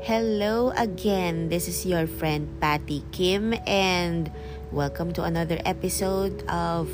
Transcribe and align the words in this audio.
Hello 0.00 0.72
again. 0.80 1.52
This 1.52 1.68
is 1.68 1.84
your 1.84 2.08
friend 2.08 2.48
Patty 2.56 3.04
Kim 3.12 3.52
and 3.68 4.32
welcome 4.72 5.12
to 5.12 5.28
another 5.28 5.60
episode 5.68 6.40
of 6.48 6.88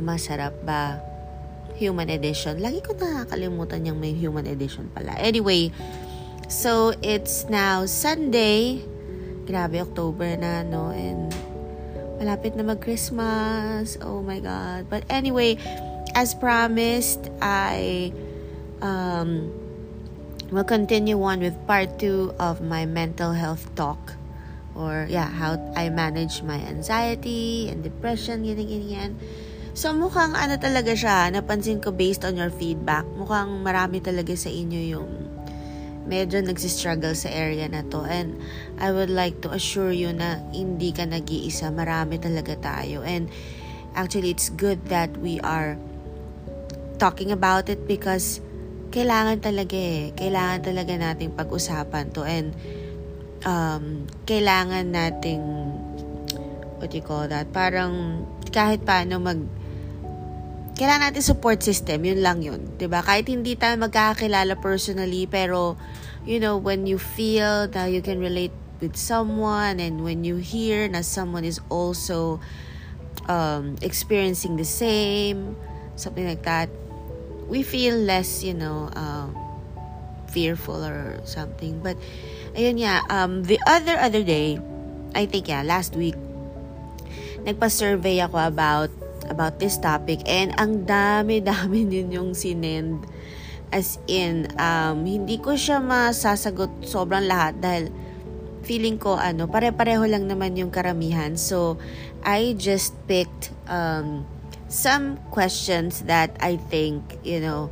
Masarap 0.00 0.56
ba? 0.64 1.04
Human 1.76 2.08
Edition. 2.08 2.64
Lagi 2.64 2.80
ko 2.80 2.96
nakakalimutan 2.96 3.84
yung 3.84 4.00
may 4.00 4.16
Human 4.16 4.48
Edition 4.48 4.88
pala. 4.96 5.20
Anyway, 5.20 5.68
so 6.48 6.96
it's 7.04 7.44
now 7.52 7.84
Sunday. 7.84 8.80
Grabe, 9.44 9.76
October 9.84 10.32
na, 10.40 10.64
no? 10.64 10.96
And 10.96 11.28
malapit 12.16 12.56
na 12.56 12.64
mag-Christmas. 12.64 14.00
Oh 14.00 14.24
my 14.24 14.40
God. 14.40 14.88
But 14.88 15.04
anyway, 15.12 15.60
as 16.16 16.32
promised, 16.32 17.28
I 17.44 18.16
um, 18.80 19.59
will 20.50 20.66
continue 20.66 21.18
on 21.22 21.40
with 21.40 21.54
part 21.66 21.98
two 21.98 22.34
of 22.38 22.60
my 22.60 22.86
mental 22.86 23.32
health 23.32 23.70
talk. 23.74 24.18
Or, 24.74 25.06
yeah, 25.10 25.26
how 25.26 25.58
I 25.74 25.90
manage 25.90 26.42
my 26.42 26.58
anxiety 26.62 27.70
and 27.70 27.82
depression, 27.82 28.46
ganyan, 28.46 28.66
ganyan. 28.66 29.10
So, 29.74 29.94
mukhang 29.94 30.34
ano 30.34 30.58
talaga 30.58 30.94
siya, 30.94 31.30
napansin 31.30 31.78
ko 31.78 31.94
based 31.94 32.26
on 32.26 32.34
your 32.34 32.50
feedback, 32.50 33.06
mukhang 33.14 33.62
marami 33.62 34.02
talaga 34.02 34.34
sa 34.34 34.50
inyo 34.50 34.80
yung 34.98 35.10
medyo 36.10 36.42
nagsistruggle 36.42 37.14
sa 37.14 37.30
area 37.30 37.70
na 37.70 37.86
to. 37.86 38.02
And 38.02 38.34
I 38.82 38.90
would 38.90 39.10
like 39.10 39.42
to 39.46 39.54
assure 39.54 39.94
you 39.94 40.10
na 40.10 40.42
hindi 40.50 40.90
ka 40.90 41.06
nag-iisa, 41.06 41.70
marami 41.70 42.18
talaga 42.18 42.58
tayo. 42.58 43.06
And 43.06 43.30
actually, 43.94 44.34
it's 44.34 44.50
good 44.50 44.90
that 44.90 45.14
we 45.22 45.38
are 45.46 45.78
talking 46.98 47.30
about 47.30 47.70
it 47.70 47.86
because 47.86 48.42
kailangan 48.90 49.38
talaga 49.38 49.78
eh. 49.78 50.10
Kailangan 50.12 50.60
talaga 50.66 50.92
nating 50.98 51.32
pag-usapan 51.38 52.10
to. 52.12 52.26
And 52.26 52.52
um, 53.46 54.10
kailangan 54.26 54.90
nating 54.90 55.42
what 56.80 56.90
you 56.96 57.04
call 57.04 57.28
that? 57.28 57.52
Parang 57.54 58.24
kahit 58.50 58.82
paano 58.82 59.20
mag 59.20 59.40
kailangan 60.80 61.12
natin 61.12 61.24
support 61.24 61.60
system, 61.60 62.08
yun 62.08 62.24
lang 62.24 62.40
yun. 62.40 62.64
ba 62.88 63.04
Kahit 63.04 63.28
hindi 63.28 63.52
tayo 63.52 63.76
magkakakilala 63.76 64.56
personally, 64.64 65.28
pero, 65.28 65.76
you 66.24 66.40
know, 66.40 66.56
when 66.56 66.88
you 66.88 66.96
feel 66.96 67.68
that 67.68 67.92
you 67.92 68.00
can 68.00 68.16
relate 68.16 68.54
with 68.80 68.96
someone 68.96 69.76
and 69.76 70.00
when 70.00 70.24
you 70.24 70.40
hear 70.40 70.88
na 70.88 71.04
someone 71.04 71.44
is 71.44 71.60
also 71.68 72.40
um, 73.28 73.76
experiencing 73.84 74.56
the 74.56 74.64
same, 74.64 75.52
something 76.00 76.24
like 76.24 76.48
that, 76.48 76.72
we 77.50 77.66
feel 77.66 77.98
less, 77.98 78.46
you 78.46 78.54
know, 78.54 78.88
uh, 78.94 79.26
fearful 80.30 80.78
or 80.86 81.18
something. 81.26 81.82
But, 81.82 81.98
ayun 82.54 82.78
nga, 82.86 83.02
um, 83.10 83.42
the 83.42 83.58
other, 83.66 83.98
other 83.98 84.22
day, 84.22 84.62
I 85.12 85.26
think, 85.26 85.50
yeah, 85.50 85.66
last 85.66 85.98
week, 85.98 86.14
nagpa-survey 87.42 88.22
ako 88.22 88.38
about 88.38 88.90
about 89.30 89.62
this 89.62 89.78
topic. 89.78 90.22
And 90.26 90.54
ang 90.58 90.84
dami-dami 90.84 91.86
din 91.92 92.14
yung 92.14 92.30
sinend. 92.34 93.06
As 93.70 94.02
in 94.10 94.50
um, 94.58 95.06
hindi 95.06 95.38
ko 95.38 95.54
siya 95.54 95.78
masasagot 95.78 96.82
sobrang 96.82 97.30
lahat 97.30 97.62
dahil 97.62 97.94
feeling 98.66 98.98
ko 98.98 99.14
ano 99.14 99.46
pare-pareho 99.46 100.02
lang 100.10 100.26
naman 100.26 100.58
yung 100.58 100.74
karamihan. 100.74 101.38
So 101.38 101.78
I 102.26 102.58
just 102.58 102.98
picked 103.06 103.54
um, 103.70 104.26
some 104.70 105.18
questions 105.34 106.06
that 106.08 106.32
I 106.40 106.56
think 106.56 107.18
you 107.26 107.40
know 107.40 107.70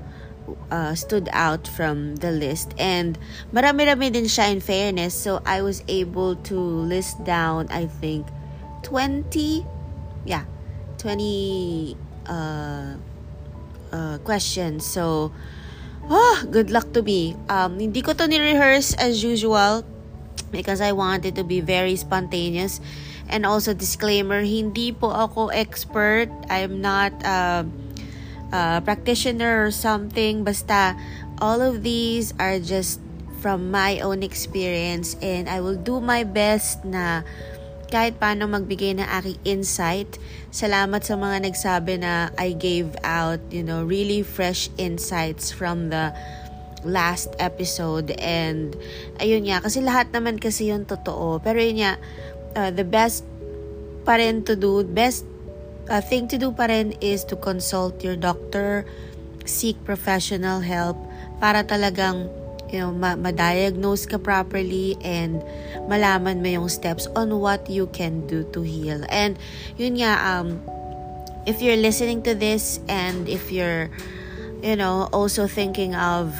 uh, 0.70 0.94
stood 0.98 1.28
out 1.32 1.64
from 1.68 2.16
the 2.18 2.34
list 2.34 2.74
and 2.76 3.16
marami-rami 3.54 4.10
din 4.10 4.26
siya 4.26 4.50
in 4.52 4.60
fairness 4.60 5.14
so 5.14 5.40
I 5.46 5.62
was 5.62 5.86
able 5.86 6.36
to 6.50 6.58
list 6.58 7.22
down 7.24 7.70
I 7.70 7.86
think 7.86 8.26
20 8.82 9.64
yeah 10.26 10.44
20 10.98 11.96
uh, 12.26 12.98
uh, 13.92 14.18
questions. 14.24 14.84
So, 14.84 15.32
oh, 16.08 16.36
good 16.50 16.70
luck 16.70 16.92
to 16.92 17.02
me. 17.02 17.36
Um, 17.48 17.78
hindi 17.78 18.02
ko 18.02 18.12
to 18.12 18.26
ni-rehearse 18.28 18.94
as 18.98 19.22
usual 19.22 19.84
because 20.50 20.80
I 20.80 20.92
wanted 20.92 21.36
to 21.36 21.44
be 21.44 21.60
very 21.60 21.96
spontaneous. 21.96 22.80
And 23.28 23.44
also, 23.44 23.76
disclaimer, 23.76 24.40
hindi 24.40 24.92
po 24.92 25.12
ako 25.12 25.52
expert. 25.52 26.32
I'm 26.48 26.80
not 26.80 27.12
a, 27.24 27.64
a 28.52 28.80
practitioner 28.80 29.68
or 29.68 29.70
something. 29.70 30.44
Basta, 30.44 30.96
all 31.38 31.60
of 31.60 31.84
these 31.84 32.32
are 32.40 32.58
just 32.58 33.00
from 33.38 33.70
my 33.70 34.00
own 34.00 34.22
experience 34.26 35.14
and 35.22 35.46
I 35.48 35.62
will 35.62 35.78
do 35.78 36.02
my 36.02 36.26
best 36.26 36.82
na 36.82 37.22
kahit 37.88 38.20
paano 38.20 38.44
magbigay 38.50 39.00
ng 39.00 39.08
aking 39.08 39.40
insight. 39.48 40.20
Salamat 40.52 41.06
sa 41.06 41.16
mga 41.16 41.48
nagsabi 41.48 42.02
na 42.02 42.28
I 42.36 42.52
gave 42.52 42.92
out, 43.00 43.40
you 43.48 43.64
know, 43.64 43.80
really 43.80 44.20
fresh 44.20 44.68
insights 44.76 45.48
from 45.48 45.88
the 45.88 46.12
last 46.84 47.32
episode. 47.40 48.12
And, 48.20 48.76
ayun 49.18 49.48
nga, 49.48 49.64
kasi 49.64 49.80
lahat 49.80 50.12
naman 50.12 50.36
kasi 50.36 50.68
yung 50.68 50.84
totoo. 50.84 51.40
Pero 51.40 51.58
yun 51.58 51.80
nga, 51.80 51.96
uh, 52.58 52.74
the 52.74 52.82
best 52.82 53.22
pa 54.02 54.18
rin 54.18 54.42
to 54.42 54.58
do, 54.58 54.82
best 54.82 55.22
uh, 55.86 56.02
thing 56.02 56.26
to 56.26 56.34
do 56.34 56.50
pa 56.50 56.66
rin 56.66 56.98
is 56.98 57.22
to 57.22 57.38
consult 57.38 58.02
your 58.02 58.18
doctor, 58.18 58.82
seek 59.46 59.78
professional 59.86 60.58
help 60.58 60.98
para 61.38 61.62
talagang 61.62 62.26
you 62.68 62.82
know, 62.82 62.92
ma- 62.92 63.16
ma-diagnose 63.16 64.04
ka 64.04 64.18
properly 64.18 64.98
and 65.00 65.40
malaman 65.88 66.44
mo 66.44 66.48
yung 66.50 66.68
steps 66.68 67.08
on 67.16 67.32
what 67.40 67.64
you 67.70 67.86
can 67.94 68.26
do 68.26 68.44
to 68.52 68.60
heal. 68.60 69.00
And 69.08 69.38
yun 69.80 70.02
nga, 70.02 70.20
um, 70.20 70.60
if 71.46 71.62
you're 71.64 71.80
listening 71.80 72.20
to 72.28 72.34
this 72.34 72.80
and 72.90 73.24
if 73.24 73.48
you're, 73.48 73.88
you 74.60 74.76
know, 74.76 75.08
also 75.16 75.48
thinking 75.48 75.96
of 75.96 76.36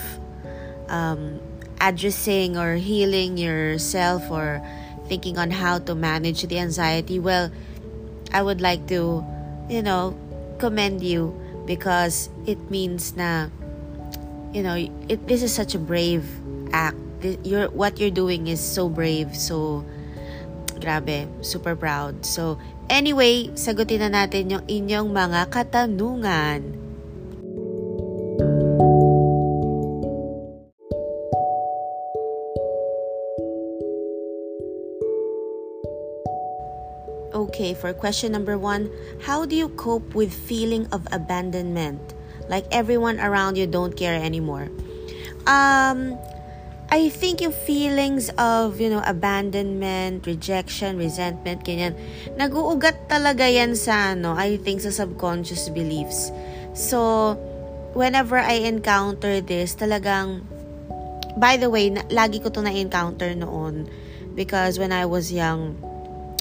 um, 0.92 1.40
addressing 1.80 2.60
or 2.60 2.76
healing 2.76 3.40
yourself 3.40 4.28
or 4.28 4.60
thinking 5.08 5.38
on 5.38 5.50
how 5.50 5.78
to 5.88 5.94
manage 5.94 6.44
the 6.44 6.58
anxiety, 6.58 7.18
well, 7.18 7.50
I 8.32 8.42
would 8.42 8.60
like 8.60 8.86
to, 8.88 9.24
you 9.68 9.82
know, 9.82 10.12
commend 10.58 11.02
you 11.02 11.32
because 11.66 12.28
it 12.46 12.58
means 12.70 13.16
na 13.16 13.48
you 14.52 14.62
know, 14.62 14.76
it, 15.08 15.26
this 15.28 15.42
is 15.42 15.52
such 15.52 15.74
a 15.74 15.78
brave 15.78 16.24
act. 16.72 16.96
You're, 17.44 17.68
what 17.68 17.98
you're 17.98 18.14
doing 18.14 18.46
is 18.46 18.60
so 18.60 18.88
brave. 18.88 19.36
So, 19.36 19.84
grabe, 20.80 21.28
super 21.44 21.76
proud. 21.76 22.24
So, 22.24 22.58
anyway, 22.88 23.52
sagutin 23.58 24.00
na 24.00 24.24
natin 24.24 24.50
yung 24.50 24.64
inyong 24.64 25.08
mga 25.12 25.40
katanungan. 25.50 26.87
Okay, 37.34 37.74
for 37.74 37.92
question 37.92 38.32
number 38.32 38.56
one, 38.56 38.88
how 39.20 39.44
do 39.44 39.54
you 39.54 39.68
cope 39.76 40.14
with 40.14 40.32
feeling 40.32 40.88
of 40.92 41.04
abandonment? 41.12 42.00
Like 42.48 42.64
everyone 42.72 43.20
around 43.20 43.56
you 43.60 43.66
don't 43.66 43.92
care 43.92 44.16
anymore. 44.16 44.72
Um, 45.44 46.16
I 46.88 47.12
think 47.12 47.44
yung 47.44 47.52
feelings 47.52 48.32
of, 48.40 48.80
you 48.80 48.88
know, 48.88 49.04
abandonment, 49.04 50.24
rejection, 50.24 50.96
resentment, 50.96 51.68
ganyan, 51.68 51.92
nag-uugat 52.40 53.12
talaga 53.12 53.44
yan 53.44 53.76
sa, 53.76 54.16
ano, 54.16 54.32
I 54.32 54.56
think 54.56 54.80
sa 54.80 54.88
subconscious 54.88 55.68
beliefs. 55.68 56.32
So, 56.72 57.36
whenever 57.92 58.40
I 58.40 58.64
encounter 58.64 59.44
this, 59.44 59.76
talagang, 59.76 60.48
by 61.36 61.60
the 61.60 61.68
way, 61.68 61.92
na, 61.92 62.08
lagi 62.08 62.40
ko 62.40 62.48
to 62.56 62.64
na-encounter 62.64 63.36
noon 63.36 63.84
because 64.32 64.80
when 64.80 64.88
I 64.88 65.04
was 65.04 65.28
young, 65.28 65.76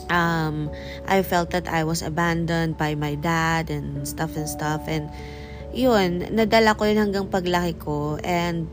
um, 0.09 0.71
I 1.07 1.23
felt 1.23 1.51
that 1.51 1.67
I 1.67 1.83
was 1.83 2.01
abandoned 2.01 2.77
by 2.77 2.95
my 2.95 3.15
dad 3.15 3.69
and 3.69 4.07
stuff 4.07 4.35
and 4.35 4.47
stuff 4.47 4.87
and 4.87 5.09
yun, 5.73 6.21
nadala 6.33 6.77
ko 6.77 6.85
yun 6.85 6.97
hanggang 6.97 7.29
paglaki 7.29 7.77
ko 7.77 8.17
and 8.23 8.67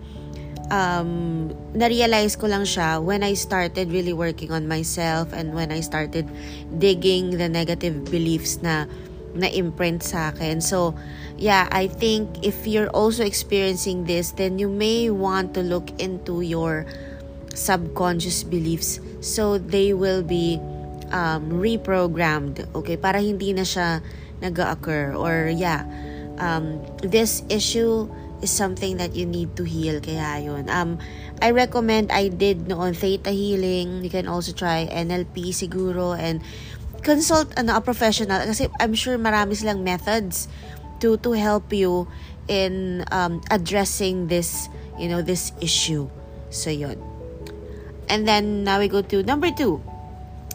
um, 0.70 1.52
na-realize 1.74 2.36
ko 2.36 2.46
lang 2.46 2.64
siya 2.64 3.02
when 3.02 3.22
I 3.22 3.34
started 3.34 3.92
really 3.92 4.12
working 4.12 4.52
on 4.52 4.68
myself 4.68 5.32
and 5.32 5.52
when 5.52 5.72
I 5.72 5.80
started 5.80 6.28
digging 6.78 7.36
the 7.36 7.48
negative 7.48 8.08
beliefs 8.08 8.62
na 8.62 8.86
na-imprint 9.34 10.02
sa 10.06 10.30
akin. 10.30 10.62
So, 10.62 10.94
yeah, 11.36 11.66
I 11.74 11.90
think 11.90 12.46
if 12.46 12.66
you're 12.66 12.90
also 12.94 13.26
experiencing 13.26 14.06
this, 14.06 14.30
then 14.30 14.62
you 14.62 14.70
may 14.70 15.10
want 15.10 15.54
to 15.58 15.62
look 15.62 15.90
into 15.98 16.40
your 16.40 16.86
subconscious 17.54 18.42
beliefs 18.42 18.98
so 19.20 19.58
they 19.58 19.94
will 19.94 20.22
be 20.22 20.58
um, 21.14 21.62
reprogrammed, 21.62 22.66
okay? 22.74 22.98
Para 22.98 23.22
hindi 23.22 23.54
na 23.54 23.62
siya 23.62 24.02
nag-occur 24.42 25.14
or 25.14 25.46
yeah, 25.54 25.86
um, 26.42 26.82
this 27.06 27.46
issue 27.46 28.10
is 28.42 28.50
something 28.50 28.98
that 28.98 29.14
you 29.14 29.24
need 29.24 29.54
to 29.54 29.62
heal. 29.62 30.02
Kaya 30.02 30.42
yun. 30.42 30.66
Um, 30.68 30.98
I 31.40 31.54
recommend, 31.54 32.10
I 32.10 32.28
did 32.28 32.66
noon 32.66 32.92
Theta 32.92 33.30
Healing. 33.30 34.02
You 34.02 34.10
can 34.10 34.26
also 34.26 34.52
try 34.52 34.90
NLP 34.90 35.54
siguro 35.54 36.18
and 36.18 36.42
consult 37.06 37.54
ano, 37.56 37.78
a 37.78 37.80
professional 37.80 38.42
kasi 38.42 38.66
I'm 38.80 38.92
sure 38.92 39.16
marami 39.16 39.54
silang 39.54 39.84
methods 39.84 40.48
to 41.00 41.20
to 41.20 41.36
help 41.36 41.70
you 41.70 42.08
in 42.48 43.04
um, 43.14 43.40
addressing 43.48 44.28
this, 44.28 44.68
you 44.98 45.06
know, 45.08 45.22
this 45.22 45.52
issue. 45.62 46.10
So 46.50 46.68
yun. 46.68 46.98
And 48.08 48.28
then 48.28 48.64
now 48.64 48.80
we 48.82 48.88
go 48.88 49.00
to 49.00 49.22
number 49.22 49.48
two. 49.48 49.80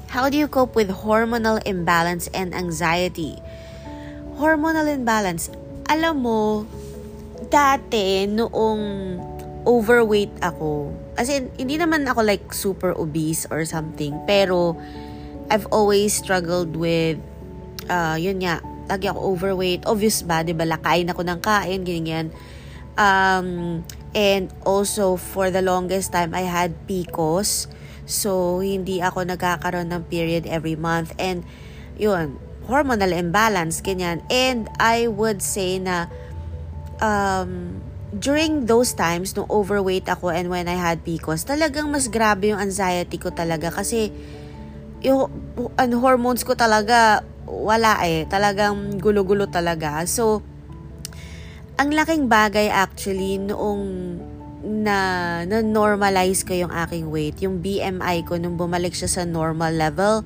How 0.09 0.27
do 0.29 0.37
you 0.37 0.49
cope 0.49 0.73
with 0.73 0.89
hormonal 1.05 1.61
imbalance 1.65 2.27
and 2.33 2.53
anxiety? 2.53 3.37
Hormonal 4.41 4.89
imbalance. 4.89 5.53
Alam 5.85 6.25
mo, 6.25 6.41
dati 7.53 8.25
noong 8.25 8.81
overweight 9.69 10.33
ako, 10.41 10.89
as 11.13 11.29
in, 11.29 11.53
hindi 11.61 11.77
naman 11.77 12.09
ako 12.09 12.25
like 12.25 12.49
super 12.49 12.89
obese 12.97 13.45
or 13.53 13.61
something, 13.69 14.17
pero 14.25 14.73
I've 15.53 15.69
always 15.69 16.17
struggled 16.17 16.73
with, 16.73 17.21
uh, 17.85 18.17
yun 18.17 18.41
nga, 18.41 18.65
lagi 18.89 19.13
ako 19.13 19.37
overweight. 19.37 19.85
Obvious 19.85 20.25
ba, 20.25 20.41
di 20.41 20.57
ba, 20.57 20.65
lakain 20.65 21.05
ako 21.09 21.21
ng 21.21 21.39
kain, 21.41 21.85
ganyan, 21.85 22.33
Um, 22.99 23.87
and 24.11 24.51
also, 24.67 25.15
for 25.15 25.47
the 25.47 25.63
longest 25.63 26.11
time, 26.11 26.35
I 26.35 26.43
had 26.43 26.75
PCOS. 26.83 27.71
So, 28.09 28.59
hindi 28.65 29.05
ako 29.05 29.29
nagkakaroon 29.29 29.93
ng 29.93 30.09
period 30.09 30.49
every 30.49 30.73
month. 30.73 31.13
And, 31.21 31.45
yun, 32.01 32.41
hormonal 32.65 33.13
imbalance, 33.13 33.85
ganyan. 33.85 34.25
And 34.33 34.65
I 34.81 35.05
would 35.05 35.45
say 35.45 35.77
na, 35.77 36.09
um, 36.97 37.85
during 38.09 38.65
those 38.65 38.97
times, 38.97 39.37
nung 39.37 39.45
overweight 39.53 40.09
ako 40.09 40.33
and 40.33 40.49
when 40.49 40.65
I 40.65 40.77
had 40.77 41.05
PCOS, 41.05 41.45
talagang 41.45 41.93
mas 41.93 42.09
grabe 42.09 42.49
yung 42.49 42.57
anxiety 42.57 43.21
ko 43.21 43.29
talaga 43.29 43.69
kasi 43.69 44.09
yung 45.05 45.29
ano, 45.77 45.95
hormones 46.01 46.41
ko 46.41 46.57
talaga 46.57 47.21
wala 47.45 48.01
eh. 48.05 48.25
Talagang 48.25 48.97
gulo-gulo 48.97 49.49
talaga. 49.49 50.01
So, 50.09 50.41
ang 51.79 51.89
laking 51.95 52.27
bagay 52.27 52.67
actually 52.67 53.39
noong 53.39 54.19
na 54.69 54.97
na-normalize 55.49 56.45
ko 56.45 56.53
yung 56.53 56.69
aking 56.69 57.09
weight. 57.09 57.41
Yung 57.41 57.59
BMI 57.59 58.21
ko 58.23 58.37
nung 58.37 58.55
bumalik 58.55 58.93
siya 58.93 59.09
sa 59.09 59.21
normal 59.25 59.73
level, 59.73 60.21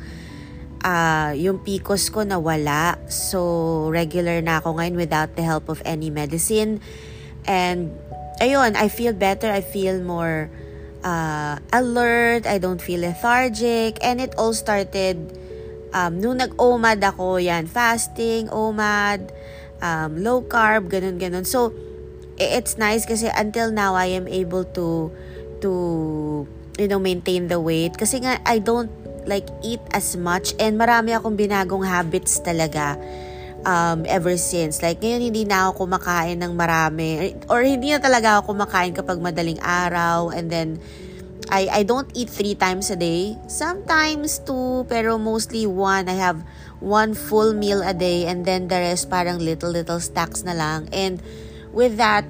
uh, 0.83 1.31
yung 1.33 1.63
PCOS 1.63 2.11
ko 2.11 2.27
nawala. 2.27 2.99
So, 3.07 3.87
regular 3.89 4.43
na 4.43 4.59
ako 4.59 4.77
ngayon 4.77 4.99
without 4.99 5.39
the 5.39 5.47
help 5.47 5.71
of 5.71 5.79
any 5.87 6.11
medicine. 6.11 6.83
And, 7.47 7.95
ayun, 8.43 8.75
I 8.75 8.91
feel 8.91 9.15
better. 9.15 9.47
I 9.47 9.63
feel 9.63 10.03
more 10.03 10.51
uh, 11.07 11.63
alert. 11.71 12.43
I 12.43 12.59
don't 12.59 12.83
feel 12.83 13.01
lethargic. 13.01 13.97
And 14.03 14.19
it 14.19 14.35
all 14.35 14.51
started 14.51 15.39
um, 15.95 16.19
nung 16.19 16.43
nag-OMAD 16.43 16.99
ako, 16.99 17.39
yan, 17.39 17.69
fasting, 17.69 18.49
OMAD, 18.51 19.31
um, 19.79 20.19
low 20.19 20.43
carb, 20.43 20.89
ganun, 20.89 21.21
ganun. 21.21 21.47
So, 21.47 21.71
it's 22.37 22.77
nice 22.77 23.05
kasi 23.05 23.29
until 23.29 23.71
now, 23.71 23.95
I 23.95 24.13
am 24.13 24.27
able 24.27 24.65
to, 24.77 25.11
to, 25.61 25.71
you 26.77 26.87
know, 26.87 26.99
maintain 26.99 27.47
the 27.47 27.59
weight. 27.59 27.97
Kasi 27.97 28.23
nga, 28.23 28.41
I 28.45 28.59
don't 28.59 28.91
like 29.25 29.47
eat 29.63 29.79
as 29.95 30.15
much 30.19 30.51
and 30.59 30.75
marami 30.75 31.15
akong 31.15 31.39
binagong 31.39 31.87
habits 31.87 32.43
talaga 32.43 32.99
um, 33.63 34.03
ever 34.07 34.35
since. 34.35 34.83
Like, 34.83 34.99
ngayon 34.99 35.31
hindi 35.31 35.43
na 35.47 35.71
ako 35.71 35.87
kumakain 35.87 36.39
ng 36.43 36.53
marami 36.55 37.33
or 37.47 37.63
hindi 37.63 37.91
na 37.91 37.99
talaga 37.99 38.39
ako 38.39 38.55
kumakain 38.55 38.91
kapag 38.91 39.19
madaling 39.23 39.59
araw 39.63 40.29
and 40.31 40.51
then 40.51 40.79
I, 41.51 41.67
I 41.69 41.81
don't 41.83 42.07
eat 42.15 42.31
three 42.31 42.55
times 42.55 42.89
a 42.89 42.95
day. 42.95 43.35
Sometimes 43.47 44.39
two, 44.39 44.87
pero 44.87 45.19
mostly 45.19 45.67
one. 45.67 46.07
I 46.07 46.15
have 46.15 46.39
one 46.79 47.13
full 47.13 47.53
meal 47.53 47.83
a 47.83 47.93
day 47.93 48.25
and 48.27 48.47
then 48.47 48.67
the 48.67 48.79
rest 48.79 49.11
parang 49.11 49.39
little 49.39 49.71
little 49.71 49.99
stacks 49.99 50.43
na 50.43 50.55
lang. 50.55 50.87
And 50.95 51.19
with 51.73 51.97
that, 51.97 52.23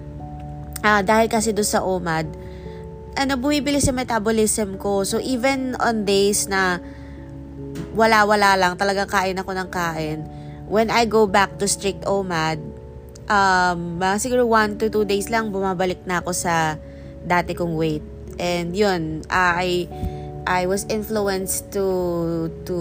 uh, 0.82 1.04
dahil 1.04 1.28
kasi 1.28 1.52
do 1.52 1.62
sa 1.62 1.84
OMAD, 1.84 2.26
ano, 3.14 3.38
bumibili 3.38 3.78
sa 3.78 3.94
metabolism 3.94 4.82
ko. 4.82 5.06
So 5.06 5.22
even 5.22 5.78
on 5.78 6.08
days 6.08 6.50
na 6.50 6.82
wala-wala 7.94 8.58
lang, 8.58 8.74
talagang 8.80 9.12
kain 9.12 9.38
ako 9.38 9.54
ng 9.54 9.70
kain, 9.70 10.26
when 10.66 10.90
I 10.90 11.06
go 11.06 11.30
back 11.30 11.62
to 11.62 11.70
strict 11.70 12.08
OMAD, 12.10 12.58
um, 13.30 14.02
siguro 14.18 14.48
1 14.50 14.82
to 14.82 14.90
2 14.90 15.06
days 15.06 15.30
lang, 15.30 15.54
bumabalik 15.54 16.02
na 16.10 16.24
ako 16.24 16.34
sa 16.34 16.80
dati 17.24 17.54
kong 17.54 17.78
weight. 17.78 18.04
And 18.42 18.74
yun, 18.74 19.22
I 19.30 19.86
I 20.44 20.68
was 20.68 20.84
influenced 20.90 21.72
to 21.78 21.86
to 22.68 22.78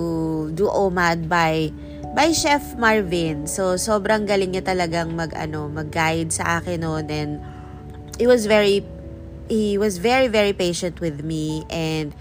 do 0.57 0.67
OMAD 0.67 1.29
by 1.29 1.71
by 2.13 2.33
Chef 2.33 2.77
Marvin. 2.77 3.49
So 3.49 3.81
sobrang 3.81 4.29
galing 4.29 4.53
niya 4.53 4.65
talagang 4.69 5.17
mag 5.17 5.33
ano, 5.33 5.69
mag-guide 5.73 6.29
sa 6.33 6.61
akin 6.61 6.85
noon 6.85 7.07
and 7.09 7.41
he 8.21 8.29
was 8.29 8.45
very 8.45 8.85
he 9.49 9.81
was 9.81 9.97
very 9.99 10.29
very 10.29 10.53
patient 10.53 11.01
with 11.01 11.25
me 11.25 11.65
and 11.73 12.13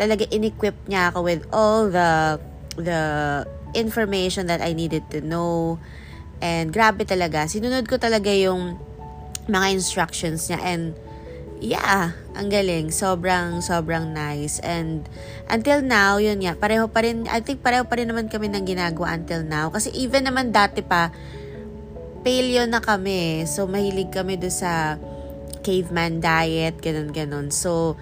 talaga 0.00 0.28
inequip 0.28 0.76
niya 0.88 1.12
ako 1.12 1.24
with 1.24 1.44
all 1.52 1.88
the 1.88 2.40
the 2.76 3.02
information 3.76 4.48
that 4.48 4.64
I 4.64 4.72
needed 4.72 5.08
to 5.12 5.20
know. 5.20 5.80
And 6.40 6.72
grabe 6.72 7.04
talaga, 7.08 7.48
sinunod 7.48 7.88
ko 7.88 7.96
talaga 7.96 8.28
yung 8.28 8.76
mga 9.48 9.66
instructions 9.72 10.48
niya 10.48 10.60
and 10.60 10.92
yeah, 11.60 12.12
ang 12.36 12.48
galing. 12.52 12.92
Sobrang, 12.92 13.64
sobrang 13.64 14.12
nice. 14.12 14.60
And 14.60 15.08
until 15.48 15.80
now, 15.80 16.20
yun 16.20 16.44
nga, 16.44 16.56
pareho 16.56 16.88
pa 16.90 17.04
rin, 17.04 17.24
I 17.28 17.40
think 17.40 17.64
pareho 17.64 17.88
pa 17.88 17.96
rin 17.96 18.12
naman 18.12 18.28
kami 18.28 18.52
ng 18.52 18.64
ginagawa 18.68 19.16
until 19.16 19.44
now. 19.44 19.72
Kasi 19.72 19.92
even 19.96 20.28
naman 20.28 20.52
dati 20.52 20.84
pa, 20.84 21.10
paleo 22.26 22.66
na 22.68 22.82
kami. 22.82 23.46
So, 23.48 23.64
mahilig 23.70 24.12
kami 24.12 24.36
do 24.36 24.50
sa 24.52 25.00
caveman 25.64 26.20
diet, 26.20 26.78
ganun, 26.82 27.10
ganun. 27.10 27.48
So, 27.54 27.96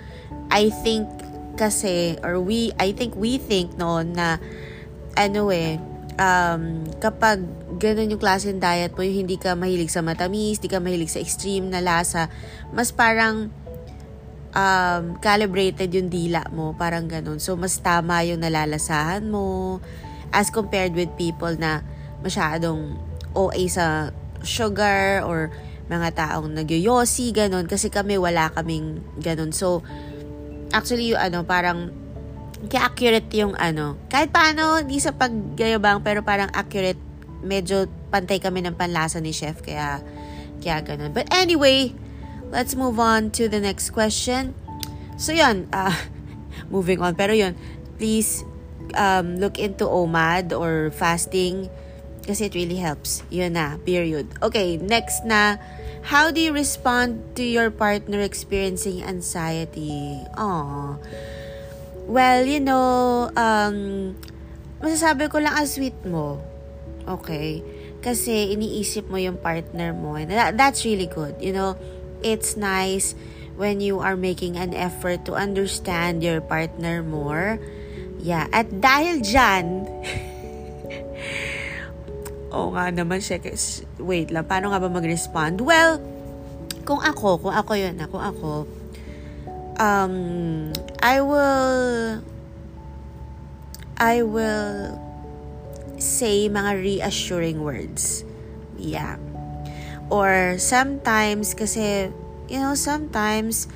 I 0.51 0.69
think 0.85 1.07
kasi, 1.55 2.19
or 2.21 2.43
we, 2.43 2.75
I 2.83 2.91
think 2.91 3.15
we 3.15 3.39
think 3.39 3.79
noon 3.79 4.19
na, 4.19 4.43
ano 5.15 5.55
eh, 5.55 5.79
um, 6.19 6.87
kapag 7.03 7.43
ganun 7.79 8.15
yung 8.15 8.23
klase 8.23 8.51
ng 8.51 8.63
diet 8.63 8.95
mo, 8.95 9.03
yung 9.03 9.27
hindi 9.27 9.37
ka 9.39 9.59
mahilig 9.59 9.91
sa 9.91 10.03
matamis, 10.03 10.63
hindi 10.63 10.71
ka 10.71 10.79
mahilig 10.79 11.11
sa 11.11 11.21
extreme 11.23 11.71
na 11.71 11.83
lasa, 11.83 12.31
mas 12.71 12.95
parang 12.95 13.51
um, 14.55 15.05
calibrated 15.19 15.91
yung 15.91 16.09
dila 16.09 16.47
mo, 16.55 16.73
parang 16.75 17.11
ganun. 17.11 17.43
So, 17.43 17.59
mas 17.59 17.77
tama 17.83 18.23
yung 18.25 18.41
nalalasahan 18.41 19.27
mo 19.27 19.79
as 20.31 20.51
compared 20.51 20.95
with 20.95 21.11
people 21.19 21.53
na 21.55 21.83
masyadong 22.23 22.99
OA 23.35 23.67
sa 23.71 24.15
sugar 24.47 25.23
or 25.27 25.51
mga 25.91 26.17
taong 26.17 26.55
nagyoyosi, 26.55 27.35
ganun. 27.35 27.69
Kasi 27.69 27.93
kami, 27.93 28.17
wala 28.17 28.49
kaming 28.55 29.03
ganun. 29.21 29.53
So, 29.53 29.85
actually, 30.73 31.13
yung 31.13 31.21
ano, 31.21 31.45
parang 31.45 32.04
kaya 32.69 32.91
accurate 32.91 33.31
yung 33.37 33.55
ano. 33.57 33.97
Kahit 34.09 34.31
paano, 34.31 34.81
hindi 34.81 35.01
sa 35.01 35.15
paggayabang, 35.15 36.05
pero 36.05 36.23
parang 36.23 36.51
accurate. 36.53 37.01
Medyo 37.45 37.91
pantay 38.09 38.41
kami 38.41 38.65
ng 38.65 38.75
panlasa 38.79 39.21
ni 39.21 39.33
chef, 39.35 39.61
kaya, 39.61 40.01
kaya 40.65 40.81
ganun. 40.81 41.13
But 41.13 41.29
anyway, 41.29 41.93
let's 42.49 42.73
move 42.73 42.97
on 42.97 43.29
to 43.37 43.49
the 43.49 43.61
next 43.61 43.93
question. 43.93 44.57
So 45.21 45.37
yun, 45.37 45.69
uh, 45.75 45.93
moving 46.75 47.05
on. 47.05 47.15
Pero 47.15 47.37
yun, 47.37 47.59
please 48.01 48.47
um, 48.97 49.37
look 49.37 49.61
into 49.61 49.85
OMAD 49.85 50.57
or 50.57 50.89
fasting 50.95 51.69
kasi 52.25 52.49
it 52.49 52.55
really 52.57 52.81
helps. 52.81 53.23
Yun 53.29 53.55
na, 53.55 53.77
period. 53.85 54.33
Okay, 54.41 54.81
next 54.81 55.29
na, 55.29 55.61
how 56.09 56.33
do 56.33 56.41
you 56.41 56.53
respond 56.57 57.21
to 57.37 57.45
your 57.45 57.69
partner 57.69 58.21
experiencing 58.25 59.05
anxiety? 59.05 60.25
Aww. 60.35 60.97
Well, 62.05 62.45
you 62.45 62.61
know, 62.61 63.31
um, 63.33 63.77
masasabi 64.85 65.33
ko 65.33 65.41
lang 65.41 65.57
ang 65.57 65.69
sweet 65.69 65.97
mo. 66.05 66.41
Okay? 67.09 67.65
Kasi 68.05 68.53
iniisip 68.53 69.09
mo 69.09 69.17
yung 69.17 69.41
partner 69.41 69.97
mo. 69.97 70.17
And 70.21 70.29
that, 70.29 70.57
that's 70.61 70.85
really 70.85 71.09
good. 71.09 71.41
You 71.41 71.57
know, 71.57 71.81
it's 72.21 72.57
nice 72.61 73.17
when 73.57 73.81
you 73.81 74.05
are 74.05 74.17
making 74.17 74.61
an 74.61 74.77
effort 74.77 75.25
to 75.25 75.33
understand 75.33 76.21
your 76.21 76.45
partner 76.45 77.01
more. 77.01 77.57
Yeah. 78.21 78.53
At 78.53 78.69
dahil 78.69 79.25
dyan, 79.25 79.65
Oo 82.55 82.71
nga 82.71 82.87
naman, 82.95 83.19
siya. 83.19 83.43
Wait 83.99 84.31
lang, 84.31 84.47
paano 84.47 84.71
nga 84.71 84.79
ba 84.79 84.87
mag-respond? 84.87 85.59
Well, 85.59 85.99
kung 86.87 87.03
ako, 87.03 87.43
kung 87.43 87.55
ako 87.55 87.73
yun, 87.75 87.99
kung 88.07 88.23
ako, 88.23 88.71
um, 89.79 90.73
I 91.03 91.21
will 91.21 92.23
I 93.97 94.23
will 94.23 95.01
say 95.99 96.49
mga 96.49 96.73
reassuring 96.83 97.63
words. 97.63 98.25
Yeah. 98.77 99.17
Or 100.11 100.59
sometimes, 100.59 101.55
kasi, 101.55 102.11
you 102.51 102.61
know, 102.61 102.75
sometimes, 102.75 103.69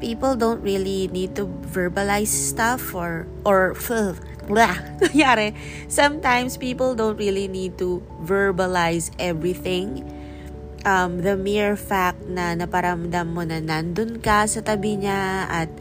people 0.00 0.36
don't 0.36 0.60
really 0.60 1.08
need 1.08 1.34
to 1.36 1.46
verbalize 1.46 2.28
stuff 2.28 2.94
or, 2.94 3.26
or, 3.46 3.72
blah. 4.46 4.76
Sometimes, 5.88 6.56
people 6.58 6.94
don't 6.94 7.16
really 7.16 7.48
need 7.48 7.78
to 7.78 8.02
verbalize 8.20 9.10
everything. 9.18 10.04
Um, 10.84 11.24
the 11.24 11.32
mere 11.32 11.80
fact 11.80 12.28
na 12.28 12.52
naparamdam 12.52 13.32
mo 13.32 13.40
na 13.40 13.56
nandun 13.56 14.20
ka 14.20 14.44
sa 14.44 14.60
tabi 14.60 15.00
niya 15.00 15.48
at 15.48 15.72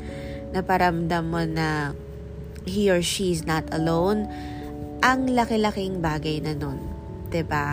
naparamdam 0.55 1.27
mo 1.27 1.43
na 1.43 1.91
he 2.63 2.87
or 2.87 3.03
she 3.03 3.35
is 3.35 3.43
not 3.43 3.67
alone, 3.75 4.31
ang 5.03 5.27
laki-laking 5.27 5.99
bagay 5.99 6.39
na 6.39 6.55
nun. 6.55 6.79
ba? 6.79 7.31
Diba? 7.31 7.67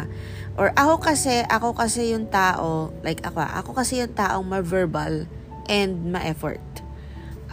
Or 0.58 0.74
ako 0.74 0.98
kasi, 0.98 1.46
ako 1.46 1.78
kasi 1.78 2.10
yung 2.10 2.26
tao, 2.26 2.90
like 3.06 3.22
ako, 3.22 3.38
ako 3.38 3.70
kasi 3.78 4.02
yung 4.02 4.12
taong 4.12 4.44
ma-verbal 4.50 5.30
and 5.70 6.10
ma-effort. 6.10 6.62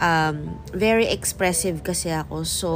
Um, 0.02 0.58
very 0.74 1.06
expressive 1.06 1.86
kasi 1.86 2.10
ako, 2.10 2.42
so 2.42 2.70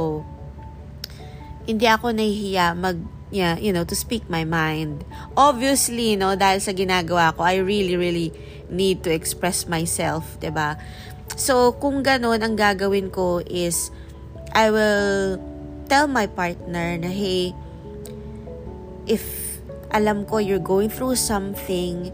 hindi 1.63 1.87
ako 1.87 2.11
nahihiya 2.11 2.75
mag 2.75 2.99
yeah, 3.33 3.57
you 3.57 3.73
know, 3.73 3.83
to 3.83 3.97
speak 3.97 4.29
my 4.29 4.45
mind. 4.45 5.01
Obviously, 5.33 6.13
no, 6.13 6.37
dahil 6.37 6.61
sa 6.61 6.69
ginagawa 6.69 7.33
ko, 7.33 7.41
I 7.41 7.57
really, 7.65 7.97
really 7.97 8.29
need 8.69 9.01
to 9.03 9.09
express 9.09 9.65
myself, 9.65 10.37
ba? 10.37 10.77
So, 11.33 11.73
kung 11.81 12.05
ganun, 12.05 12.45
ang 12.45 12.53
gagawin 12.53 13.09
ko 13.09 13.41
is, 13.49 13.89
I 14.53 14.69
will 14.69 15.41
tell 15.89 16.05
my 16.05 16.29
partner 16.29 16.93
na, 17.01 17.09
hey, 17.09 17.57
if 19.09 19.25
alam 19.89 20.29
ko 20.29 20.37
you're 20.37 20.61
going 20.61 20.93
through 20.93 21.17
something, 21.17 22.13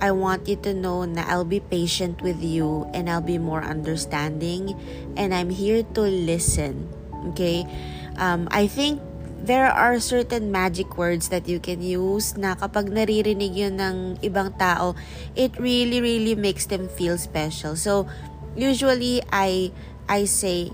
I 0.00 0.14
want 0.14 0.46
you 0.46 0.56
to 0.64 0.72
know 0.72 1.04
na 1.04 1.26
I'll 1.28 1.44
be 1.44 1.60
patient 1.60 2.22
with 2.22 2.40
you 2.40 2.88
and 2.94 3.10
I'll 3.10 3.20
be 3.20 3.36
more 3.36 3.60
understanding 3.60 4.72
and 5.18 5.34
I'm 5.34 5.50
here 5.50 5.82
to 5.98 6.02
listen. 6.06 6.88
Okay? 7.34 7.68
Um, 8.16 8.48
I 8.50 8.64
think 8.66 9.02
there 9.40 9.72
are 9.72 9.98
certain 9.98 10.52
magic 10.52 11.00
words 11.00 11.32
that 11.32 11.48
you 11.48 11.58
can 11.58 11.80
use 11.80 12.36
na 12.36 12.54
kapag 12.54 12.92
naririnig 12.92 13.56
yun 13.56 13.80
ng 13.80 13.96
ibang 14.20 14.52
tao, 14.60 14.92
it 15.32 15.56
really, 15.56 16.00
really 16.04 16.36
makes 16.36 16.68
them 16.68 16.88
feel 16.92 17.16
special. 17.16 17.74
So, 17.74 18.04
usually, 18.52 19.24
I, 19.32 19.72
I 20.08 20.28
say, 20.28 20.70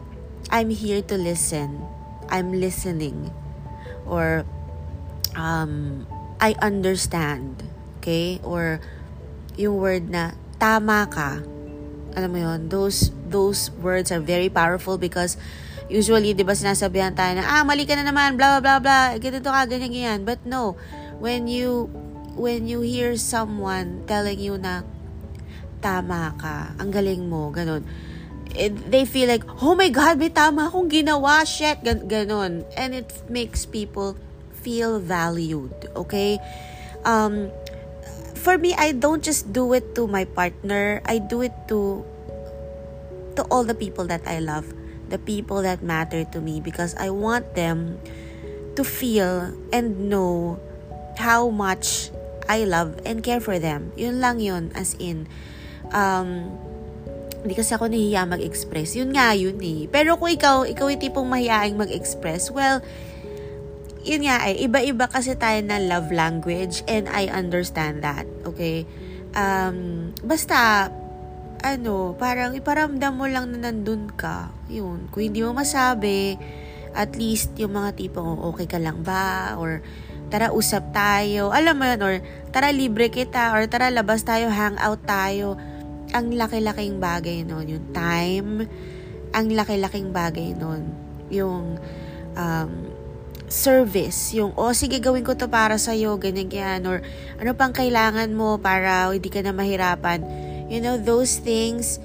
I'm 0.50 0.70
here 0.70 1.02
to 1.06 1.14
listen. 1.14 1.86
I'm 2.26 2.50
listening. 2.58 3.30
Or, 4.06 4.42
um, 5.38 6.06
I 6.42 6.58
understand. 6.58 7.62
Okay? 8.02 8.42
Or 8.42 8.82
yung 9.54 9.78
word 9.78 10.10
na 10.10 10.34
tama 10.58 11.06
ka. 11.06 11.38
Alam 12.16 12.30
mo 12.32 12.38
yon 12.38 12.68
those, 12.68 13.14
those 13.28 13.70
words 13.78 14.10
are 14.10 14.22
very 14.22 14.48
powerful 14.48 14.98
because 14.98 15.36
usually, 15.88 16.34
di 16.34 16.42
ba 16.42 16.54
sinasabihan 16.54 17.14
tayo 17.14 17.38
na, 17.38 17.46
ah, 17.46 17.62
mali 17.62 17.86
ka 17.86 17.94
na 17.94 18.06
naman, 18.06 18.34
blah, 18.34 18.58
blah, 18.58 18.78
blah, 18.78 18.80
blah, 18.80 19.06
ganito 19.18 19.48
ka, 19.50 19.66
ganyan, 19.66 19.90
ganyan. 19.90 20.20
But 20.26 20.42
no, 20.46 20.74
when 21.18 21.46
you, 21.46 21.90
when 22.36 22.66
you 22.66 22.82
hear 22.82 23.16
someone 23.16 24.04
telling 24.06 24.38
you 24.38 24.58
na, 24.58 24.82
tama 25.80 26.34
ka, 26.36 26.74
ang 26.78 26.90
galing 26.90 27.30
mo, 27.30 27.54
ganun, 27.54 27.86
it, 28.56 28.72
they 28.90 29.04
feel 29.04 29.28
like, 29.28 29.44
oh 29.62 29.76
my 29.76 29.88
God, 29.92 30.18
may 30.18 30.32
tama 30.32 30.68
akong 30.68 30.88
ginawa, 30.88 31.44
shit, 31.46 31.82
gan- 31.84 32.08
ganun. 32.08 32.64
And 32.74 32.94
it 32.96 33.12
makes 33.28 33.66
people 33.66 34.16
feel 34.66 34.98
valued, 34.98 35.74
okay? 35.94 36.40
Um, 37.06 37.54
for 38.34 38.58
me, 38.58 38.74
I 38.78 38.92
don't 38.92 39.22
just 39.22 39.52
do 39.52 39.74
it 39.74 39.94
to 39.94 40.06
my 40.06 40.24
partner. 40.24 41.02
I 41.06 41.18
do 41.18 41.42
it 41.42 41.54
to 41.66 42.06
to 43.34 43.42
all 43.50 43.62
the 43.66 43.74
people 43.74 44.06
that 44.06 44.22
I 44.26 44.38
love, 44.38 44.64
the 45.08 45.18
people 45.18 45.62
that 45.62 45.82
matter 45.82 46.24
to 46.34 46.38
me 46.40 46.60
because 46.60 46.94
I 46.98 47.10
want 47.10 47.54
them 47.54 47.98
to 48.76 48.82
feel 48.84 49.54
and 49.72 50.10
know 50.10 50.60
how 51.16 51.48
much 51.48 52.10
I 52.48 52.64
love 52.64 53.00
and 53.04 53.22
care 53.22 53.40
for 53.40 53.58
them. 53.58 53.90
Yun 53.96 54.20
lang 54.20 54.38
yun, 54.38 54.70
as 54.74 54.94
in, 54.98 55.26
um, 55.90 56.52
hindi 57.42 57.54
kasi 57.54 57.74
ako 57.74 57.90
nahihiya 57.90 58.26
mag-express. 58.26 58.98
Yun 58.98 59.14
nga 59.14 59.34
yun 59.34 59.58
eh. 59.62 59.86
Pero 59.86 60.18
kung 60.18 60.30
ikaw, 60.30 60.66
ikaw 60.66 60.90
yung 60.90 61.02
tipong 61.02 61.26
mahihaing 61.30 61.78
mag-express, 61.78 62.50
well, 62.50 62.82
yun 64.06 64.26
nga 64.26 64.46
eh, 64.46 64.66
iba-iba 64.66 65.10
kasi 65.10 65.34
tayo 65.34 65.58
na 65.66 65.82
love 65.82 66.14
language 66.14 66.86
and 66.86 67.10
I 67.10 67.26
understand 67.26 68.06
that, 68.06 68.26
okay? 68.46 68.86
Um, 69.34 70.10
basta, 70.22 70.90
ano, 71.62 72.16
parang 72.16 72.56
iparamdam 72.56 73.12
mo 73.12 73.26
lang 73.28 73.52
na 73.52 73.68
nandun 73.70 74.12
ka. 74.12 74.52
Yun, 74.68 75.08
kung 75.12 75.22
hindi 75.22 75.40
mo 75.40 75.56
masabi, 75.56 76.36
at 76.96 77.12
least 77.14 77.52
yung 77.60 77.76
mga 77.76 77.96
tipong, 77.96 78.40
okay 78.52 78.66
ka 78.66 78.80
lang 78.80 79.04
ba? 79.04 79.54
Or, 79.60 79.84
tara 80.32 80.50
usap 80.50 80.90
tayo. 80.90 81.52
Alam 81.52 81.74
mo 81.76 81.84
yun, 81.86 82.00
or 82.02 82.14
tara 82.50 82.72
libre 82.72 83.12
kita, 83.12 83.52
or 83.54 83.68
tara 83.68 83.92
labas 83.92 84.24
tayo, 84.24 84.48
hang 84.48 84.80
out 84.80 85.00
tayo. 85.04 85.60
Ang 86.16 86.34
laki-laking 86.34 86.98
bagay 86.98 87.44
nun, 87.44 87.68
yung 87.68 87.86
time, 87.92 88.64
ang 89.36 89.46
laki-laking 89.52 90.10
bagay 90.10 90.56
nun, 90.56 90.88
yung, 91.28 91.76
um, 92.34 92.70
service. 93.46 94.34
Yung, 94.34 94.54
oh, 94.58 94.74
sige, 94.74 94.98
gawin 94.98 95.22
ko 95.22 95.38
to 95.38 95.46
para 95.46 95.78
sa'yo, 95.78 96.18
ganyan, 96.18 96.50
ganyan. 96.50 96.82
Or, 96.86 96.98
ano 97.38 97.54
pang 97.54 97.70
kailangan 97.70 98.30
mo 98.34 98.58
para 98.58 99.10
hindi 99.10 99.30
ka 99.30 99.42
na 99.42 99.54
mahirapan. 99.54 100.22
You 100.68 100.80
know, 100.80 100.98
those 100.98 101.38
things 101.38 101.98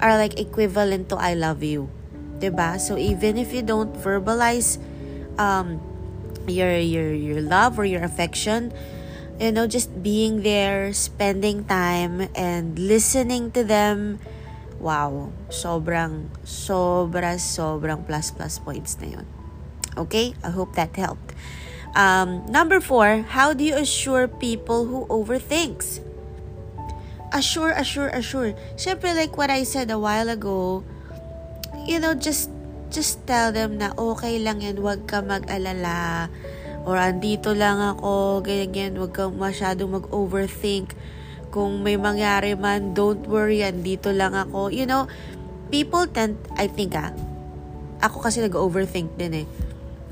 are 0.00 0.16
like 0.16 0.38
equivalent 0.38 1.08
to 1.08 1.16
I 1.16 1.34
love 1.34 1.62
you. 1.62 1.88
ba 2.36 2.50
diba? 2.50 2.70
So, 2.80 2.98
even 2.98 3.38
if 3.38 3.54
you 3.54 3.62
don't 3.62 3.94
verbalize 3.96 4.76
um, 5.38 5.80
your, 6.46 6.76
your, 6.76 7.12
your 7.12 7.40
love 7.40 7.78
or 7.78 7.84
your 7.84 8.04
affection, 8.04 8.72
you 9.40 9.52
know, 9.52 9.66
just 9.66 10.02
being 10.02 10.42
there, 10.42 10.92
spending 10.92 11.64
time, 11.64 12.28
and 12.36 12.78
listening 12.78 13.50
to 13.52 13.64
them, 13.64 14.20
wow, 14.78 15.32
sobrang, 15.48 16.28
sobra, 16.44 17.40
sobrang 17.40 18.06
plus 18.06 18.30
plus 18.30 18.58
points 18.58 19.00
na 19.00 19.18
yun. 19.18 19.26
Okay? 19.96 20.34
I 20.44 20.50
hope 20.50 20.74
that 20.76 20.94
helped. 20.94 21.32
Um, 21.94 22.44
number 22.50 22.80
four, 22.80 23.22
how 23.22 23.54
do 23.54 23.62
you 23.62 23.76
assure 23.78 24.26
people 24.26 24.86
who 24.86 25.06
overthinks? 25.06 26.02
Assure, 27.34 27.74
assure, 27.74 28.14
assure. 28.14 28.54
Siyempre, 28.78 29.10
like 29.10 29.34
what 29.34 29.50
I 29.50 29.66
said 29.66 29.90
a 29.90 29.98
while 29.98 30.30
ago, 30.30 30.86
you 31.82 31.98
know, 31.98 32.14
just 32.14 32.46
just 32.94 33.18
tell 33.26 33.50
them 33.50 33.82
na 33.82 33.90
okay 33.98 34.38
lang 34.38 34.62
yan, 34.62 34.78
huwag 34.78 35.10
ka 35.10 35.18
mag-alala. 35.18 36.30
Or 36.86 36.94
andito 36.94 37.50
lang 37.50 37.82
ako, 37.82 38.38
ganyan, 38.46 38.94
huwag 38.94 39.10
kang 39.10 39.34
masyadong 39.34 39.98
mag-overthink. 39.98 40.94
Kung 41.50 41.82
may 41.82 41.98
mangyari 41.98 42.54
man, 42.54 42.94
don't 42.94 43.26
worry, 43.26 43.66
andito 43.66 44.14
lang 44.14 44.38
ako. 44.38 44.70
You 44.70 44.86
know, 44.86 45.10
people 45.74 46.06
tend, 46.06 46.38
I 46.54 46.70
think 46.70 46.94
ah, 46.94 47.10
ako 47.98 48.30
kasi 48.30 48.46
nag-overthink 48.46 49.18
din 49.18 49.42
eh 49.42 49.48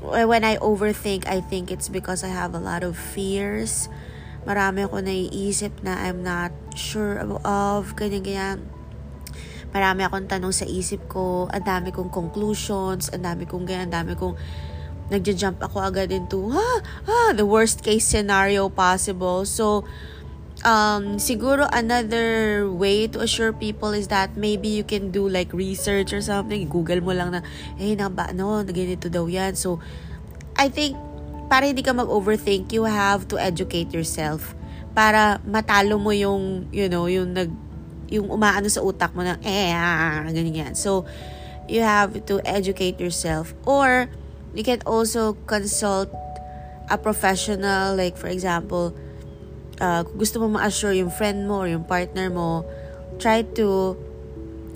when 0.03 0.43
I 0.43 0.57
overthink, 0.57 1.27
I 1.27 1.39
think 1.39 1.71
it's 1.71 1.87
because 1.87 2.23
I 2.23 2.27
have 2.27 2.53
a 2.53 2.59
lot 2.59 2.83
of 2.83 2.97
fears. 2.97 3.87
Marami 4.43 4.83
ako 4.83 4.99
naiisip 4.99 5.83
na 5.83 6.03
I'm 6.03 6.19
not 6.19 6.51
sure 6.75 7.19
of, 7.47 7.95
ganyan-ganyan. 7.95 8.63
Marami 9.73 10.05
akong 10.05 10.29
tanong 10.29 10.53
sa 10.53 10.67
isip 10.69 11.09
ko, 11.09 11.49
ang 11.49 11.65
dami 11.65 11.89
kong 11.89 12.13
conclusions, 12.13 13.09
ang 13.09 13.25
dami 13.25 13.49
kong 13.49 13.65
ganyan, 13.65 13.89
ang 13.89 14.05
dami 14.05 14.13
kong 14.19 14.35
nagja-jump 15.09 15.59
ako 15.63 15.83
agad 15.83 16.11
into, 16.11 16.51
ah, 16.53 16.79
ah, 17.07 17.31
the 17.35 17.47
worst 17.47 17.81
case 17.81 18.05
scenario 18.05 18.69
possible. 18.69 19.47
So, 19.47 19.87
um, 20.63 21.19
siguro 21.19 21.67
another 21.71 22.65
way 22.69 23.07
to 23.11 23.19
assure 23.19 23.51
people 23.51 23.91
is 23.91 24.07
that 24.09 24.35
maybe 24.37 24.69
you 24.69 24.83
can 24.83 25.11
do 25.11 25.27
like 25.27 25.51
research 25.51 26.13
or 26.13 26.21
something. 26.21 26.67
Google 26.67 27.01
mo 27.01 27.11
lang 27.11 27.35
na, 27.35 27.41
eh, 27.79 27.95
na 27.95 28.07
ba, 28.07 28.31
no, 28.31 28.63
ganito 28.63 29.11
daw 29.11 29.27
yan. 29.27 29.55
So, 29.57 29.79
I 30.55 30.69
think, 30.69 30.95
para 31.49 31.67
hindi 31.67 31.81
ka 31.81 31.93
mag-overthink, 31.93 32.71
you 32.73 32.83
have 32.83 33.27
to 33.29 33.39
educate 33.39 33.93
yourself. 33.93 34.55
Para 34.93 35.41
matalo 35.43 35.97
mo 35.97 36.13
yung, 36.13 36.69
you 36.69 36.87
know, 36.87 37.09
yung 37.09 37.33
nag, 37.33 37.49
yung 38.13 38.29
umaano 38.29 38.69
sa 38.69 38.81
utak 38.85 39.15
mo 39.17 39.25
na, 39.25 39.41
eh, 39.41 39.73
ah, 39.73 40.23
ganyan 40.29 40.69
yan. 40.69 40.73
So, 40.77 41.05
you 41.65 41.81
have 41.81 42.25
to 42.29 42.43
educate 42.45 43.01
yourself. 43.01 43.57
Or, 43.65 44.11
you 44.53 44.61
can 44.61 44.81
also 44.85 45.33
consult 45.49 46.13
a 46.89 46.97
professional, 46.97 47.95
like 47.95 48.17
for 48.17 48.27
example, 48.27 48.93
uh, 49.81 50.03
gusto 50.03 50.39
mo 50.39 50.59
ma-assure 50.59 50.93
yung 50.93 51.09
friend 51.09 51.47
mo 51.47 51.65
or 51.65 51.67
yung 51.67 51.83
partner 51.83 52.29
mo, 52.29 52.65
try 53.17 53.41
to, 53.57 53.97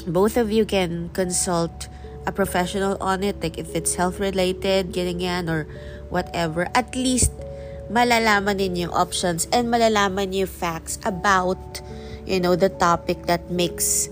both 0.08 0.38
of 0.38 0.50
you 0.50 0.66
can 0.66 1.10
consult 1.14 1.90
a 2.26 2.32
professional 2.32 2.98
on 3.00 3.24
it, 3.24 3.40
like 3.40 3.58
if 3.58 3.76
it's 3.76 3.96
health 3.96 4.20
related, 4.20 4.92
getting 4.92 5.22
yan, 5.22 5.48
or 5.48 5.68
whatever. 6.10 6.68
At 6.74 6.96
least, 6.96 7.32
malalaman 7.88 8.60
ninyo 8.60 8.92
yung 8.92 8.96
options 8.96 9.48
and 9.52 9.72
malalaman 9.72 10.36
niyo 10.36 10.48
facts 10.48 11.00
about, 11.08 11.60
you 12.28 12.40
know, 12.40 12.56
the 12.56 12.70
topic 12.70 13.26
that 13.28 13.48
makes 13.48 14.12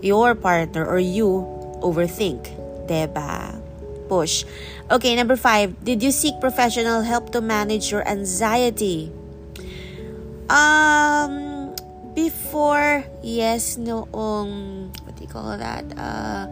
your 0.00 0.34
partner 0.34 0.84
or 0.84 0.98
you 0.98 1.44
overthink. 1.84 2.48
Diba? 2.88 3.60
Push. 4.08 4.42
Okay, 4.90 5.14
number 5.14 5.36
five. 5.36 5.76
Did 5.84 6.02
you 6.02 6.10
seek 6.10 6.40
professional 6.40 7.06
help 7.06 7.30
to 7.30 7.40
manage 7.40 7.92
your 7.92 8.02
anxiety? 8.08 9.12
Um, 10.50 11.70
before, 12.18 13.06
yes, 13.22 13.78
noong, 13.78 14.90
what 15.06 15.14
do 15.14 15.22
you 15.22 15.30
call 15.30 15.54
that? 15.54 15.86
Uh, 15.94 16.50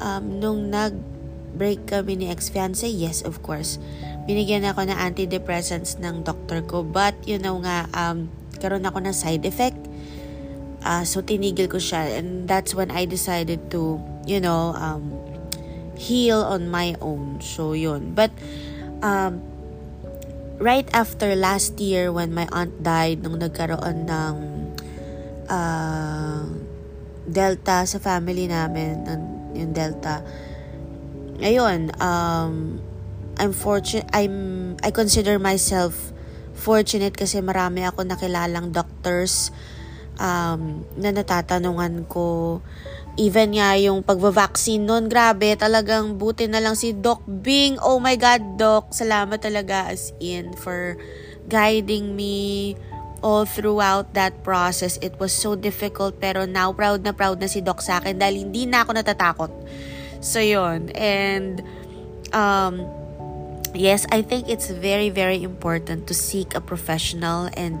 um, 0.00 0.40
nung 0.40 0.72
nag-break 0.72 1.84
kami 1.84 2.24
ni 2.24 2.32
ex-fiance, 2.32 2.88
yes, 2.88 3.20
of 3.20 3.44
course. 3.44 3.76
Binigyan 4.24 4.64
ako 4.64 4.88
ng 4.88 4.96
antidepressants 4.96 6.00
ng 6.00 6.24
doctor 6.24 6.64
ko. 6.64 6.80
But, 6.80 7.12
you 7.28 7.36
know 7.36 7.60
nga, 7.60 7.88
um, 7.92 8.32
karoon 8.56 8.88
ako 8.88 9.04
ng 9.04 9.12
side 9.12 9.44
effect. 9.44 9.76
Uh, 10.80 11.04
so, 11.04 11.20
tinigil 11.20 11.68
ko 11.68 11.76
siya. 11.76 12.16
And 12.16 12.48
that's 12.48 12.72
when 12.72 12.88
I 12.88 13.04
decided 13.04 13.68
to, 13.76 14.00
you 14.24 14.40
know, 14.40 14.72
um, 14.80 15.12
heal 16.00 16.40
on 16.40 16.72
my 16.72 16.96
own. 17.04 17.44
So, 17.44 17.76
yun. 17.76 18.16
But, 18.16 18.32
um, 19.04 19.44
right 20.56 20.88
after 20.96 21.34
last 21.36 21.76
year 21.80 22.08
when 22.08 22.32
my 22.32 22.48
aunt 22.48 22.80
died, 22.80 23.20
nung 23.20 23.36
nagkaroon 23.36 24.08
ng 24.08 24.34
uh, 25.52 26.42
Delta 27.28 27.84
sa 27.84 27.98
family 28.00 28.48
namin, 28.48 29.04
yung 29.52 29.72
Delta, 29.72 30.24
ayun, 31.40 31.92
um, 32.00 32.80
I'm 33.38 33.52
fortunate, 33.52 34.08
I'm, 34.14 34.76
I 34.82 34.90
consider 34.94 35.38
myself 35.38 36.14
fortunate 36.54 37.18
kasi 37.18 37.42
marami 37.42 37.82
ako 37.82 38.06
nakilalang 38.06 38.70
doctors 38.70 39.50
um, 40.18 40.86
na 40.94 41.10
natatanungan 41.10 42.06
ko. 42.06 42.60
Even 43.14 43.54
nga 43.54 43.78
yung 43.78 44.02
pagva-vaccine 44.02 44.82
nun, 44.82 45.06
grabe, 45.06 45.54
talagang 45.54 46.18
buti 46.18 46.50
na 46.50 46.58
lang 46.58 46.74
si 46.74 46.94
Doc 46.94 47.22
Bing. 47.26 47.78
Oh 47.78 48.02
my 48.02 48.18
God, 48.18 48.58
Doc, 48.58 48.90
salamat 48.90 49.38
talaga 49.38 49.90
as 49.94 50.10
in 50.18 50.50
for 50.58 50.98
guiding 51.46 52.18
me 52.18 52.74
all 53.22 53.46
throughout 53.46 54.12
that 54.18 54.42
process. 54.42 54.98
It 54.98 55.14
was 55.22 55.30
so 55.30 55.54
difficult 55.54 56.18
pero 56.18 56.44
now 56.44 56.74
proud 56.74 57.06
na 57.06 57.14
proud 57.14 57.38
na 57.38 57.46
si 57.46 57.62
Doc 57.62 57.80
sa 57.80 58.02
akin 58.02 58.18
dahil 58.18 58.50
hindi 58.50 58.66
na 58.66 58.82
ako 58.82 58.98
natatakot. 58.98 59.52
So 60.18 60.42
yun. 60.42 60.90
And 60.98 61.62
um, 62.34 62.82
yes, 63.74 64.06
I 64.08 64.22
think 64.22 64.48
it's 64.48 64.70
very 64.70 65.10
very 65.10 65.42
important 65.42 66.06
to 66.08 66.14
seek 66.14 66.54
a 66.54 66.62
professional 66.62 67.50
and 67.58 67.76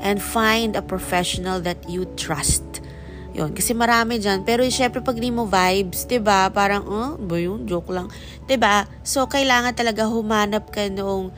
and 0.00 0.20
find 0.22 0.76
a 0.76 0.84
professional 0.84 1.60
that 1.64 1.88
you 1.88 2.06
trust. 2.14 2.84
Yun, 3.30 3.54
kasi 3.54 3.72
marami 3.72 4.18
dyan. 4.18 4.42
Pero 4.42 4.66
syempre 4.66 5.00
pag 5.00 5.16
di 5.16 5.30
mo 5.30 5.46
vibes, 5.46 6.04
'di 6.04 6.18
ba? 6.18 6.50
Parang, 6.50 6.82
oh, 6.84 7.10
ba 7.16 7.36
yun? 7.38 7.64
Joke 7.64 7.90
lang. 7.94 8.10
'Di 8.46 8.58
ba? 8.58 8.84
So 9.06 9.24
kailangan 9.30 9.72
talaga 9.78 10.06
humanap 10.10 10.68
ka 10.74 10.90
noong 10.90 11.30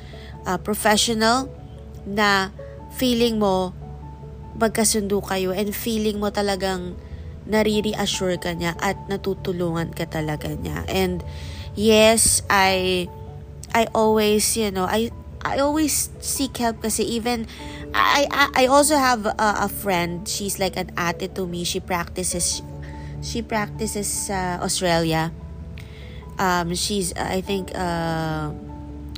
uh, 0.49 0.59
professional 0.61 1.53
na 2.09 2.51
feeling 2.97 3.39
mo 3.39 3.77
magkasundo 4.57 5.21
kayo 5.25 5.53
and 5.53 5.73
feeling 5.73 6.21
mo 6.21 6.29
talagang 6.29 6.97
nariri-assure 7.49 8.39
ka 8.39 8.55
niya 8.55 8.77
at 8.79 8.97
natutulungan 9.11 9.91
ka 9.91 10.07
talaga 10.07 10.53
niya. 10.53 10.87
And 10.87 11.25
yes, 11.75 12.45
I 12.47 13.09
I 13.75 13.89
always, 13.95 14.57
you 14.57 14.71
know, 14.71 14.85
I 14.85 15.11
I 15.45 15.59
always 15.59 16.11
seek 16.21 16.57
help 16.63 16.83
kasi 16.83 17.03
even 17.19 17.51
I 17.93 18.29
I, 18.31 18.65
I 18.65 18.65
also 18.71 18.97
have 18.97 19.27
a, 19.27 19.35
a 19.39 19.69
friend. 19.69 20.29
She's 20.29 20.61
like 20.61 20.77
an 20.77 20.93
ate 20.97 21.35
to 21.35 21.47
me. 21.49 21.65
She 21.65 21.81
practices 21.81 22.63
she 23.23 23.43
practices 23.43 24.31
uh, 24.31 24.61
Australia. 24.63 25.33
Um 26.39 26.75
she's 26.77 27.13
I 27.17 27.41
think 27.41 27.73
uh 27.75 28.53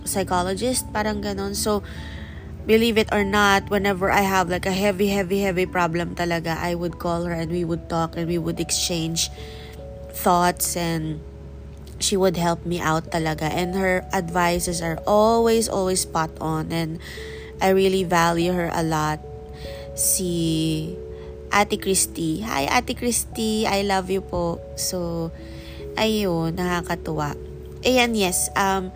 psychologist 0.04 0.88
parang 0.92 1.20
ganon. 1.20 1.56
So 1.56 1.82
believe 2.66 2.96
it 2.96 3.12
or 3.12 3.24
not, 3.24 3.68
whenever 3.68 4.10
I 4.10 4.24
have 4.24 4.48
like 4.48 4.66
a 4.66 4.72
heavy, 4.72 5.08
heavy, 5.08 5.40
heavy 5.40 5.66
problem 5.66 6.14
talaga, 6.16 6.56
I 6.56 6.74
would 6.74 6.98
call 6.98 7.24
her 7.24 7.32
and 7.32 7.50
we 7.52 7.64
would 7.64 7.88
talk 7.88 8.16
and 8.16 8.26
we 8.26 8.38
would 8.38 8.60
exchange 8.60 9.28
thoughts 10.12 10.76
and 10.76 11.20
she 11.98 12.16
would 12.16 12.36
help 12.36 12.66
me 12.66 12.80
out 12.80 13.10
talaga. 13.10 13.50
And 13.50 13.74
her 13.74 14.04
advices 14.12 14.82
are 14.82 14.98
always 15.06 15.68
always 15.68 16.02
spot 16.02 16.30
on. 16.40 16.72
And 16.72 16.98
I 17.60 17.70
really 17.70 18.04
value 18.04 18.52
her 18.52 18.70
a 18.72 18.82
lot. 18.82 19.20
Si 19.94 20.96
Ate 21.54 21.78
Christy. 21.78 22.42
Hi 22.42 22.66
Ate 22.66 22.98
Christy. 22.98 23.66
I 23.66 23.86
love 23.86 24.10
you 24.10 24.20
po. 24.20 24.58
So 24.74 25.30
ayun 25.94 26.58
nakakatuwa. 26.58 27.38
Ayan 27.86 28.18
yes. 28.18 28.50
Um, 28.58 28.90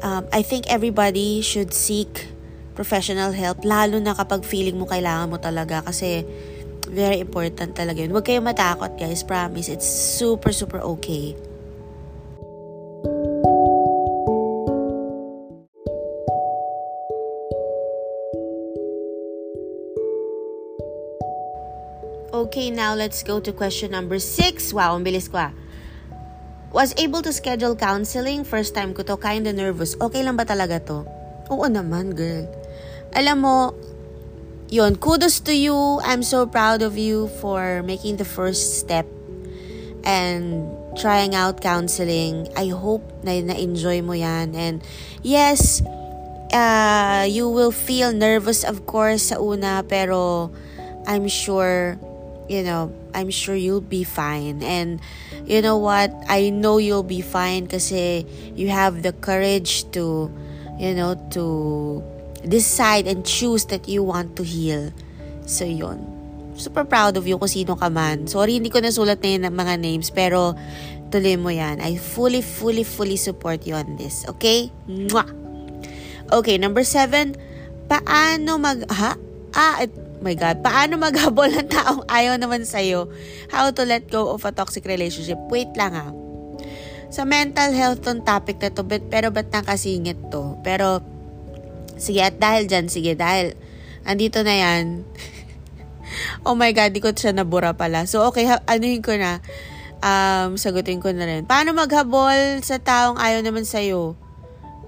um 0.00 0.24
I 0.32 0.40
think 0.40 0.72
everybody 0.72 1.44
should 1.44 1.76
seek 1.76 2.32
professional 2.72 3.36
help 3.36 3.60
lalo 3.68 4.00
na 4.00 4.16
kapag 4.16 4.48
feeling 4.48 4.80
mo 4.80 4.88
kailangan 4.88 5.28
mo 5.28 5.36
talaga. 5.36 5.84
Kasi 5.84 6.24
very 6.88 7.20
important 7.20 7.76
talaga 7.76 8.00
yun. 8.00 8.12
Huwag 8.16 8.24
kayong 8.24 8.48
matakot 8.48 8.96
guys, 8.96 9.20
promise. 9.20 9.68
It's 9.68 9.84
super 9.84 10.56
super 10.56 10.80
okay. 10.80 11.36
Okay, 22.62 22.70
now 22.70 22.94
let's 22.94 23.26
go 23.26 23.42
to 23.42 23.50
question 23.50 23.90
number 23.90 24.22
6. 24.22 24.70
Wow, 24.70 24.94
ang 24.94 25.02
bilis 25.02 25.26
ko 25.26 25.50
ah. 25.50 25.52
Was 26.70 26.94
able 26.94 27.18
to 27.26 27.34
schedule 27.34 27.74
counseling. 27.74 28.46
First 28.46 28.78
time 28.78 28.94
ko 28.94 29.02
to, 29.02 29.18
kinda 29.18 29.50
nervous. 29.50 29.98
Okay 29.98 30.22
lang 30.22 30.38
ba 30.38 30.46
talaga 30.46 30.78
to? 30.78 31.02
Oo 31.50 31.66
naman, 31.66 32.14
girl. 32.14 32.46
Alam 33.18 33.36
mo, 33.42 33.56
yon 34.70 34.94
kudos 34.94 35.42
to 35.42 35.50
you. 35.50 35.74
I'm 36.06 36.22
so 36.22 36.46
proud 36.46 36.86
of 36.86 36.94
you 36.94 37.26
for 37.42 37.82
making 37.82 38.22
the 38.22 38.28
first 38.30 38.78
step 38.78 39.10
and 40.06 40.70
trying 40.94 41.34
out 41.34 41.58
counseling. 41.58 42.46
I 42.54 42.70
hope 42.70 43.02
na 43.26 43.42
na-enjoy 43.42 44.06
mo 44.06 44.14
yan. 44.14 44.54
And 44.54 44.86
yes, 45.26 45.82
uh, 46.54 47.26
you 47.26 47.50
will 47.50 47.74
feel 47.74 48.14
nervous 48.14 48.62
of 48.62 48.86
course 48.86 49.34
sa 49.34 49.42
una, 49.42 49.82
pero 49.82 50.54
I'm 51.10 51.26
sure 51.26 51.98
you 52.52 52.62
know, 52.62 52.92
I'm 53.16 53.32
sure 53.32 53.56
you'll 53.56 53.80
be 53.80 54.04
fine. 54.04 54.62
And 54.62 55.00
you 55.48 55.64
know 55.64 55.80
what? 55.80 56.12
I 56.28 56.52
know 56.52 56.76
you'll 56.76 57.08
be 57.08 57.24
fine 57.24 57.66
kasi 57.66 58.28
you 58.52 58.68
have 58.68 59.00
the 59.00 59.16
courage 59.16 59.88
to, 59.96 60.28
you 60.76 60.92
know, 60.92 61.16
to 61.32 62.04
decide 62.44 63.08
and 63.08 63.24
choose 63.24 63.64
that 63.72 63.88
you 63.88 64.04
want 64.04 64.36
to 64.36 64.44
heal. 64.44 64.92
So, 65.48 65.64
yun. 65.64 66.04
Super 66.52 66.84
proud 66.84 67.16
of 67.16 67.24
you 67.24 67.40
kung 67.40 67.48
sino 67.48 67.74
ka 67.74 67.88
man. 67.88 68.28
Sorry, 68.28 68.60
hindi 68.60 68.68
ko 68.68 68.84
nasulat 68.84 69.24
na 69.24 69.28
yun 69.32 69.42
ng 69.48 69.56
mga 69.56 69.74
names, 69.80 70.12
pero 70.12 70.52
tuloy 71.08 71.40
mo 71.40 71.48
yan. 71.48 71.80
I 71.80 71.96
fully, 71.96 72.44
fully, 72.44 72.84
fully 72.84 73.16
support 73.16 73.64
you 73.64 73.72
on 73.72 73.96
this. 73.96 74.28
Okay? 74.28 74.68
Mwah! 74.84 75.26
Okay, 76.28 76.60
number 76.60 76.84
seven. 76.84 77.32
Paano 77.88 78.60
mag... 78.60 78.84
Ha? 78.92 79.16
Ah, 79.52 79.84
my 80.22 80.38
God, 80.38 80.62
paano 80.62 80.96
maghabol 80.96 81.50
ng 81.50 81.68
taong 81.68 82.02
ayaw 82.06 82.38
naman 82.38 82.62
sa'yo? 82.62 83.10
How 83.50 83.74
to 83.74 83.82
let 83.82 84.06
go 84.08 84.30
of 84.30 84.46
a 84.46 84.54
toxic 84.54 84.86
relationship? 84.86 85.36
Wait 85.50 85.74
lang 85.74 85.92
ha. 85.92 86.08
Ah. 86.08 86.12
Sa 87.12 87.28
mental 87.28 87.76
health 87.76 88.00
tong 88.06 88.24
topic 88.24 88.56
na 88.62 88.72
to, 88.72 88.86
but, 88.86 89.04
pero 89.12 89.28
ba't 89.28 89.52
nakasingit 89.52 90.32
to? 90.32 90.56
Pero, 90.64 91.04
sige, 92.00 92.24
at 92.24 92.40
dahil 92.40 92.70
dyan, 92.70 92.88
sige, 92.88 93.12
dahil 93.12 93.52
andito 94.08 94.40
na 94.40 94.54
yan. 94.56 95.04
oh 96.48 96.56
my 96.56 96.72
God, 96.72 96.96
di 96.96 97.04
ko 97.04 97.12
siya 97.12 97.36
nabura 97.36 97.76
pala. 97.76 98.08
So, 98.08 98.24
okay, 98.32 98.48
ha, 98.48 98.64
anuhin 98.64 99.04
ko 99.04 99.12
na. 99.18 99.44
Um, 100.02 100.56
sagutin 100.56 101.04
ko 101.04 101.12
na 101.12 101.28
rin. 101.28 101.44
Paano 101.44 101.76
maghabol 101.76 102.64
sa 102.64 102.80
taong 102.80 103.20
ayaw 103.20 103.44
naman 103.44 103.68
sa'yo? 103.68 104.16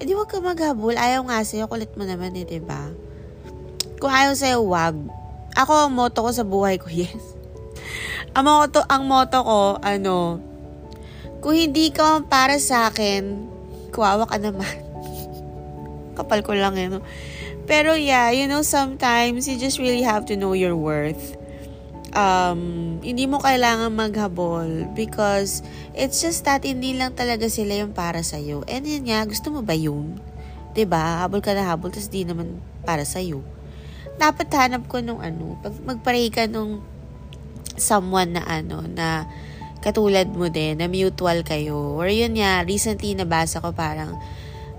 Eh, 0.01 0.09
di 0.09 0.17
wag 0.17 0.27
ka 0.27 0.43
maghabol. 0.43 0.97
Ayaw 0.97 1.23
nga 1.29 1.45
sa'yo. 1.45 1.71
Kulit 1.71 1.93
mo 1.95 2.03
naman 2.03 2.35
eh, 2.35 2.43
di 2.49 2.59
ba? 2.59 2.91
Kung 4.03 4.11
ayaw 4.11 4.35
sa'yo, 4.35 4.65
wag. 4.67 4.97
Ako, 5.55 5.87
ang 5.89 5.93
motto 5.95 6.27
ko 6.27 6.31
sa 6.35 6.43
buhay 6.43 6.83
ko, 6.83 6.91
yes. 6.95 7.39
Ang 8.35 8.51
motto, 8.51 8.83
ang 8.91 9.07
motto 9.07 9.39
ko, 9.43 9.79
ano, 9.79 10.43
kung 11.39 11.55
hindi 11.55 11.95
ka 11.95 12.25
para 12.27 12.59
sa 12.59 12.91
akin, 12.91 13.47
kuwawa 13.95 14.27
ka 14.27 14.43
naman. 14.43 14.67
Kapal 16.19 16.43
ko 16.43 16.57
lang 16.59 16.75
eh? 16.81 16.89
Pero 17.65 17.97
yeah, 17.97 18.29
you 18.35 18.45
know, 18.45 18.61
sometimes 18.61 19.49
you 19.49 19.57
just 19.57 19.81
really 19.81 20.05
have 20.05 20.29
to 20.29 20.37
know 20.37 20.53
your 20.53 20.77
worth. 20.77 21.37
Um, 22.15 23.03
hindi 23.03 23.27
mo 23.27 23.43
kailangan 23.43 23.91
maghabol 23.91 24.87
because 24.95 25.67
it's 25.99 26.23
just 26.23 26.47
that 26.47 26.63
hindi 26.63 26.95
lang 26.95 27.19
talaga 27.19 27.51
sila 27.51 27.83
yung 27.83 27.91
para 27.91 28.23
sa'yo. 28.23 28.63
And 28.71 28.87
yun 28.87 29.11
nga, 29.11 29.27
gusto 29.27 29.51
mo 29.51 29.67
ba 29.67 29.75
yun? 29.75 30.23
ba? 30.83 31.27
Habol 31.27 31.39
ka 31.39 31.55
na 31.55 31.67
habol, 31.67 31.95
tapos 31.95 32.11
di 32.11 32.27
naman 32.27 32.59
para 32.83 33.07
sa'yo. 33.07 33.54
Dapat 34.19 34.49
hanap 34.55 34.87
ko 34.87 35.03
nung 35.03 35.21
ano, 35.21 35.59
pag 35.61 35.75
magparay 35.83 36.31
ka 36.31 36.47
nung 36.47 36.83
someone 37.75 38.39
na 38.39 38.43
ano, 38.47 38.87
na 38.87 39.27
katulad 39.85 40.33
mo 40.33 40.49
din, 40.49 40.81
na 40.81 40.89
mutual 40.89 41.45
kayo. 41.45 42.01
Or 42.01 42.09
yun 42.09 42.39
nga, 42.39 42.65
recently 42.65 43.13
nabasa 43.13 43.61
ko 43.61 43.75
parang, 43.77 44.17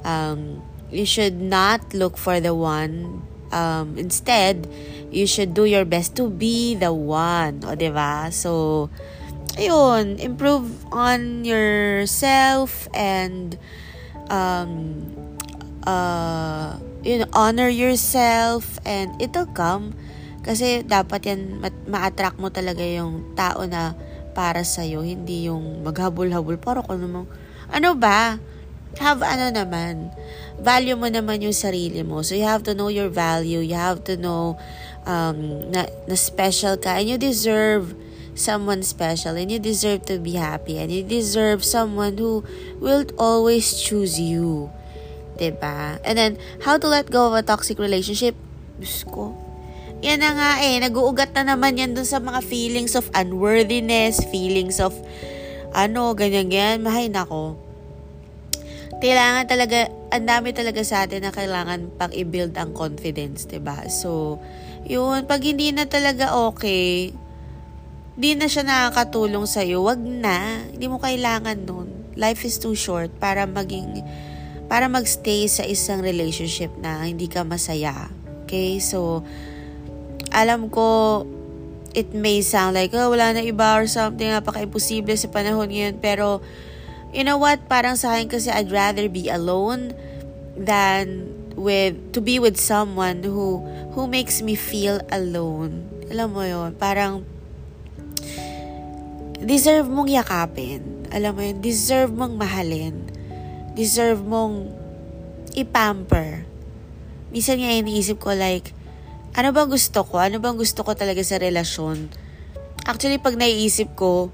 um, 0.01 0.63
you 0.89 1.05
should 1.05 1.37
not 1.37 1.81
look 1.93 2.17
for 2.17 2.41
the 2.41 2.55
one. 2.55 3.21
Um, 3.53 3.95
instead, 4.01 4.65
you 5.13 5.27
should 5.29 5.53
do 5.53 5.69
your 5.69 5.85
best 5.85 6.17
to 6.17 6.27
be 6.27 6.73
the 6.73 6.91
one. 6.91 7.61
O, 7.63 7.77
ba? 7.77 8.33
So, 8.33 8.89
ayun, 9.55 10.19
improve 10.19 10.73
on 10.91 11.45
yourself 11.45 12.89
and 12.97 13.57
um, 14.29 15.05
uh, 15.85 16.81
you 17.05 17.21
know, 17.21 17.29
honor 17.37 17.69
yourself 17.69 18.81
and 18.83 19.13
it'll 19.21 19.47
come. 19.53 19.93
Kasi 20.41 20.81
dapat 20.81 21.29
yan 21.29 21.61
ma-attract 21.85 22.41
mo 22.41 22.49
talaga 22.49 22.81
yung 22.81 23.37
tao 23.37 23.63
na 23.69 23.93
para 24.35 24.65
sa'yo, 24.65 25.05
hindi 25.05 25.47
yung 25.47 25.85
maghabol-habol. 25.85 26.57
Para 26.59 26.81
ko 26.83 26.97
namang, 26.97 27.29
ano 27.69 27.95
ba? 27.95 28.41
Have 28.99 29.23
ano 29.23 29.51
naman, 29.51 30.11
value 30.59 30.95
mo 30.95 31.07
naman 31.07 31.45
yung 31.45 31.55
sarili 31.55 32.01
mo. 32.01 32.25
So 32.25 32.35
you 32.35 32.47
have 32.47 32.63
to 32.67 32.73
know 32.73 32.89
your 32.89 33.11
value. 33.11 33.61
You 33.61 33.77
have 33.77 34.03
to 34.07 34.15
know 34.15 34.59
um, 35.05 35.71
na, 35.71 35.87
na 36.09 36.15
special 36.15 36.79
ka 36.79 36.99
and 36.99 37.07
you 37.11 37.17
deserve 37.19 37.95
someone 38.35 38.83
special 38.83 39.39
and 39.39 39.47
you 39.51 39.59
deserve 39.59 40.03
to 40.11 40.19
be 40.19 40.35
happy 40.35 40.79
and 40.79 40.91
you 40.91 41.03
deserve 41.03 41.63
someone 41.63 42.19
who 42.19 42.43
will 42.79 43.07
always 43.19 43.79
choose 43.79 44.19
you. 44.19 44.71
Diba? 45.35 45.99
And 46.03 46.15
then, 46.15 46.31
how 46.63 46.79
to 46.79 46.87
let 46.87 47.11
go 47.11 47.31
of 47.31 47.35
a 47.35 47.43
toxic 47.43 47.79
relationship? 47.79 48.35
Diyos 48.79 49.03
ko. 49.07 49.35
Yan 50.03 50.23
na 50.23 50.31
nga 50.35 50.51
eh. 50.63 50.79
Nag-uugat 50.79 51.35
na 51.35 51.55
naman 51.55 51.79
yan 51.79 51.95
dun 51.95 52.07
sa 52.07 52.19
mga 52.19 52.43
feelings 52.43 52.95
of 52.95 53.07
unworthiness, 53.15 54.23
feelings 54.31 54.79
of 54.79 54.95
ano, 55.75 56.15
ganyan-ganyan. 56.15 56.83
Mahay 56.83 57.11
nako. 57.11 57.59
Kailangan 59.03 59.45
talaga, 59.45 59.91
ang 60.09 60.23
dami 60.23 60.55
talaga 60.55 60.79
sa 60.87 61.03
atin 61.03 61.27
na 61.27 61.35
kailangan 61.35 61.91
pang 61.99 62.15
i-build 62.15 62.55
ang 62.55 62.71
confidence, 62.71 63.43
ba 63.59 63.83
So, 63.91 64.39
yun, 64.87 65.27
pag 65.27 65.43
hindi 65.43 65.75
na 65.75 65.83
talaga 65.83 66.31
okay, 66.47 67.11
di 68.15 68.31
na 68.39 68.47
siya 68.47 68.63
nakakatulong 68.63 69.43
sa'yo, 69.43 69.83
wag 69.83 69.99
na. 69.99 70.63
Hindi 70.71 70.87
mo 70.87 71.03
kailangan 71.03 71.67
nun. 71.67 72.15
Life 72.15 72.47
is 72.47 72.55
too 72.55 72.71
short 72.71 73.11
para 73.19 73.43
maging, 73.43 73.99
para 74.65 74.89
magstay 74.89 75.45
sa 75.45 75.63
isang 75.65 76.01
relationship 76.01 76.73
na 76.81 77.05
hindi 77.05 77.29
ka 77.29 77.45
masaya. 77.45 78.09
Okay? 78.45 78.81
So, 78.81 79.21
alam 80.33 80.67
ko, 80.73 81.23
it 81.95 82.11
may 82.11 82.43
sound 82.43 82.75
like, 82.75 82.91
oh, 82.91 83.13
wala 83.13 83.31
na 83.31 83.41
iba 83.41 83.79
or 83.79 83.87
something, 83.87 84.27
napaka-imposible 84.27 85.15
sa 85.15 85.31
panahon 85.31 85.71
ngayon. 85.71 85.95
Pero, 86.03 86.43
you 87.15 87.23
know 87.23 87.39
what? 87.39 87.63
Parang 87.71 87.95
sa 87.95 88.19
akin 88.19 88.27
kasi 88.27 88.51
I'd 88.51 88.69
rather 88.69 89.07
be 89.07 89.31
alone 89.31 89.95
than 90.59 91.31
with, 91.55 91.95
to 92.11 92.19
be 92.19 92.35
with 92.37 92.59
someone 92.59 93.23
who, 93.23 93.63
who 93.95 94.11
makes 94.11 94.43
me 94.43 94.59
feel 94.59 94.99
alone. 95.07 95.87
Alam 96.11 96.27
mo 96.35 96.43
yon 96.43 96.75
Parang, 96.75 97.23
deserve 99.39 99.87
mong 99.87 100.11
yakapin. 100.11 101.07
Alam 101.15 101.31
mo 101.31 101.41
yun, 101.47 101.57
deserve 101.63 102.11
mong 102.11 102.35
mahalin. 102.35 103.14
Deserve 103.75 104.23
mong 104.23 104.71
ipamper. 105.53 106.47
Minsan 107.35 107.59
nga 107.59 107.75
iniisip 107.75 108.23
ko 108.23 108.31
like, 108.31 108.71
ano 109.35 109.51
bang 109.51 109.67
gusto 109.67 110.07
ko? 110.07 110.15
Ano 110.23 110.39
bang 110.39 110.55
gusto 110.55 110.87
ko 110.87 110.95
talaga 110.95 111.19
sa 111.19 111.35
relasyon? 111.35 112.07
Actually, 112.87 113.19
pag 113.19 113.35
naiisip 113.35 113.91
ko, 113.99 114.31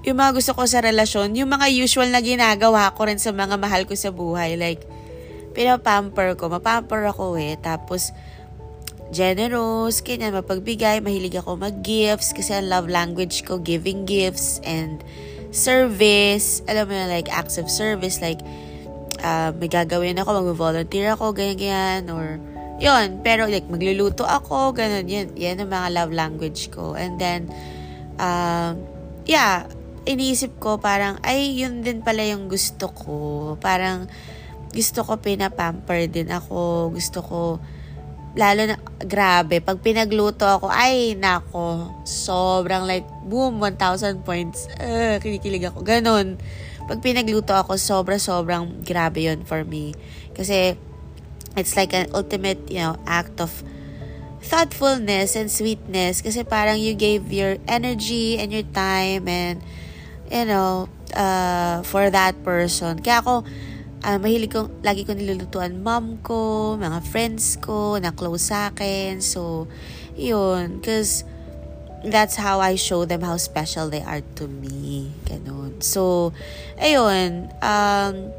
yung 0.00 0.16
mga 0.16 0.32
gusto 0.40 0.56
ko 0.56 0.64
sa 0.64 0.80
relasyon, 0.80 1.36
yung 1.36 1.52
mga 1.52 1.68
usual 1.76 2.08
na 2.08 2.24
ginagawa 2.24 2.88
ko 2.96 3.04
rin 3.04 3.20
sa 3.20 3.36
mga 3.36 3.60
mahal 3.60 3.84
ko 3.84 3.92
sa 3.92 4.08
buhay. 4.08 4.56
Like, 4.56 4.88
pinapamper 5.52 6.32
ko. 6.40 6.48
Mapamper 6.48 7.04
ako 7.12 7.36
eh. 7.36 7.60
Tapos, 7.60 8.16
generous, 9.12 10.00
ganyan, 10.00 10.32
mapagbigay, 10.32 11.04
mahilig 11.04 11.36
ako 11.36 11.60
mag-gifts 11.60 12.32
kasi 12.32 12.56
ang 12.56 12.68
love 12.68 12.88
language 12.88 13.44
ko, 13.44 13.60
giving 13.60 14.08
gifts 14.08 14.60
and 14.64 15.04
service, 15.50 16.60
alam 16.68 16.88
mo 16.88 16.94
na, 16.94 17.08
like 17.08 17.28
acts 17.32 17.56
of 17.56 17.72
service, 17.72 18.20
like 18.20 18.40
uh, 19.24 19.50
may 19.56 19.68
gagawin 19.70 20.18
ako, 20.20 20.44
mag-volunteer 20.44 21.14
ako, 21.14 21.32
ganyan, 21.32 22.08
or 22.12 22.36
yon 22.78 23.18
pero 23.26 23.50
like 23.50 23.66
magluluto 23.66 24.22
ako, 24.22 24.70
ganun, 24.76 25.06
yan, 25.10 25.34
yan 25.34 25.58
ang 25.58 25.70
mga 25.70 25.88
love 25.94 26.12
language 26.14 26.70
ko. 26.70 26.94
And 26.94 27.18
then, 27.18 27.50
uh, 28.20 28.78
yeah, 29.26 29.66
iniisip 30.06 30.56
ko 30.62 30.78
parang, 30.78 31.18
ay, 31.26 31.58
yun 31.58 31.82
din 31.82 32.00
pala 32.00 32.22
yung 32.24 32.46
gusto 32.46 32.88
ko. 32.92 33.14
Parang, 33.58 34.06
gusto 34.68 35.00
ko 35.02 35.16
pinapamper 35.18 36.06
din 36.06 36.28
ako, 36.30 36.92
gusto 36.92 37.18
ko, 37.24 37.40
lalo 38.36 38.68
na, 38.68 38.76
grabe, 39.00 39.64
pag 39.64 39.80
pinagluto 39.80 40.44
ako, 40.44 40.68
ay, 40.68 41.16
nako, 41.16 41.88
sobrang 42.04 42.84
like, 42.84 43.06
boom, 43.24 43.60
1,000 43.62 44.24
points, 44.26 44.68
uh, 44.80 45.16
kinikilig 45.22 45.68
ako, 45.68 45.80
ganun. 45.86 46.36
Pag 46.88 47.00
pinagluto 47.00 47.52
ako, 47.52 47.76
sobra-sobrang 47.76 48.84
grabe 48.84 49.24
yon 49.24 49.44
for 49.44 49.64
me. 49.64 49.92
Kasi, 50.36 50.76
it's 51.56 51.76
like 51.76 51.92
an 51.92 52.08
ultimate, 52.12 52.60
you 52.68 52.80
know, 52.80 52.96
act 53.04 53.40
of 53.40 53.50
thoughtfulness 54.40 55.36
and 55.36 55.50
sweetness. 55.50 56.22
Kasi 56.22 56.46
parang 56.46 56.80
you 56.80 56.94
gave 56.94 57.28
your 57.28 57.58
energy 57.66 58.38
and 58.38 58.52
your 58.54 58.66
time 58.72 59.28
and, 59.28 59.60
you 60.30 60.44
know, 60.46 60.88
uh, 61.12 61.82
for 61.84 62.08
that 62.08 62.38
person. 62.44 63.02
Kaya 63.02 63.20
ako, 63.20 63.44
uh, 64.04 64.18
mahilig 64.18 64.52
kong, 64.54 64.82
lagi 64.82 65.02
ko 65.02 65.14
nilulutuan 65.14 65.82
mom 65.82 66.20
ko, 66.22 66.74
mga 66.78 67.00
friends 67.08 67.58
ko, 67.58 67.98
na 67.98 68.14
close 68.14 68.50
sa 68.50 68.70
akin. 68.70 69.22
So, 69.22 69.66
yun. 70.14 70.78
Because, 70.78 71.24
that's 72.04 72.38
how 72.38 72.62
I 72.62 72.78
show 72.78 73.02
them 73.02 73.26
how 73.26 73.34
special 73.38 73.90
they 73.90 74.02
are 74.02 74.22
to 74.38 74.46
me. 74.46 75.10
Ganon. 75.26 75.82
So, 75.82 76.30
ayun. 76.78 77.50
Um, 77.58 78.30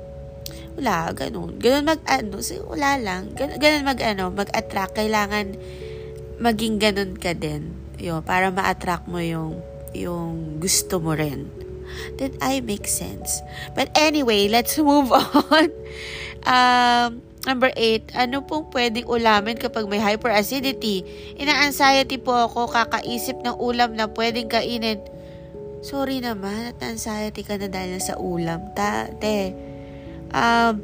wala, 0.79 1.11
ganun. 1.11 1.59
Ganun 1.59 1.83
mag, 1.83 1.99
ano, 2.07 2.39
wala 2.71 2.95
lang. 2.95 3.35
Ganun, 3.35 3.57
ganun 3.59 3.83
mag, 3.83 3.99
ano, 3.99 4.31
mag-attract. 4.31 4.95
Kailangan 4.95 5.59
maging 6.39 6.79
ganun 6.79 7.19
ka 7.19 7.35
din. 7.35 7.75
Yun, 7.99 8.23
para 8.23 8.47
ma-attract 8.47 9.11
mo 9.11 9.19
yung, 9.19 9.59
yung 9.91 10.63
gusto 10.63 11.03
mo 11.03 11.11
rin. 11.11 11.51
Did 12.17 12.37
I 12.43 12.59
make 12.59 12.85
sense? 12.85 13.41
But 13.73 13.93
anyway, 13.95 14.47
let's 14.51 14.75
move 14.77 15.11
on. 15.15 15.69
Um, 16.43 17.21
number 17.47 17.71
8, 17.75 18.15
ano 18.15 18.43
pong 18.43 18.71
pwedeng 18.75 19.07
ulamin 19.07 19.55
kapag 19.55 19.87
may 19.87 19.99
hyperacidity? 19.99 21.03
Ina-anxiety 21.39 22.19
po 22.19 22.35
ako 22.47 22.69
kakaisip 22.71 23.39
ng 23.41 23.55
ulam 23.57 23.95
na 23.95 24.11
pwedeng 24.11 24.51
kainin. 24.51 24.99
Sorry 25.79 26.19
naman, 26.19 26.75
at 26.75 26.79
anxiety 26.83 27.41
ka 27.47 27.55
na 27.55 27.71
dahil 27.71 28.03
sa 28.03 28.19
ulam. 28.19 28.75
Ta, 28.75 29.07
te. 29.15 29.55
Um, 30.35 30.83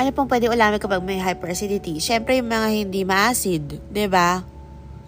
ano 0.00 0.08
pong 0.16 0.32
pwedeng 0.32 0.56
ulamin 0.56 0.80
kapag 0.80 1.04
may 1.04 1.20
hyperacidity? 1.20 2.00
Siyempre, 2.00 2.40
yung 2.40 2.50
mga 2.50 2.68
hindi 2.72 3.04
ma-acid. 3.04 3.78
ba? 3.78 3.92
Diba? 3.92 4.30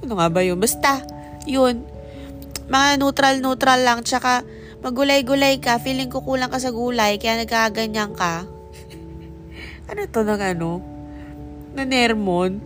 Ano 0.05 0.13
nga 0.21 0.29
ba 0.29 0.41
yun? 0.45 0.61
Basta, 0.61 1.01
yun. 1.49 1.83
Mga 2.69 3.01
neutral-neutral 3.01 3.81
lang. 3.83 4.05
Tsaka, 4.05 4.45
magulay-gulay 4.83 5.63
ka, 5.63 5.79
feeling 5.79 6.11
ko 6.11 6.27
kulang 6.27 6.51
ka 6.51 6.59
sa 6.59 6.75
gulay, 6.75 7.17
kaya 7.23 7.39
nagkaganyan 7.39 8.13
ka. 8.19 8.45
ano 9.91 10.01
to 10.11 10.21
ng 10.27 10.43
ano? 10.43 10.83
Na 11.79 11.87
nermon? 11.87 12.59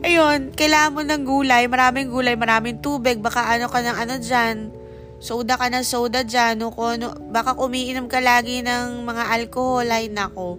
Ayun, 0.00 0.56
kailangan 0.56 0.96
mo 0.96 1.00
ng 1.04 1.22
gulay, 1.28 1.68
maraming 1.68 2.08
gulay, 2.08 2.32
maraming 2.32 2.80
tubig, 2.80 3.20
baka 3.20 3.52
ano 3.52 3.68
ka 3.68 3.84
ng 3.84 3.96
ano 4.00 4.14
dyan, 4.16 4.72
soda 5.20 5.60
ka 5.60 5.68
ng 5.68 5.84
soda 5.84 6.24
dyan, 6.24 6.64
o 6.64 6.72
ano, 6.72 7.12
baka 7.28 7.52
umiinom 7.60 8.08
ka 8.08 8.24
lagi 8.24 8.64
ng 8.64 9.04
mga 9.04 9.28
alcohol, 9.28 9.84
ay 9.84 10.08
nako. 10.08 10.56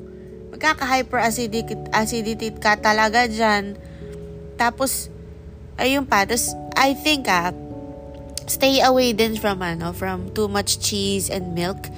Magkaka-hyperacidity 0.53 1.89
acidity 1.89 2.53
ka 2.53 2.77
talaga 2.77 3.25
dyan. 3.25 3.73
Tapos, 4.61 5.09
ayun 5.81 6.05
pa, 6.05 6.29
tapos, 6.29 6.53
I 6.77 6.93
think 6.93 7.25
ah, 7.25 7.49
stay 8.47 8.81
away 8.81 9.13
din 9.13 9.37
from 9.37 9.61
ano, 9.61 9.93
from 9.93 10.31
too 10.33 10.47
much 10.47 10.79
cheese 10.81 11.29
and 11.29 11.53
milk. 11.53 11.89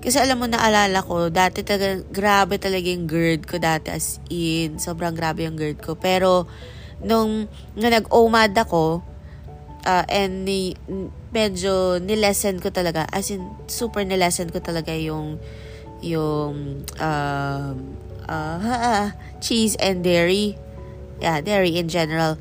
Kasi 0.00 0.16
alam 0.16 0.40
mo, 0.40 0.48
naalala 0.48 1.04
ko, 1.04 1.28
dati 1.28 1.60
talaga, 1.60 2.00
grabe 2.08 2.56
talaga 2.56 2.88
yung 2.88 3.04
GERD 3.04 3.44
ko 3.44 3.60
dati 3.60 3.92
as 3.92 4.16
in. 4.32 4.80
Sobrang 4.80 5.12
grabe 5.12 5.44
yung 5.44 5.60
GERD 5.60 5.84
ko. 5.84 5.92
Pero, 5.92 6.48
nung, 7.04 7.44
nung 7.76 7.92
nag-OMAD 7.92 8.56
ako, 8.64 9.04
uh, 9.84 10.04
and 10.08 10.48
ni, 10.48 10.72
medyo 11.36 12.00
nilesen 12.00 12.64
ko 12.64 12.72
talaga, 12.72 13.04
as 13.12 13.28
in, 13.28 13.44
super 13.68 14.00
nilesen 14.00 14.48
ko 14.48 14.64
talaga 14.64 14.96
yung, 14.96 15.36
yung, 16.00 16.80
uh, 16.96 17.76
uh, 18.24 19.12
cheese 19.44 19.76
and 19.76 20.00
dairy. 20.00 20.56
Yeah, 21.20 21.44
dairy 21.44 21.76
in 21.76 21.92
general. 21.92 22.40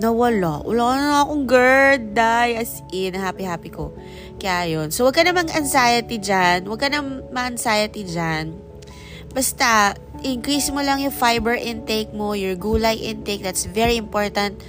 Nawala. 0.00 0.64
Wala 0.64 0.82
na 0.96 1.20
akong 1.20 1.44
GERD, 1.44 2.16
die. 2.16 2.56
As 2.56 2.80
in, 2.88 3.12
happy-happy 3.12 3.68
ko. 3.68 3.92
Kaya 4.40 4.68
yun. 4.68 4.88
So, 4.88 5.04
wag 5.04 5.20
ka 5.20 5.22
namang 5.26 5.52
anxiety 5.52 6.16
dyan. 6.16 6.64
Wag 6.64 6.80
ka 6.80 6.88
namang 6.88 7.28
anxiety 7.36 8.08
dyan. 8.08 8.56
Basta, 9.36 9.92
increase 10.24 10.72
mo 10.72 10.80
lang 10.80 11.04
yung 11.04 11.12
fiber 11.12 11.56
intake 11.56 12.16
mo, 12.16 12.32
your 12.32 12.56
gulay 12.56 12.96
intake. 12.96 13.44
That's 13.44 13.68
very 13.68 14.00
important. 14.00 14.60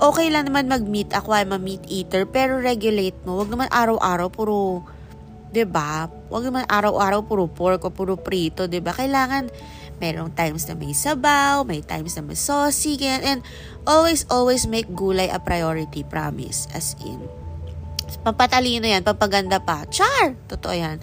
Okay 0.00 0.28
lang 0.28 0.48
naman 0.48 0.68
mag-meat. 0.68 1.12
Ako 1.12 1.32
ay 1.32 1.48
ma-meat 1.48 1.88
eater. 1.88 2.28
Pero 2.28 2.60
regulate 2.60 3.16
mo. 3.24 3.40
Wag 3.40 3.48
naman 3.48 3.68
araw-araw 3.72 4.28
puro 4.28 4.84
'di 5.50 5.66
ba? 5.66 6.06
Huwag 6.30 6.46
naman 6.46 6.64
araw-araw 6.70 7.26
puro 7.26 7.50
pork 7.50 7.82
o 7.82 7.90
puro 7.90 8.14
prito, 8.14 8.70
'di 8.70 8.78
ba? 8.78 8.94
Kailangan 8.94 9.50
merong 10.00 10.32
times 10.32 10.66
na 10.66 10.74
may 10.74 10.96
sabaw, 10.96 11.62
may 11.62 11.84
times 11.84 12.16
na 12.16 12.24
may 12.24 12.34
saucy, 12.34 12.96
ganyan. 12.96 13.22
And 13.22 13.40
always, 13.84 14.24
always 14.32 14.64
make 14.64 14.88
gulay 14.96 15.28
a 15.28 15.38
priority, 15.38 16.02
promise. 16.02 16.66
As 16.72 16.96
in. 17.04 17.20
Pampatalino 18.24 18.88
yan, 18.88 19.06
pampaganda 19.06 19.62
pa. 19.62 19.86
Char! 19.86 20.34
Totoo 20.50 20.74
yan. 20.74 20.98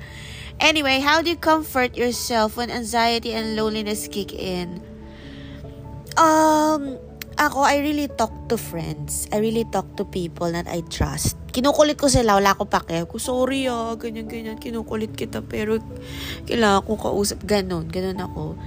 Anyway, 0.58 1.00
how 1.00 1.22
do 1.22 1.30
you 1.30 1.38
comfort 1.38 1.94
yourself 1.94 2.58
when 2.58 2.74
anxiety 2.74 3.32
and 3.38 3.54
loneliness 3.54 4.10
kick 4.10 4.34
in? 4.34 4.82
Um, 6.18 6.98
ako, 7.38 7.62
I 7.62 7.86
really 7.86 8.10
talk 8.10 8.34
to 8.50 8.58
friends. 8.58 9.30
I 9.30 9.38
really 9.38 9.70
talk 9.70 9.86
to 10.02 10.04
people 10.04 10.50
that 10.50 10.66
I 10.66 10.82
trust. 10.90 11.38
Kinukulit 11.54 12.02
ko 12.02 12.10
sila, 12.10 12.42
wala 12.42 12.58
ko 12.58 12.66
pake. 12.66 13.06
Ko, 13.06 13.22
sorry 13.22 13.70
ah, 13.70 13.94
ganyan, 13.94 14.26
ganyan, 14.26 14.58
kinukulit 14.58 15.14
kita, 15.14 15.46
pero 15.46 15.78
kailangan 16.50 16.82
ko 16.90 16.98
kausap. 16.98 17.46
Ganon, 17.46 17.86
ganon 17.86 18.18
ako. 18.18 18.58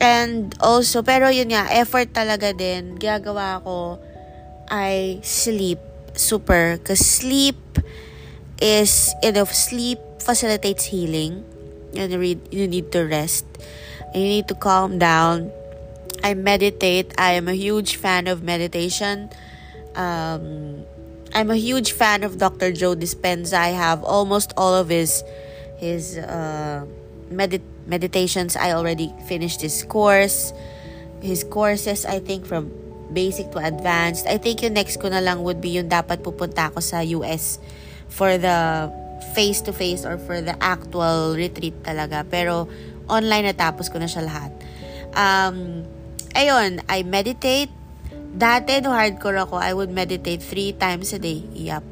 And 0.00 0.56
also, 0.60 1.04
pero 1.04 1.28
yun 1.28 1.52
nga, 1.52 1.68
effort 1.70 2.16
talaga 2.16 2.56
din. 2.56 2.96
Gagawa 2.96 3.60
ko, 3.60 4.00
I 4.72 5.20
sleep 5.20 5.78
super. 6.16 6.80
Because 6.80 7.04
sleep 7.04 7.60
is, 8.60 9.12
you 9.20 9.32
know, 9.32 9.44
sleep 9.44 10.00
facilitates 10.24 10.88
healing. 10.88 11.44
Need, 11.92 12.40
you 12.48 12.64
need 12.64 12.88
to 12.96 13.04
rest. 13.04 13.44
And 14.12 14.24
you 14.24 14.40
need 14.40 14.48
to 14.48 14.56
calm 14.56 14.96
down 14.96 15.52
I 16.22 16.34
meditate. 16.34 17.12
I 17.18 17.32
am 17.32 17.48
a 17.48 17.54
huge 17.54 17.96
fan 17.96 18.26
of 18.26 18.42
meditation. 18.42 19.30
Um, 19.94 20.84
I'm 21.34 21.50
a 21.50 21.56
huge 21.56 21.92
fan 21.92 22.24
of 22.24 22.38
Dr. 22.38 22.72
Joe 22.72 22.94
Dispenza. 22.94 23.54
I 23.54 23.68
have 23.68 24.04
almost 24.04 24.52
all 24.56 24.74
of 24.74 24.88
his 24.88 25.24
his 25.78 26.18
uh, 26.18 26.84
medit- 27.30 27.64
meditations. 27.86 28.58
I 28.58 28.74
already 28.74 29.14
finished 29.24 29.62
his 29.62 29.82
course. 29.86 30.52
His 31.22 31.44
courses, 31.44 32.04
I 32.04 32.18
think, 32.18 32.44
from 32.44 32.74
basic 33.14 33.50
to 33.52 33.58
advanced. 33.58 34.26
I 34.26 34.38
think 34.38 34.62
yung 34.62 34.74
next 34.74 34.98
ko 34.98 35.08
na 35.08 35.22
lang 35.22 35.42
would 35.42 35.62
be 35.62 35.78
yung 35.78 35.88
dapat 35.88 36.22
pupunta 36.22 36.70
ako 36.70 36.80
sa 36.82 37.02
US 37.18 37.58
for 38.10 38.38
the 38.38 38.90
face-to-face 39.34 40.02
or 40.06 40.18
for 40.18 40.42
the 40.42 40.54
actual 40.58 41.34
retreat 41.38 41.74
talaga. 41.86 42.26
Pero 42.26 42.66
online 43.06 43.54
natapos 43.54 43.90
ko 43.90 43.98
na 43.98 44.10
siya 44.10 44.26
lahat. 44.26 44.50
Um, 45.14 45.86
ayun, 46.34 46.82
I 46.86 47.02
meditate. 47.02 47.70
Dati, 48.30 48.78
no 48.78 48.94
hardcore 48.94 49.42
ako, 49.42 49.58
I 49.58 49.74
would 49.74 49.90
meditate 49.90 50.38
three 50.38 50.70
times 50.70 51.10
a 51.10 51.18
day. 51.18 51.42
Yup. 51.54 51.82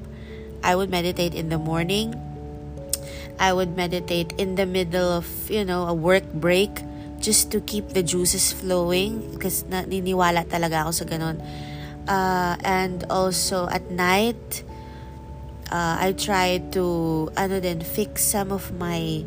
I 0.62 0.74
would 0.74 0.90
meditate 0.90 1.35
in 1.35 1.51
the 1.51 1.59
morning. 1.59 2.14
I 3.38 3.55
would 3.55 3.77
meditate 3.79 4.35
in 4.37 4.55
the 4.55 4.66
middle 4.66 5.09
of, 5.11 5.27
you 5.51 5.64
know, 5.64 5.87
a 5.87 5.94
work 5.94 6.27
break 6.35 6.83
just 7.18 7.51
to 7.51 7.61
keep 7.61 7.90
the 7.90 8.03
juices 8.03 8.53
flowing 8.53 9.35
because 9.35 9.64
naniniwala 9.66 10.46
talaga 10.46 10.87
ako 10.87 10.90
sa 10.92 11.05
ganun. 11.07 11.38
Uh, 12.09 12.55
and 12.62 13.05
also 13.11 13.68
at 13.68 13.90
night, 13.90 14.62
uh, 15.70 15.96
I 16.01 16.14
try 16.16 16.59
to, 16.72 16.85
ano 17.37 17.61
din, 17.61 17.81
fix 17.83 18.24
some 18.24 18.51
of 18.51 18.72
my 18.74 19.24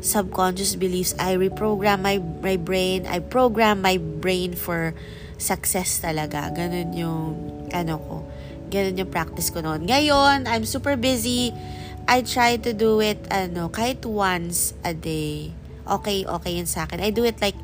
subconscious 0.00 0.76
beliefs. 0.76 1.14
I 1.18 1.36
reprogram 1.36 2.02
my, 2.02 2.18
my 2.42 2.56
brain. 2.56 3.06
I 3.06 3.20
program 3.20 3.80
my 3.80 3.96
brain 3.96 4.54
for 4.54 4.92
success 5.38 6.00
talaga. 6.02 6.52
Ganun 6.52 6.92
yung, 6.96 7.24
ano 7.72 7.94
ko, 7.96 8.16
ganun 8.68 8.98
yung 8.98 9.10
practice 9.12 9.48
ko 9.48 9.60
noon. 9.62 9.86
Ngayon, 9.86 10.50
I'm 10.50 10.66
super 10.66 10.96
busy. 10.96 11.54
I 12.08 12.22
try 12.22 12.56
to 12.60 12.72
do 12.72 13.00
it, 13.00 13.24
ano, 13.32 13.68
kahit 13.68 14.04
once 14.04 14.74
a 14.84 14.92
day. 14.92 15.52
Okay, 15.84 16.24
okay 16.24 16.52
yun 16.56 16.68
sa 16.68 16.84
akin. 16.84 17.00
I 17.00 17.10
do 17.10 17.24
it 17.24 17.40
like, 17.40 17.56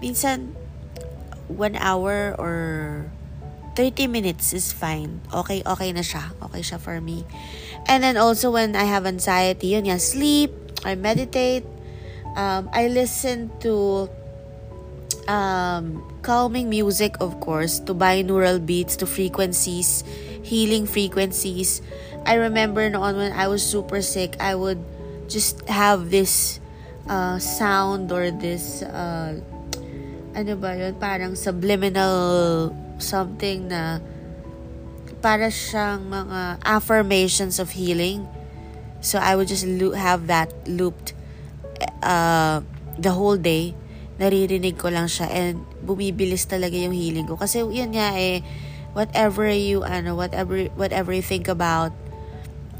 minsan, 0.00 0.56
one 1.48 1.76
hour 1.76 2.36
or 2.38 2.54
30 3.76 4.08
minutes 4.08 4.52
is 4.52 4.72
fine. 4.72 5.20
Okay, 5.32 5.62
okay 5.64 5.92
na 5.92 6.00
siya. 6.00 6.32
Okay 6.48 6.60
siya 6.60 6.80
for 6.80 7.00
me. 7.00 7.24
And 7.88 8.04
then 8.04 8.16
also 8.16 8.50
when 8.50 8.76
I 8.76 8.84
have 8.84 9.04
anxiety, 9.04 9.76
yun 9.76 9.88
nga, 9.88 10.00
sleep, 10.00 10.52
I 10.84 10.96
meditate. 10.96 11.64
Um, 12.36 12.70
I 12.72 12.88
listen 12.88 13.50
to 13.60 14.08
um, 15.28 16.02
calming 16.22 16.68
music, 16.68 17.16
of 17.20 17.40
course, 17.40 17.80
to 17.86 17.94
binaural 17.94 18.64
beats, 18.64 18.96
to 18.96 19.06
frequencies, 19.06 20.04
healing 20.42 20.86
frequencies. 20.86 21.82
I 22.26 22.34
remember 22.38 22.88
noon 22.88 23.16
when 23.16 23.32
I 23.32 23.48
was 23.48 23.64
super 23.64 24.02
sick, 24.02 24.36
I 24.38 24.54
would 24.54 24.80
just 25.28 25.62
have 25.68 26.10
this 26.10 26.60
uh, 27.08 27.38
sound 27.38 28.12
or 28.12 28.30
this, 28.30 28.82
uh, 28.82 29.40
ano 30.34 30.52
ba 30.56 30.76
yun, 30.76 30.94
parang 30.98 31.34
subliminal 31.34 32.70
something 33.00 33.68
na 33.68 33.98
para 35.20 35.52
siyang 35.52 36.08
mga 36.08 36.64
affirmations 36.64 37.58
of 37.60 37.72
healing 37.76 38.24
So 39.00 39.18
I 39.18 39.34
would 39.34 39.48
just 39.48 39.64
lo- 39.64 39.96
have 39.96 40.28
that 40.28 40.52
looped 40.68 41.16
uh, 42.04 42.60
the 43.00 43.12
whole 43.12 43.40
day. 43.40 43.74
Naririnig 44.20 44.76
ko 44.76 44.92
lang 44.92 45.08
siya 45.08 45.32
and 45.32 45.64
bumibilis 45.80 46.44
talaga 46.44 46.76
yung 46.76 46.92
healing 46.92 47.24
ko. 47.24 47.40
Kasi 47.40 47.64
yun 47.64 47.96
nga 47.96 48.12
eh, 48.20 48.44
whatever 48.92 49.48
you, 49.48 49.80
ano, 49.80 50.12
whatever, 50.12 50.68
whatever 50.76 51.16
you 51.16 51.24
think 51.24 51.48
about, 51.48 51.96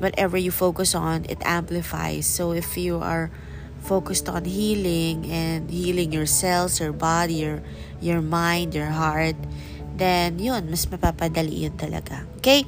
whatever 0.00 0.36
you 0.36 0.50
focus 0.50 0.94
on, 0.96 1.24
it 1.28 1.38
amplifies. 1.46 2.26
So 2.26 2.52
if 2.52 2.76
you 2.76 2.98
are 2.98 3.30
focused 3.84 4.28
on 4.28 4.44
healing 4.44 5.30
and 5.30 5.70
healing 5.70 6.12
your 6.12 6.26
cells, 6.26 6.80
your 6.80 6.92
body, 6.92 7.46
your, 7.46 7.62
your 8.00 8.20
mind, 8.20 8.74
your 8.74 8.90
heart, 8.90 9.36
then 9.96 10.40
yun, 10.40 10.68
mas 10.68 10.86
mapapadali 10.88 11.68
yun 11.68 11.76
talaga. 11.76 12.26
Okay? 12.40 12.64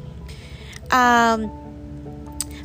Um, 0.93 1.63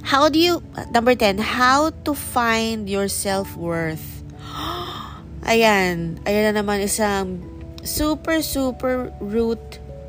How 0.08 0.30
do 0.30 0.40
you, 0.40 0.64
number 0.96 1.16
10, 1.16 1.38
how 1.38 1.92
to 2.08 2.16
find 2.16 2.88
your 2.88 3.12
self-worth? 3.12 4.24
Ayan, 5.44 6.24
ayan 6.24 6.56
na 6.56 6.64
naman 6.64 6.80
isang 6.80 7.44
super, 7.84 8.40
super 8.40 9.12
root, 9.20 9.60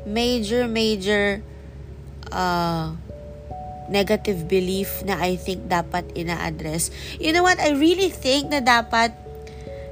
major, 0.07 0.71
major 0.71 1.43
uh, 2.31 2.95
negative 3.89 4.45
belief 4.45 5.01
na 5.03 5.17
I 5.17 5.35
think 5.35 5.65
dapat 5.67 6.13
ina-address. 6.13 6.93
You 7.17 7.33
know 7.33 7.43
what? 7.43 7.57
I 7.57 7.73
really 7.73 8.13
think 8.13 8.53
na 8.53 8.61
dapat 8.61 9.13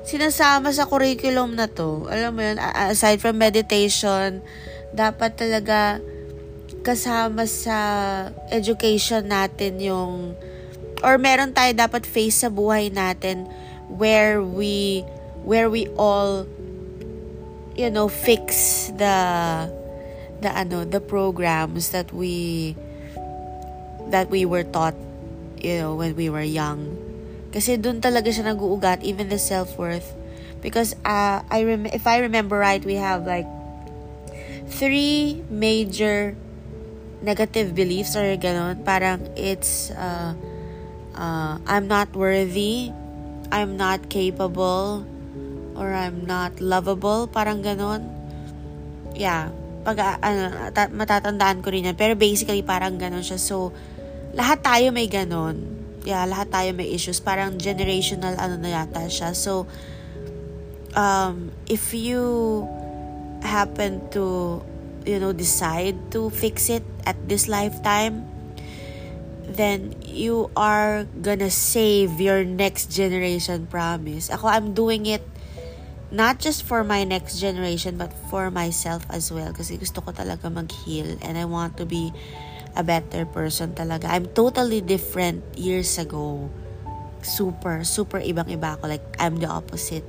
sinasama 0.08 0.72
sa 0.72 0.88
curriculum 0.88 1.60
na 1.60 1.68
to. 1.68 2.08
Alam 2.08 2.32
mo 2.40 2.42
yun, 2.46 2.58
aside 2.62 3.20
from 3.20 3.42
meditation, 3.42 4.40
dapat 4.96 5.36
talaga 5.36 6.00
kasama 6.88 7.44
sa 7.44 7.78
education 8.48 9.28
natin 9.28 9.84
yung 9.84 10.40
or 11.04 11.20
meron 11.20 11.52
tayo 11.52 11.76
dapat 11.76 12.08
face 12.08 12.48
sa 12.48 12.50
buhay 12.50 12.88
natin 12.88 13.44
where 13.92 14.40
we 14.40 15.04
where 15.44 15.68
we 15.68 15.92
all 16.00 16.48
you 17.76 17.92
know 17.92 18.08
fix 18.08 18.88
the 18.96 19.18
the 20.40 20.50
ano 20.50 20.88
the 20.88 21.04
programs 21.04 21.92
that 21.92 22.16
we 22.16 22.72
that 24.10 24.30
we 24.30 24.46
were 24.46 24.64
taught 24.64 24.96
you 25.60 25.78
know 25.82 25.96
when 25.96 26.16
we 26.16 26.30
were 26.30 26.46
young 26.46 26.96
kasi 27.52 27.80
doon 27.80 28.04
talaga 28.04 28.30
siya 28.30 28.54
nag-uugat 28.54 29.02
even 29.02 29.32
the 29.32 29.40
self-worth 29.40 30.14
because 30.62 30.94
uh, 31.06 31.42
I 31.48 31.64
rem- 31.64 31.90
if 31.90 32.06
I 32.06 32.20
remember 32.22 32.58
right 32.58 32.84
we 32.84 33.00
have 33.00 33.26
like 33.26 33.48
three 34.68 35.42
major 35.50 36.36
negative 37.22 37.74
beliefs 37.74 38.16
or 38.16 38.26
ganon. 38.38 38.84
Parang 38.84 39.24
it's, 39.34 39.90
uh, 39.92 40.34
uh, 41.16 41.58
I'm 41.66 41.88
not 41.88 42.14
worthy, 42.14 42.92
I'm 43.52 43.78
not 43.78 44.10
capable, 44.10 45.06
or 45.76 45.94
I'm 45.94 46.26
not 46.26 46.60
lovable. 46.62 47.28
Parang 47.28 47.64
ganon. 47.64 48.06
Yeah. 49.18 49.50
Pag, 49.88 49.98
uh, 50.04 50.18
ano, 50.20 50.42
matatandaan 50.94 51.64
ko 51.64 51.72
rin 51.72 51.90
yan. 51.90 51.98
Pero 51.98 52.14
basically, 52.14 52.62
parang 52.62 53.00
ganon 53.00 53.24
siya. 53.24 53.40
So, 53.40 53.72
lahat 54.38 54.62
tayo 54.62 54.94
may 54.94 55.10
ganon. 55.10 55.76
Yeah, 56.06 56.24
lahat 56.30 56.54
tayo 56.54 56.70
may 56.78 56.94
issues. 56.94 57.20
Parang 57.20 57.58
generational 57.58 58.38
ano 58.38 58.56
na 58.62 58.86
yata 58.86 59.10
siya. 59.10 59.34
So, 59.34 59.66
um, 60.94 61.50
if 61.66 61.92
you 61.92 62.64
happen 63.42 64.06
to, 64.14 64.62
you 65.04 65.18
know, 65.18 65.34
decide 65.34 65.98
to 66.14 66.30
fix 66.30 66.70
it 66.70 66.86
at 67.04 67.18
this 67.26 67.50
lifetime, 67.50 68.30
then 69.50 69.98
you 70.06 70.54
are 70.56 71.10
gonna 71.26 71.52
save 71.52 72.22
your 72.22 72.46
next 72.46 72.94
generation, 72.94 73.66
promise. 73.66 74.30
Ako, 74.30 74.48
I'm 74.48 74.78
doing 74.78 75.10
it 75.10 75.26
not 76.08 76.40
just 76.40 76.64
for 76.64 76.84
my 76.84 77.04
next 77.04 77.40
generation, 77.40 77.98
but 77.98 78.14
for 78.32 78.48
myself 78.48 79.04
as 79.10 79.28
well. 79.28 79.52
Kasi 79.52 79.76
gusto 79.76 80.00
ko 80.00 80.16
talaga 80.16 80.48
mag-heal 80.48 81.20
and 81.20 81.36
I 81.36 81.44
want 81.44 81.76
to 81.78 81.86
be 81.86 82.16
a 82.78 82.86
better 82.86 83.26
person 83.26 83.74
talaga. 83.74 84.06
I'm 84.06 84.30
totally 84.38 84.80
different 84.80 85.42
years 85.58 85.98
ago. 85.98 86.54
Super, 87.26 87.82
super 87.82 88.22
ibang-iba 88.22 88.78
ako. 88.78 88.94
Like, 88.94 89.04
I'm 89.18 89.42
the 89.42 89.50
opposite. 89.50 90.06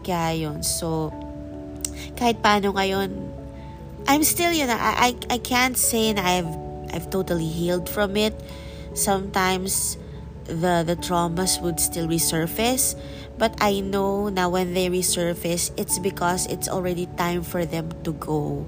Kaya 0.00 0.48
yun. 0.48 0.64
So, 0.64 1.12
kahit 2.16 2.40
paano 2.40 2.72
ngayon, 2.72 3.12
I'm 4.08 4.24
still, 4.24 4.56
you 4.56 4.64
know, 4.64 4.80
I, 4.80 5.12
I, 5.12 5.36
I 5.36 5.38
can't 5.38 5.76
say 5.76 6.16
na 6.16 6.24
I've, 6.24 6.52
I've 6.96 7.12
totally 7.12 7.46
healed 7.46 7.92
from 7.92 8.16
it. 8.16 8.32
Sometimes, 8.96 10.00
the, 10.48 10.82
the 10.82 10.96
traumas 10.96 11.60
would 11.60 11.78
still 11.78 12.08
resurface. 12.08 12.96
But 13.36 13.54
I 13.60 13.80
know 13.80 14.32
na 14.32 14.48
when 14.48 14.74
they 14.74 14.88
resurface, 14.88 15.70
it's 15.76 16.00
because 16.00 16.46
it's 16.46 16.66
already 16.66 17.06
time 17.20 17.44
for 17.44 17.68
them 17.68 17.92
to 18.02 18.12
go. 18.16 18.66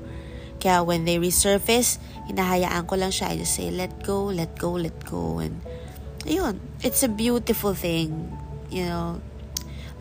Kaya 0.60 0.84
when 0.84 1.08
they 1.08 1.16
resurface, 1.16 1.96
hinahayaan 2.28 2.84
ko 2.84 3.00
lang 3.00 3.10
siya. 3.10 3.32
I 3.32 3.40
just 3.40 3.56
say, 3.56 3.72
let 3.72 4.04
go, 4.04 4.28
let 4.28 4.54
go, 4.60 4.76
let 4.76 4.94
go. 5.08 5.40
And, 5.40 5.64
ayun, 6.28 6.60
it's 6.84 7.02
a 7.02 7.10
beautiful 7.10 7.72
thing. 7.72 8.30
You 8.68 8.86
know, 8.86 9.24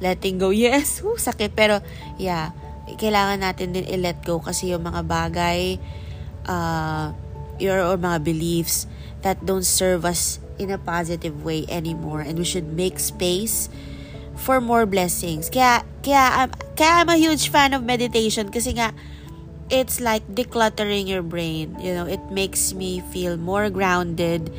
letting 0.03 0.37
go. 0.37 0.51
Yes, 0.59 0.99
whew, 0.99 1.15
sakit. 1.17 1.55
Pero, 1.55 1.79
yeah, 2.19 2.51
kailangan 2.99 3.39
natin 3.41 3.71
din 3.71 3.87
i-let 3.87 4.21
go 4.27 4.43
kasi 4.43 4.75
yung 4.75 4.83
mga 4.83 5.07
bagay, 5.07 5.79
uh, 6.45 7.15
your, 7.57 7.79
or 7.81 7.95
mga 7.95 8.19
beliefs 8.21 8.85
that 9.23 9.39
don't 9.47 9.65
serve 9.65 10.03
us 10.03 10.43
in 10.59 10.69
a 10.69 10.77
positive 10.77 11.47
way 11.47 11.63
anymore. 11.71 12.19
And 12.19 12.35
we 12.35 12.45
should 12.45 12.75
make 12.75 12.99
space 12.99 13.71
for 14.35 14.59
more 14.59 14.85
blessings. 14.85 15.47
Kaya, 15.47 15.83
kaya, 16.03 16.47
I'm, 16.47 16.51
kaya 16.75 17.03
I'm 17.03 17.09
a 17.09 17.19
huge 17.19 17.47
fan 17.51 17.71
of 17.75 17.83
meditation 17.83 18.51
kasi 18.51 18.75
nga, 18.75 18.91
it's 19.69 20.01
like 20.01 20.25
decluttering 20.33 21.07
your 21.07 21.21
brain. 21.21 21.77
You 21.79 21.93
know, 21.93 22.05
it 22.05 22.31
makes 22.31 22.73
me 22.73 23.01
feel 23.13 23.37
more 23.37 23.69
grounded. 23.69 24.51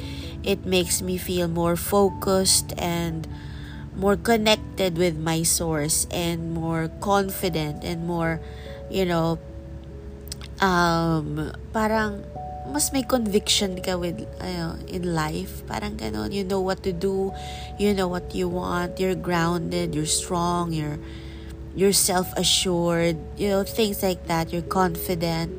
It 0.43 0.65
makes 0.65 1.03
me 1.03 1.19
feel 1.19 1.49
more 1.49 1.77
focused 1.77 2.73
and 2.79 3.27
more 3.97 4.17
connected 4.17 4.97
with 4.97 5.19
my 5.19 5.43
source 5.43 6.07
and 6.11 6.55
more 6.55 6.89
confident 7.01 7.85
and 7.85 8.07
more, 8.07 8.41
you 8.89 9.05
know, 9.05 9.39
um, 10.61 11.53
parang 11.73 12.25
mas 12.71 12.93
may 12.93 13.03
conviction 13.03 13.83
ka 13.83 13.99
with 13.99 14.23
uh, 14.41 14.79
in 14.87 15.11
life. 15.13 15.67
Parang 15.67 15.99
ganon. 15.99 16.33
You 16.33 16.45
know 16.45 16.61
what 16.61 16.83
to 16.87 16.93
do. 16.93 17.35
You 17.79 17.93
know 17.93 18.07
what 18.07 18.33
you 18.35 18.49
want. 18.49 19.01
You're 19.01 19.19
grounded. 19.19 19.95
You're 19.95 20.09
strong. 20.09 20.73
You're 20.73 21.03
you're 21.75 21.95
self-assured, 21.95 23.17
you 23.37 23.49
know, 23.49 23.63
things 23.63 24.03
like 24.03 24.27
that. 24.27 24.53
You're 24.53 24.67
confident. 24.67 25.53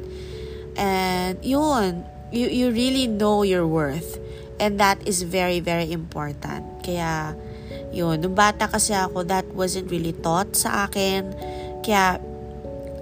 And 0.75 1.39
yun, 1.43 2.05
you, 2.31 2.47
you 2.47 2.71
really 2.71 3.07
know 3.07 3.43
your 3.43 3.67
worth. 3.67 4.19
And 4.59 4.79
that 4.79 5.01
is 5.07 5.23
very, 5.23 5.59
very 5.59 5.91
important. 5.91 6.85
Kaya, 6.85 7.35
yun, 7.91 8.21
nung 8.21 8.35
bata 8.35 8.69
kasi 8.69 8.93
ako, 8.93 9.23
that 9.25 9.45
wasn't 9.57 9.89
really 9.89 10.13
taught 10.13 10.53
sa 10.53 10.85
akin. 10.85 11.33
Kaya, 11.81 12.21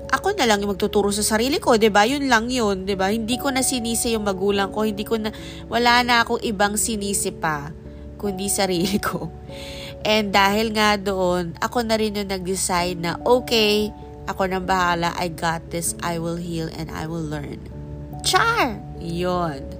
ako 0.09 0.33
na 0.33 0.49
lang 0.49 0.63
yung 0.63 0.73
magtuturo 0.73 1.13
sa 1.13 1.21
sarili 1.21 1.61
ko, 1.61 1.77
'di 1.77 1.93
ba? 1.93 2.01
Yun 2.01 2.33
lang 2.33 2.49
yun, 2.49 2.81
'di 2.81 2.97
ba? 2.97 3.13
Hindi 3.13 3.37
ko 3.37 3.53
na 3.53 3.61
sinisi 3.61 4.17
yung 4.17 4.25
magulang 4.25 4.73
ko, 4.73 4.81
hindi 4.81 5.05
ko 5.05 5.21
na 5.21 5.29
wala 5.69 6.01
na 6.01 6.25
akong 6.25 6.41
ibang 6.41 6.81
sinisi 6.81 7.29
pa 7.29 7.69
kundi 8.19 8.51
sarili 8.51 8.99
ko. 8.99 9.31
And 10.07 10.31
dahil 10.31 10.71
nga 10.71 10.95
doon, 10.95 11.59
ako 11.59 11.83
na 11.83 11.99
rin 11.99 12.15
yung 12.15 12.31
nag-decide 12.31 12.99
na, 12.99 13.19
okay, 13.27 13.91
ako 14.29 14.47
nang 14.47 14.63
bahala, 14.63 15.11
I 15.19 15.27
got 15.27 15.73
this, 15.73 15.97
I 15.99 16.21
will 16.21 16.39
heal, 16.39 16.71
and 16.71 16.87
I 16.87 17.09
will 17.09 17.23
learn. 17.23 17.59
Char! 18.23 18.79
Yon. 19.01 19.79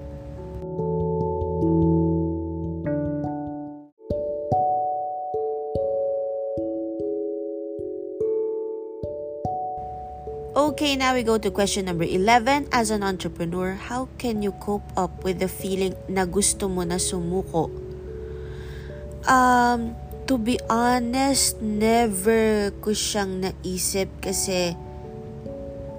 Okay, 10.60 11.00
now 11.00 11.16
we 11.16 11.24
go 11.24 11.40
to 11.40 11.52
question 11.52 11.88
number 11.88 12.04
11. 12.04 12.68
As 12.76 12.92
an 12.92 13.00
entrepreneur, 13.04 13.80
how 13.80 14.12
can 14.20 14.44
you 14.44 14.52
cope 14.60 14.84
up 15.00 15.24
with 15.24 15.40
the 15.40 15.48
feeling 15.48 15.96
na 16.12 16.28
gusto 16.28 16.68
mo 16.68 16.84
na 16.84 17.00
sumuko? 17.00 17.72
Um, 19.24 19.96
to 20.30 20.38
be 20.38 20.62
honest, 20.70 21.58
never 21.58 22.70
ko 22.86 22.94
siyang 22.94 23.42
naisip 23.42 24.06
kasi 24.22 24.78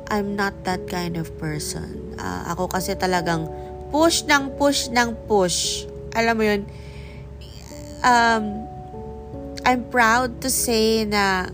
I'm 0.06 0.38
not 0.38 0.54
that 0.62 0.86
kind 0.86 1.18
of 1.18 1.34
person. 1.34 2.14
Uh, 2.14 2.54
ako 2.54 2.70
kasi 2.70 2.94
talagang 2.94 3.50
push 3.90 4.22
ng 4.30 4.54
push 4.54 4.86
ng 4.94 5.18
push. 5.26 5.82
Alam 6.14 6.34
mo 6.38 6.44
yun, 6.46 6.62
um, 8.06 8.62
I'm 9.66 9.82
proud 9.90 10.38
to 10.46 10.48
say 10.50 11.02
na 11.10 11.50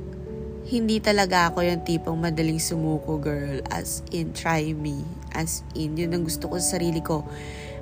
hindi 0.69 1.01
talaga 1.01 1.49
ako 1.49 1.65
yung 1.65 1.81
tipong 1.81 2.21
madaling 2.21 2.61
sumuko, 2.61 3.17
girl. 3.17 3.65
As 3.73 4.05
in, 4.13 4.37
try 4.37 4.77
me. 4.77 5.01
As 5.33 5.65
in, 5.73 5.97
yun 5.97 6.13
ang 6.13 6.29
gusto 6.29 6.53
ko 6.53 6.61
sa 6.61 6.77
sarili 6.77 7.01
ko. 7.01 7.25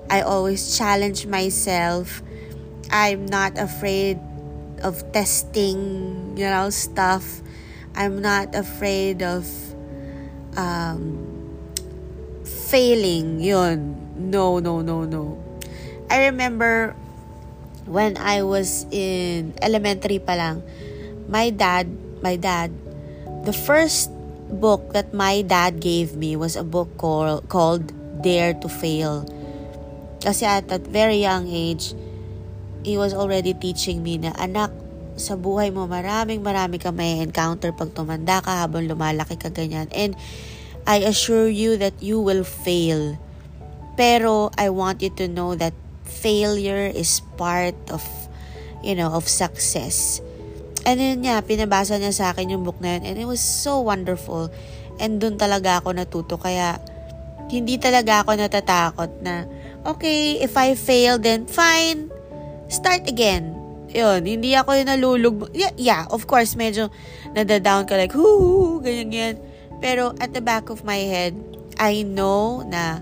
I 0.06 0.22
always 0.22 0.78
challenge 0.78 1.26
myself. 1.26 2.22
I'm 2.94 3.26
not 3.26 3.58
afraid 3.58 4.22
of 4.84 5.00
testing, 5.16 6.36
you 6.36 6.44
know, 6.44 6.68
stuff. 6.68 7.40
I'm 7.96 8.20
not 8.20 8.54
afraid 8.54 9.24
of 9.24 9.48
um, 10.60 11.24
failing. 12.44 13.40
Yun. 13.40 13.96
No, 14.30 14.60
no, 14.60 14.84
no, 14.84 15.08
no. 15.08 15.40
I 16.10 16.28
remember 16.30 16.94
when 17.86 18.16
I 18.20 18.44
was 18.44 18.86
in 18.92 19.56
elementary 19.64 20.20
pa 20.20 20.36
lang, 20.36 20.62
my 21.26 21.50
dad, 21.50 21.88
my 22.22 22.36
dad, 22.36 22.70
the 23.48 23.52
first 23.52 24.12
book 24.52 24.92
that 24.92 25.12
my 25.12 25.42
dad 25.42 25.80
gave 25.80 26.14
me 26.14 26.36
was 26.36 26.54
a 26.54 26.62
book 26.62 26.96
called, 26.98 27.48
called 27.48 27.90
Dare 28.22 28.54
to 28.60 28.68
Fail. 28.68 29.26
Kasi 30.22 30.46
at 30.46 30.68
that 30.68 30.86
very 30.86 31.20
young 31.20 31.48
age, 31.48 31.92
he 32.84 33.00
was 33.00 33.16
already 33.16 33.56
teaching 33.56 34.04
me 34.04 34.20
na, 34.20 34.36
anak, 34.36 34.70
sa 35.16 35.38
buhay 35.40 35.72
mo, 35.72 35.88
maraming 35.88 36.44
marami 36.44 36.76
ka 36.76 36.92
may 36.92 37.22
encounter 37.24 37.72
pag 37.72 37.96
tumanda 37.96 38.44
ka 38.44 38.66
habang 38.66 38.84
lumalaki 38.84 39.40
ka 39.40 39.48
ganyan. 39.48 39.88
And 39.94 40.12
I 40.84 41.06
assure 41.08 41.48
you 41.48 41.80
that 41.80 41.96
you 42.04 42.20
will 42.20 42.44
fail. 42.44 43.16
Pero 43.96 44.52
I 44.58 44.68
want 44.68 45.00
you 45.00 45.10
to 45.22 45.30
know 45.30 45.56
that 45.56 45.72
failure 46.04 46.90
is 46.90 47.22
part 47.40 47.78
of, 47.88 48.02
you 48.82 48.98
know, 48.98 49.14
of 49.14 49.30
success. 49.30 50.20
And 50.84 51.00
yun 51.00 51.24
niya, 51.24 51.40
pinabasa 51.46 51.96
niya 51.96 52.12
sa 52.12 52.34
akin 52.34 52.52
yung 52.52 52.66
book 52.66 52.82
na 52.82 52.98
yun. 53.00 53.08
And 53.08 53.16
it 53.16 53.24
was 53.24 53.40
so 53.40 53.80
wonderful. 53.80 54.52
And 54.98 55.22
dun 55.22 55.40
talaga 55.40 55.80
ako 55.80 55.96
natuto. 55.96 56.36
Kaya, 56.36 56.76
hindi 57.48 57.78
talaga 57.78 58.26
ako 58.26 58.34
natatakot 58.34 59.22
na, 59.22 59.46
okay, 59.86 60.42
if 60.42 60.58
I 60.58 60.74
fail, 60.74 61.22
then 61.22 61.46
fine 61.46 62.13
start 62.68 63.08
again. 63.08 63.54
Yun, 63.94 64.26
hindi 64.26 64.58
ako 64.58 64.74
yung 64.74 64.90
nalulug. 64.90 65.36
Yeah, 65.54 65.70
yeah, 65.78 66.02
of 66.10 66.26
course, 66.26 66.58
medyo 66.58 66.90
nadadown 67.30 67.86
ka 67.86 67.94
like, 67.94 68.10
hoo, 68.10 68.82
ganyan, 68.82 69.08
ganyan. 69.10 69.36
Pero 69.78 70.16
at 70.18 70.34
the 70.34 70.42
back 70.42 70.66
of 70.70 70.82
my 70.82 70.98
head, 70.98 71.36
I 71.78 72.02
know 72.02 72.66
na 72.66 72.98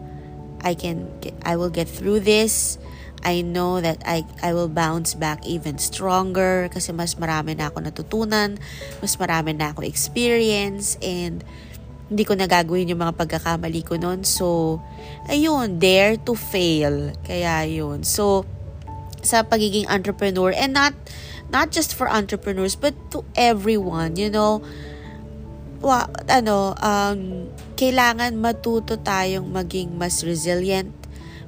I 0.61 0.77
can, 0.77 1.09
I 1.43 1.57
will 1.57 1.73
get 1.73 1.89
through 1.89 2.21
this. 2.25 2.77
I 3.23 3.41
know 3.47 3.79
that 3.79 4.03
I, 4.03 4.27
I 4.43 4.51
will 4.53 4.69
bounce 4.69 5.15
back 5.15 5.47
even 5.47 5.79
stronger 5.79 6.67
kasi 6.75 6.91
mas 6.91 7.15
marami 7.15 7.55
na 7.55 7.71
ako 7.71 7.87
natutunan, 7.87 8.59
mas 8.99 9.15
marami 9.15 9.55
na 9.55 9.71
ako 9.71 9.87
experience, 9.87 10.99
and 10.99 11.47
hindi 12.11 12.27
ko 12.27 12.35
nagagawin 12.35 12.91
yung 12.91 12.99
mga 12.99 13.15
pagkakamali 13.15 13.87
ko 13.87 13.95
noon. 13.95 14.27
So, 14.27 14.83
ayun, 15.31 15.79
dare 15.79 16.19
to 16.27 16.35
fail. 16.35 17.15
Kaya 17.23 17.63
yun. 17.65 18.03
So, 18.03 18.45
sa 19.23 19.47
pagiging 19.47 19.89
entrepreneur 19.89 20.51
and 20.55 20.75
not 20.75 20.95
not 21.49 21.71
just 21.71 21.95
for 21.95 22.11
entrepreneurs 22.11 22.75
but 22.75 22.95
to 23.09 23.23
everyone 23.39 24.19
you 24.19 24.29
know 24.29 24.61
wa, 25.83 26.07
ano 26.31 26.75
um 26.79 27.47
kailangan 27.75 28.35
matuto 28.39 28.99
tayong 28.99 29.49
maging 29.51 29.95
mas 29.99 30.23
resilient 30.23 30.93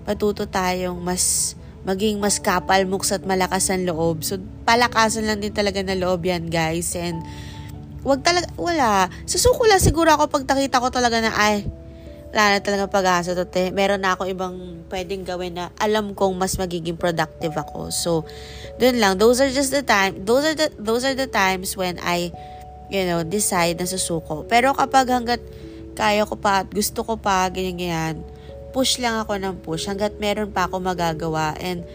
matuto 0.06 0.46
tayong 0.46 0.98
mas 0.98 1.54
maging 1.84 2.16
mas 2.16 2.40
kapal 2.40 2.88
muks 2.88 3.12
at 3.12 3.22
malakas 3.28 3.68
ang 3.68 3.84
loob 3.84 4.24
so 4.24 4.40
palakasan 4.64 5.28
lang 5.28 5.38
din 5.38 5.52
talaga 5.52 5.84
ng 5.84 6.00
loob 6.00 6.24
yan 6.24 6.48
guys 6.48 6.96
and 6.96 7.20
wag 8.04 8.20
talaga, 8.20 8.46
wala. 8.60 9.08
Susuko 9.24 9.64
lang 9.64 9.80
siguro 9.80 10.12
ako 10.12 10.28
pag 10.28 10.44
nakita 10.44 10.78
ko 10.78 10.92
talaga 10.92 11.24
na, 11.24 11.32
ay, 11.32 11.64
wala 12.34 12.58
talaga 12.58 12.90
pag-asa 12.90 13.38
to, 13.38 13.46
te. 13.46 13.70
Meron 13.70 14.02
na 14.02 14.18
ako 14.18 14.26
ibang 14.26 14.82
pwedeng 14.90 15.22
gawin 15.22 15.54
na 15.54 15.70
alam 15.78 16.18
kong 16.18 16.34
mas 16.34 16.58
magiging 16.58 16.98
productive 16.98 17.54
ako. 17.54 17.94
So, 17.94 18.26
dun 18.82 18.98
lang. 18.98 19.22
Those 19.22 19.38
are 19.38 19.52
just 19.54 19.70
the 19.70 19.86
time, 19.86 20.26
those 20.26 20.42
are 20.42 20.58
the, 20.58 20.68
those 20.74 21.06
are 21.06 21.14
the 21.14 21.30
times 21.30 21.78
when 21.78 22.02
I, 22.02 22.34
you 22.90 23.06
know, 23.06 23.22
decide 23.22 23.78
na 23.78 23.86
susuko. 23.86 24.42
Pero 24.50 24.74
kapag 24.74 25.06
hanggat 25.14 25.40
kaya 25.94 26.26
ko 26.26 26.34
pa 26.34 26.66
at 26.66 26.68
gusto 26.74 27.06
ko 27.06 27.14
pa, 27.14 27.46
ganyan-ganyan, 27.54 28.18
push 28.74 28.98
lang 28.98 29.22
ako 29.22 29.38
ng 29.38 29.62
push 29.62 29.86
hanggat 29.86 30.18
meron 30.18 30.50
pa 30.50 30.66
ako 30.66 30.82
magagawa. 30.82 31.54
And, 31.62 31.86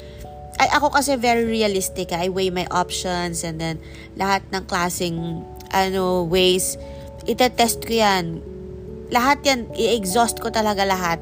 ay, 0.56 0.72
ako 0.72 0.96
kasi 0.96 1.20
very 1.20 1.44
realistic. 1.44 2.16
I 2.16 2.32
weigh 2.32 2.48
my 2.48 2.68
options 2.72 3.44
and 3.44 3.60
then 3.60 3.84
lahat 4.16 4.48
ng 4.56 4.64
klaseng 4.72 5.44
ano, 5.76 6.24
ways, 6.24 6.80
itetest 7.28 7.84
ko 7.84 8.00
yan 8.00 8.40
lahat 9.10 9.42
yan, 9.46 9.60
i-exhaust 9.74 10.38
ko 10.38 10.54
talaga 10.54 10.86
lahat 10.86 11.18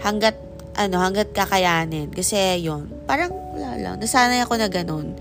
hanggat, 0.00 0.36
ano, 0.76 1.00
hanggat 1.00 1.32
kakayanin. 1.36 2.08
Kasi, 2.12 2.64
yon 2.64 2.88
parang, 3.04 3.32
wala 3.52 3.76
lang, 3.76 3.94
nasanay 4.00 4.40
ako 4.44 4.56
na 4.56 4.68
ganun. 4.68 5.16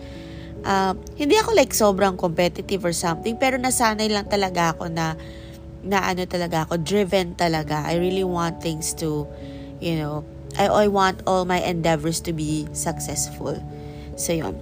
Uh, 0.66 0.98
hindi 1.20 1.38
ako 1.38 1.54
like 1.54 1.76
sobrang 1.76 2.18
competitive 2.18 2.82
or 2.82 2.96
something, 2.96 3.38
pero 3.38 3.60
nasanay 3.60 4.10
lang 4.10 4.26
talaga 4.26 4.74
ako 4.74 4.90
na, 4.90 5.14
na 5.86 6.02
ano 6.02 6.26
talaga 6.26 6.66
ako, 6.66 6.82
driven 6.82 7.38
talaga. 7.38 7.86
I 7.86 8.02
really 8.02 8.26
want 8.26 8.64
things 8.64 8.96
to, 8.98 9.30
you 9.78 10.00
know, 10.00 10.26
I, 10.58 10.72
I 10.72 10.86
want 10.88 11.22
all 11.28 11.46
my 11.46 11.62
endeavors 11.62 12.24
to 12.26 12.34
be 12.34 12.66
successful. 12.74 13.60
So, 14.16 14.34
yon 14.34 14.56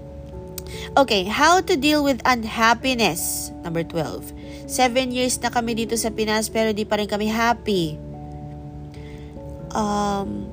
Okay, 0.98 1.24
how 1.24 1.62
to 1.62 1.78
deal 1.78 2.04
with 2.04 2.20
unhappiness. 2.26 3.54
Number 3.62 3.86
12 3.86 4.43
Seven 4.74 5.14
years 5.14 5.38
na 5.38 5.54
kami 5.54 5.78
dito 5.78 5.94
sa 5.94 6.10
Pinas 6.10 6.50
pero 6.50 6.74
di 6.74 6.82
pa 6.82 6.98
rin 6.98 7.06
kami 7.06 7.30
happy. 7.30 7.94
Um, 9.70 10.50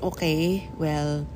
okay, 0.00 0.64
well, 0.80 1.28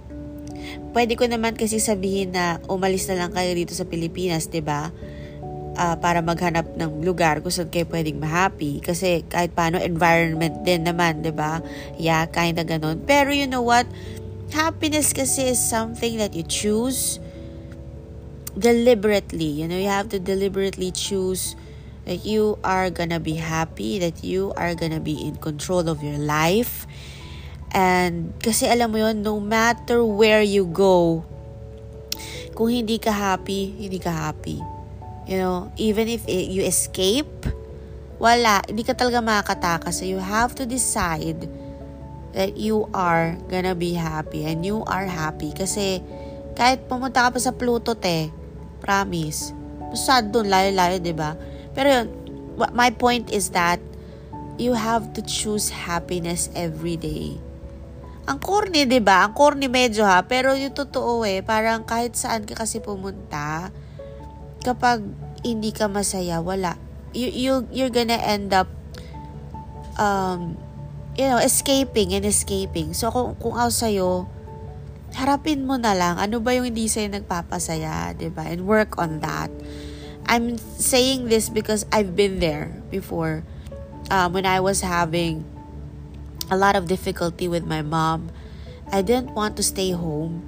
pwede 0.97 1.13
ko 1.13 1.29
naman 1.29 1.61
kasi 1.61 1.77
sabihin 1.77 2.33
na 2.33 2.57
umalis 2.73 3.05
na 3.13 3.21
lang 3.21 3.37
kayo 3.37 3.53
dito 3.53 3.77
sa 3.77 3.85
Pilipinas, 3.85 4.49
'di 4.49 4.65
ba? 4.65 4.89
Uh, 5.77 5.93
para 6.01 6.25
maghanap 6.25 6.65
ng 6.81 7.05
lugar 7.05 7.45
kung 7.45 7.53
saan 7.53 7.69
kayo 7.69 7.85
pwedeng 7.93 8.17
ma-happy. 8.17 8.81
Kasi 8.81 9.21
kahit 9.29 9.53
paano, 9.53 9.77
environment 9.77 10.65
din 10.65 10.89
naman, 10.89 11.21
ba? 11.37 11.61
Yeah, 12.01 12.25
kinda 12.33 12.65
ganun. 12.65 13.05
Pero 13.05 13.29
you 13.29 13.45
know 13.45 13.61
what? 13.61 13.85
Happiness 14.57 15.13
kasi 15.13 15.53
is 15.53 15.61
something 15.61 16.17
that 16.17 16.33
you 16.33 16.49
choose 16.49 17.21
deliberately. 18.57 19.53
You 19.61 19.69
know, 19.69 19.77
you 19.77 19.93
have 19.93 20.09
to 20.17 20.19
deliberately 20.19 20.97
choose 20.97 21.53
that 22.07 22.23
you 22.23 22.57
are 22.63 22.89
gonna 22.89 23.19
be 23.19 23.35
happy, 23.35 23.99
that 23.99 24.23
you 24.23 24.55
are 24.55 24.79
gonna 24.79 25.03
be 25.03 25.19
in 25.27 25.37
control 25.37 25.91
of 25.91 26.01
your 26.01 26.17
life. 26.17 26.87
And 27.75 28.33
kasi 28.39 28.71
alam 28.71 28.95
mo 28.95 29.03
yon 29.03 29.27
no 29.27 29.43
matter 29.43 30.07
where 30.07 30.41
you 30.41 30.65
go, 30.65 31.27
kung 32.55 32.73
hindi 32.73 32.97
ka 32.97 33.13
happy, 33.13 33.75
hindi 33.77 33.99
ka 33.99 34.15
happy. 34.15 34.63
You 35.27 35.43
know, 35.43 35.75
even 35.77 36.07
if 36.07 36.25
you 36.31 36.63
escape, 36.63 37.51
wala, 38.23 38.63
hindi 38.65 38.87
ka 38.87 38.95
talaga 38.95 39.21
makakatakas. 39.21 40.01
So 40.01 40.09
you 40.09 40.23
have 40.23 40.55
to 40.57 40.65
decide 40.65 41.51
that 42.33 42.55
you 42.55 42.87
are 42.95 43.35
gonna 43.51 43.75
be 43.75 43.99
happy 43.99 44.47
and 44.47 44.63
you 44.63 44.87
are 44.87 45.11
happy. 45.11 45.51
Kasi 45.51 46.01
kahit 46.55 46.87
pumunta 46.87 47.27
ka 47.27 47.35
pa 47.35 47.41
sa 47.43 47.51
Pluto, 47.53 47.99
te, 47.99 48.31
promise, 48.79 49.51
sad 49.99 50.31
doon, 50.31 50.47
layo-layo, 50.49 51.03
ba? 51.13 51.35
Pero 51.77 51.87
yun, 51.93 52.07
my 52.73 52.89
point 52.89 53.29
is 53.29 53.53
that 53.53 53.79
you 54.57 54.73
have 54.73 55.13
to 55.13 55.21
choose 55.21 55.69
happiness 55.69 56.49
every 56.57 56.97
day. 56.97 57.37
Ang 58.27 58.43
corny, 58.43 58.89
'di 58.89 58.99
ba? 59.05 59.23
Ang 59.23 59.37
corny 59.37 59.71
medyo 59.71 60.03
ha, 60.03 60.25
pero 60.25 60.57
yung 60.57 60.75
totoo 60.75 61.23
eh, 61.23 61.45
parang 61.45 61.87
kahit 61.87 62.19
saan 62.19 62.43
ka 62.43 62.59
kasi 62.59 62.83
pumunta, 62.83 63.71
kapag 64.67 65.05
hindi 65.47 65.71
ka 65.71 65.87
masaya, 65.87 66.43
wala. 66.43 66.75
You 67.15 67.31
you 67.31 67.53
you're 67.71 67.93
gonna 67.93 68.19
end 68.19 68.51
up 68.51 68.67
um 70.01 70.59
you 71.17 71.25
know, 71.31 71.41
escaping 71.41 72.13
and 72.13 72.27
escaping. 72.29 72.93
So 72.93 73.09
kung 73.15 73.39
kung 73.41 73.57
ako 73.57 73.71
sa'yo, 73.73 74.11
harapin 75.17 75.65
mo 75.65 75.81
na 75.81 75.97
lang 75.97 76.21
ano 76.21 76.45
ba 76.45 76.53
yung 76.53 76.69
hindi 76.69 76.91
sa'yo 76.91 77.09
nagpapasaya, 77.09 78.13
'di 78.17 78.35
ba? 78.35 78.51
And 78.51 78.67
work 78.67 78.99
on 78.99 79.23
that. 79.23 79.49
I'm 80.27 80.59
saying 80.59 81.31
this 81.31 81.47
because 81.49 81.87
I've 81.95 82.19
been 82.19 82.43
there 82.43 82.75
before. 82.91 83.47
Um, 84.11 84.35
when 84.35 84.47
I 84.47 84.59
was 84.59 84.83
having 84.83 85.47
a 86.51 86.57
lot 86.59 86.75
of 86.75 86.87
difficulty 86.87 87.47
with 87.47 87.67
my 87.67 87.83
mom, 87.83 88.31
I 88.91 89.03
didn't 89.03 89.35
want 89.35 89.55
to 89.59 89.63
stay 89.63 89.91
home. 89.95 90.43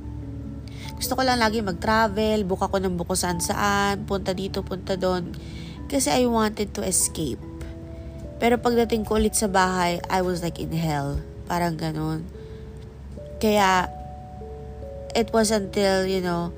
Gusto 0.99 1.14
ko 1.14 1.22
lang 1.22 1.39
lagi 1.39 1.62
mag-travel, 1.62 2.43
book 2.43 2.62
ako 2.62 2.83
ng 2.83 2.99
buko 2.99 3.14
saan 3.14 3.39
saan, 3.39 4.03
punta 4.03 4.35
dito, 4.35 4.66
punta 4.66 4.99
doon. 4.99 5.31
Kasi 5.87 6.11
I 6.11 6.26
wanted 6.26 6.74
to 6.74 6.83
escape. 6.83 7.39
Pero 8.43 8.59
pagdating 8.59 9.07
ko 9.07 9.18
ulit 9.18 9.39
sa 9.39 9.47
bahay, 9.47 10.03
I 10.11 10.22
was 10.26 10.43
like 10.43 10.59
in 10.59 10.74
hell. 10.74 11.22
Parang 11.47 11.79
ganun. 11.79 12.26
Kaya, 13.39 13.91
it 15.14 15.31
was 15.31 15.55
until, 15.55 16.07
you 16.07 16.22
know, 16.22 16.51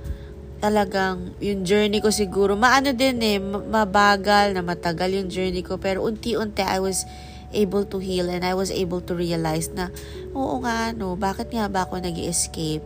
talagang 0.61 1.35
yung 1.41 1.65
journey 1.65 2.05
ko 2.05 2.13
siguro, 2.13 2.55
maano 2.55 2.93
din 2.93 3.19
eh, 3.25 3.41
mabagal 3.41 4.53
na 4.53 4.61
matagal 4.61 5.11
yung 5.17 5.29
journey 5.33 5.65
ko. 5.65 5.81
Pero 5.81 6.05
unti-unti 6.05 6.63
I 6.63 6.79
was 6.79 7.09
able 7.51 7.83
to 7.89 7.99
heal 7.99 8.31
and 8.31 8.47
I 8.47 8.55
was 8.55 8.71
able 8.71 9.03
to 9.09 9.17
realize 9.17 9.73
na, 9.75 9.91
oo 10.37 10.63
nga, 10.63 10.95
no, 10.95 11.19
bakit 11.19 11.51
nga 11.51 11.67
ba 11.67 11.89
ako 11.89 11.99
nag 11.99 12.15
escape 12.21 12.85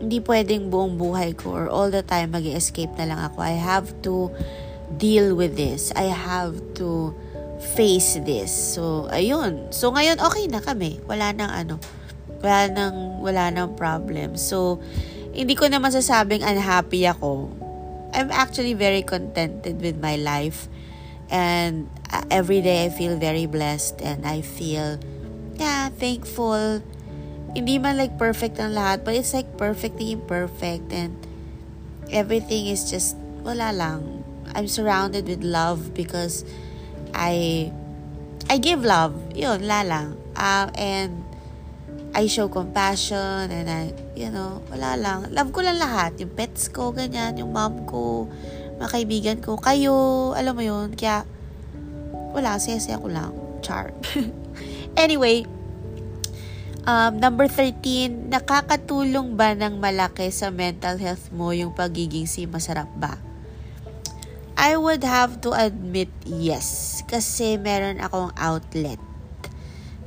Hindi 0.00 0.16
pwedeng 0.24 0.72
buong 0.72 0.96
buhay 0.96 1.36
ko 1.36 1.52
or 1.52 1.66
all 1.68 1.92
the 1.92 2.00
time 2.00 2.32
mag 2.32 2.48
escape 2.48 2.96
na 2.96 3.04
lang 3.04 3.20
ako. 3.20 3.44
I 3.44 3.60
have 3.60 3.92
to 4.08 4.32
deal 4.96 5.36
with 5.36 5.60
this. 5.60 5.92
I 5.92 6.08
have 6.08 6.56
to 6.80 7.12
face 7.76 8.16
this. 8.24 8.48
So, 8.48 9.12
ayun. 9.12 9.68
So, 9.68 9.92
ngayon, 9.92 10.16
okay 10.24 10.48
na 10.48 10.64
kami. 10.64 11.04
Wala 11.04 11.36
nang 11.36 11.52
ano, 11.52 11.76
wala 12.40 12.72
nang, 12.72 13.20
wala 13.20 13.52
nang 13.52 13.76
problem. 13.76 14.40
So, 14.40 14.80
hindi 15.40 15.56
ko 15.56 15.72
naman 15.72 15.88
sasabing 15.88 16.44
unhappy 16.44 17.08
ako. 17.08 17.48
I'm 18.12 18.28
actually 18.28 18.76
very 18.76 19.00
contented 19.00 19.80
with 19.80 19.96
my 19.96 20.20
life. 20.20 20.68
And 21.32 21.88
uh, 22.12 22.28
every 22.28 22.60
day 22.60 22.84
I 22.84 22.92
feel 22.92 23.16
very 23.16 23.48
blessed 23.48 24.04
and 24.04 24.28
I 24.28 24.44
feel, 24.44 25.00
yeah, 25.56 25.88
thankful. 25.96 26.84
Hindi 27.56 27.80
man 27.80 27.96
like 27.96 28.20
perfect 28.20 28.60
ang 28.60 28.76
lahat, 28.76 29.00
but 29.00 29.16
it's 29.16 29.32
like 29.32 29.48
perfectly 29.56 30.12
imperfect 30.12 30.92
and 30.92 31.16
everything 32.12 32.68
is 32.68 32.92
just, 32.92 33.16
wala 33.40 33.72
lang. 33.72 34.20
I'm 34.52 34.68
surrounded 34.68 35.24
with 35.24 35.40
love 35.40 35.96
because 35.96 36.44
I, 37.16 37.72
I 38.52 38.60
give 38.60 38.84
love. 38.84 39.16
Yun, 39.32 39.64
la 39.64 39.88
lang. 39.88 40.20
Uh, 40.36 40.68
and 40.76 41.24
I 42.10 42.26
show 42.26 42.50
compassion 42.50 43.46
and 43.54 43.70
I, 43.70 43.94
you 44.18 44.34
know, 44.34 44.58
wala 44.66 44.98
lang. 44.98 45.30
Love 45.30 45.54
ko 45.54 45.62
lang 45.62 45.78
lahat. 45.78 46.18
Yung 46.18 46.34
pets 46.34 46.66
ko, 46.66 46.90
ganyan. 46.90 47.38
Yung 47.38 47.54
mom 47.54 47.86
ko, 47.86 48.26
mga 48.82 48.90
kaibigan 48.90 49.38
ko, 49.38 49.54
kayo, 49.54 50.30
alam 50.34 50.58
mo 50.58 50.62
yun. 50.64 50.90
Kaya, 50.98 51.22
wala, 52.34 52.58
saya-saya 52.58 52.98
ko 52.98 53.06
lang. 53.06 53.30
Char. 53.62 53.94
anyway, 55.02 55.46
um, 56.82 57.14
number 57.22 57.46
13, 57.46 58.26
nakakatulong 58.26 59.38
ba 59.38 59.54
ng 59.54 59.78
malaki 59.78 60.34
sa 60.34 60.50
mental 60.50 60.98
health 60.98 61.30
mo 61.30 61.54
yung 61.54 61.70
pagiging 61.70 62.26
si 62.26 62.42
masarap 62.50 62.90
ba? 62.98 63.22
I 64.58 64.76
would 64.76 65.06
have 65.06 65.40
to 65.46 65.54
admit 65.54 66.10
yes. 66.26 67.00
Kasi 67.06 67.56
meron 67.56 68.02
akong 68.02 68.34
outlet 68.36 69.09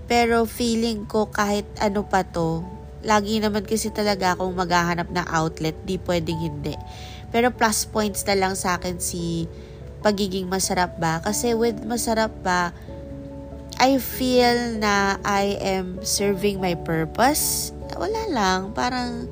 pero 0.05 0.43
feeling 0.43 1.07
ko 1.07 1.31
kahit 1.31 1.65
ano 1.79 2.03
pa 2.03 2.27
to, 2.27 2.63
lagi 3.03 3.39
naman 3.43 3.67
kasi 3.67 3.91
talaga 3.91 4.35
akong 4.35 4.55
maghahanap 4.55 5.11
ng 5.11 5.27
outlet, 5.27 5.75
di 5.83 5.99
pwedeng 6.03 6.39
hindi. 6.39 6.75
Pero 7.33 7.51
plus 7.51 7.83
points 7.89 8.23
na 8.29 8.35
lang 8.37 8.53
sa 8.55 8.79
akin 8.79 8.99
si 8.99 9.49
pagiging 10.03 10.47
masarap 10.47 10.99
ba. 10.99 11.19
Kasi 11.23 11.55
with 11.55 11.81
masarap 11.83 12.31
ba, 12.43 12.75
I 13.81 13.97
feel 13.97 14.77
na 14.77 15.17
I 15.25 15.59
am 15.59 15.99
serving 16.05 16.61
my 16.61 16.77
purpose. 16.77 17.73
Wala 17.95 18.29
lang, 18.29 18.59
parang, 18.71 19.27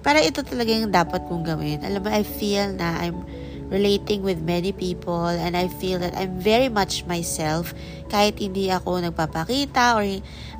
para 0.00 0.22
ito 0.24 0.40
talaga 0.40 0.70
yung 0.72 0.94
dapat 0.94 1.26
kong 1.28 1.44
gawin. 1.44 1.84
Alam 1.84 2.06
mo, 2.06 2.10
I 2.10 2.24
feel 2.24 2.72
na 2.74 2.98
I'm 3.04 3.22
relating 3.68 4.24
with 4.24 4.40
many 4.40 4.72
people 4.72 5.28
and 5.28 5.52
I 5.56 5.68
feel 5.68 6.00
that 6.00 6.16
I'm 6.16 6.40
very 6.40 6.72
much 6.72 7.04
myself 7.04 7.76
kahit 8.08 8.40
hindi 8.40 8.72
ako 8.72 9.04
nagpapakita 9.04 9.96
or 10.00 10.04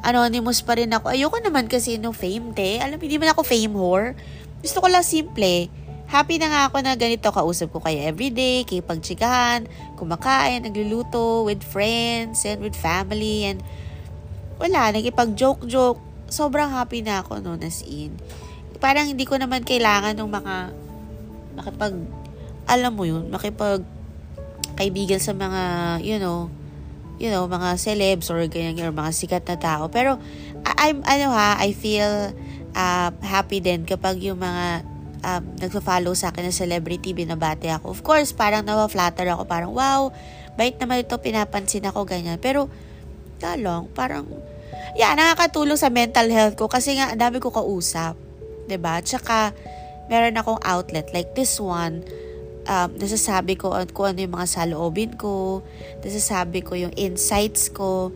anonymous 0.04 0.60
pa 0.60 0.76
rin 0.76 0.92
ako. 0.92 1.12
Ayoko 1.12 1.40
naman 1.40 1.66
kasi 1.66 1.96
no 1.96 2.12
fame, 2.12 2.52
te. 2.52 2.78
Alam, 2.78 3.00
hindi 3.00 3.16
man 3.16 3.32
ako 3.32 3.42
fame 3.44 3.72
whore. 3.72 4.12
Gusto 4.60 4.84
ko 4.84 4.86
lang 4.92 5.04
simple. 5.04 5.72
happy 6.08 6.40
na 6.40 6.48
nga 6.48 6.60
ako 6.72 6.80
na 6.80 6.96
ganito 6.96 7.28
kausap 7.28 7.68
ko 7.68 7.84
kayo 7.84 8.00
everyday, 8.00 8.64
kay 8.64 8.80
pagtsikahan, 8.80 9.68
kumakain, 10.00 10.64
nagluluto 10.64 11.44
with 11.44 11.60
friends 11.60 12.48
and 12.48 12.64
with 12.64 12.72
family 12.72 13.44
and 13.44 13.60
wala, 14.56 14.90
nagipag-joke-joke. 14.90 16.00
Sobrang 16.32 16.72
happy 16.72 17.04
na 17.04 17.20
ako 17.22 17.44
noon 17.44 17.60
as 17.62 17.84
in. 17.84 18.16
Parang 18.80 19.06
hindi 19.06 19.28
ko 19.28 19.36
naman 19.36 19.62
kailangan 19.62 20.16
ng 20.16 20.28
mga 20.28 20.54
makipag 21.60 21.94
alam 22.68 22.92
mo 22.92 23.08
yun, 23.08 23.32
makipag 23.32 23.82
kaibigan 24.76 25.18
sa 25.18 25.32
mga, 25.34 25.62
you 26.04 26.20
know, 26.20 26.52
you 27.18 27.32
know, 27.34 27.50
mga 27.50 27.74
celebs 27.80 28.30
or 28.30 28.38
ganyan 28.46 28.78
or 28.78 28.94
mga 28.94 29.10
sikat 29.10 29.42
na 29.48 29.58
tao. 29.58 29.90
Pero 29.90 30.22
I'm 30.78 31.02
ano 31.02 31.34
ha, 31.34 31.58
I 31.58 31.74
feel 31.74 32.30
uh, 32.78 33.10
happy 33.24 33.58
din 33.58 33.82
kapag 33.82 34.22
yung 34.22 34.38
mga 34.38 34.86
um, 35.24 35.42
nagfa-follow 35.58 36.14
sa 36.14 36.30
akin 36.30 36.46
ng 36.46 36.54
celebrity, 36.54 37.10
binabate 37.16 37.72
ako. 37.74 37.90
Of 37.90 38.00
course, 38.06 38.30
parang 38.30 38.62
nawa-flatter 38.62 39.26
ako, 39.26 39.42
parang 39.50 39.74
wow, 39.74 40.14
bait 40.54 40.78
naman 40.78 41.02
ito, 41.02 41.18
pinapansin 41.18 41.86
ako, 41.86 42.06
ganyan. 42.06 42.38
Pero, 42.38 42.70
talong, 43.42 43.90
parang, 43.94 44.26
yeah, 44.94 45.14
nakakatulong 45.18 45.78
sa 45.78 45.90
mental 45.90 46.30
health 46.30 46.54
ko 46.54 46.70
kasi 46.70 46.98
nga, 46.98 47.14
dami 47.18 47.42
ko 47.42 47.50
kausap. 47.50 48.14
ba 48.14 48.66
diba? 48.66 48.94
Tsaka, 49.02 49.38
meron 50.06 50.38
akong 50.38 50.60
outlet, 50.62 51.10
like 51.10 51.34
this 51.34 51.58
one, 51.58 52.06
um, 52.68 52.88
nasasabi 53.00 53.56
ko 53.56 53.72
kung 53.90 54.14
ano 54.14 54.20
yung 54.22 54.36
mga 54.36 54.46
saloobin 54.46 55.16
ko, 55.16 55.64
nasasabi 56.04 56.60
ko 56.60 56.76
yung 56.76 56.92
insights 56.94 57.72
ko, 57.72 58.12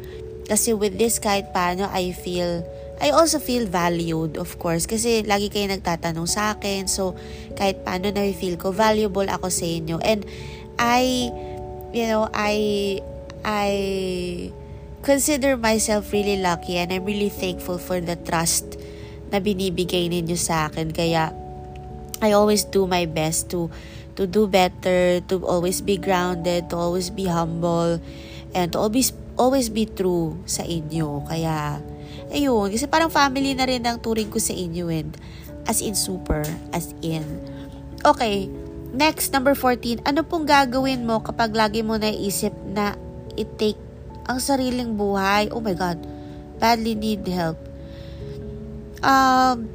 kasi 0.46 0.76
with 0.76 1.00
this 1.00 1.16
kahit 1.16 1.50
paano, 1.56 1.88
I 1.88 2.12
feel 2.12 2.62
I 3.02 3.10
also 3.10 3.42
feel 3.42 3.66
valued, 3.66 4.38
of 4.38 4.62
course, 4.62 4.86
kasi 4.86 5.26
lagi 5.26 5.50
kayo 5.50 5.66
nagtatanong 5.66 6.30
sa 6.30 6.54
akin. 6.54 6.86
So, 6.86 7.18
kahit 7.58 7.82
paano 7.82 8.14
na-feel 8.14 8.54
ko, 8.62 8.70
valuable 8.70 9.26
ako 9.26 9.50
sa 9.50 9.66
inyo. 9.66 9.98
And 9.98 10.22
I, 10.78 11.26
you 11.90 12.06
know, 12.06 12.30
I, 12.30 12.54
I 13.42 13.70
consider 15.02 15.58
myself 15.58 16.14
really 16.14 16.38
lucky 16.38 16.78
and 16.78 16.94
I'm 16.94 17.02
really 17.02 17.26
thankful 17.26 17.82
for 17.82 17.98
the 17.98 18.14
trust 18.14 18.78
na 19.34 19.42
binibigay 19.42 20.06
ninyo 20.06 20.38
sa 20.38 20.70
akin. 20.70 20.94
Kaya, 20.94 21.34
I 22.22 22.38
always 22.38 22.62
do 22.62 22.86
my 22.86 23.10
best 23.10 23.50
to 23.50 23.66
to 24.14 24.28
do 24.28 24.46
better, 24.46 25.20
to 25.26 25.40
always 25.44 25.80
be 25.80 25.96
grounded, 25.96 26.68
to 26.70 26.76
always 26.76 27.08
be 27.08 27.26
humble, 27.26 28.00
and 28.52 28.72
to 28.72 28.78
always 28.78 29.12
always 29.36 29.72
be 29.72 29.88
true 29.88 30.36
sa 30.44 30.62
inyo. 30.64 31.24
Kaya, 31.24 31.80
ayun, 32.32 32.68
kasi 32.68 32.84
parang 32.88 33.08
family 33.08 33.56
na 33.56 33.64
rin 33.64 33.84
ang 33.84 34.00
turing 34.00 34.28
ko 34.28 34.36
sa 34.36 34.52
inyo 34.52 34.88
and 34.92 35.16
as 35.64 35.80
in 35.80 35.96
super, 35.96 36.42
as 36.74 36.92
in. 37.00 37.24
Okay, 38.02 38.50
next, 38.92 39.30
number 39.30 39.54
14, 39.54 40.04
ano 40.04 40.26
pong 40.26 40.44
gagawin 40.44 41.06
mo 41.06 41.22
kapag 41.22 41.54
lagi 41.54 41.80
mo 41.80 41.96
naisip 41.96 42.52
na 42.66 42.98
i-take 43.38 43.78
ang 44.26 44.38
sariling 44.42 44.98
buhay? 44.98 45.48
Oh 45.54 45.62
my 45.62 45.74
God, 45.74 46.02
badly 46.58 46.98
need 46.98 47.24
help. 47.30 47.58
Um, 49.02 49.70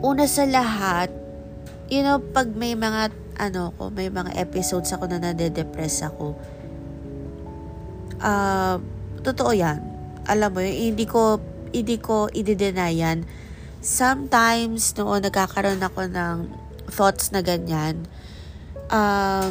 una 0.00 0.24
sa 0.24 0.48
lahat, 0.48 1.12
you 1.90 2.06
know, 2.06 2.22
pag 2.22 2.54
may 2.54 2.78
mga, 2.78 3.10
ano 3.36 3.74
ko, 3.74 3.90
may 3.90 4.08
mga 4.08 4.38
episodes 4.38 4.94
ako 4.94 5.10
na 5.10 5.18
nade-depress 5.18 6.06
ako, 6.06 6.38
uh, 8.22 8.78
totoo 9.20 9.52
yan 9.52 9.90
alam 10.30 10.50
mo, 10.54 10.60
hindi 10.62 11.10
ko, 11.10 11.42
hindi 11.74 11.96
ko 11.98 12.28
i-deny 12.30 13.02
Sometimes, 13.80 14.92
noon 14.94 15.24
nagkakaroon 15.24 15.80
ako 15.80 16.00
ng 16.06 16.36
thoughts 16.92 17.34
na 17.34 17.40
ganyan, 17.40 18.04
um, 18.92 19.50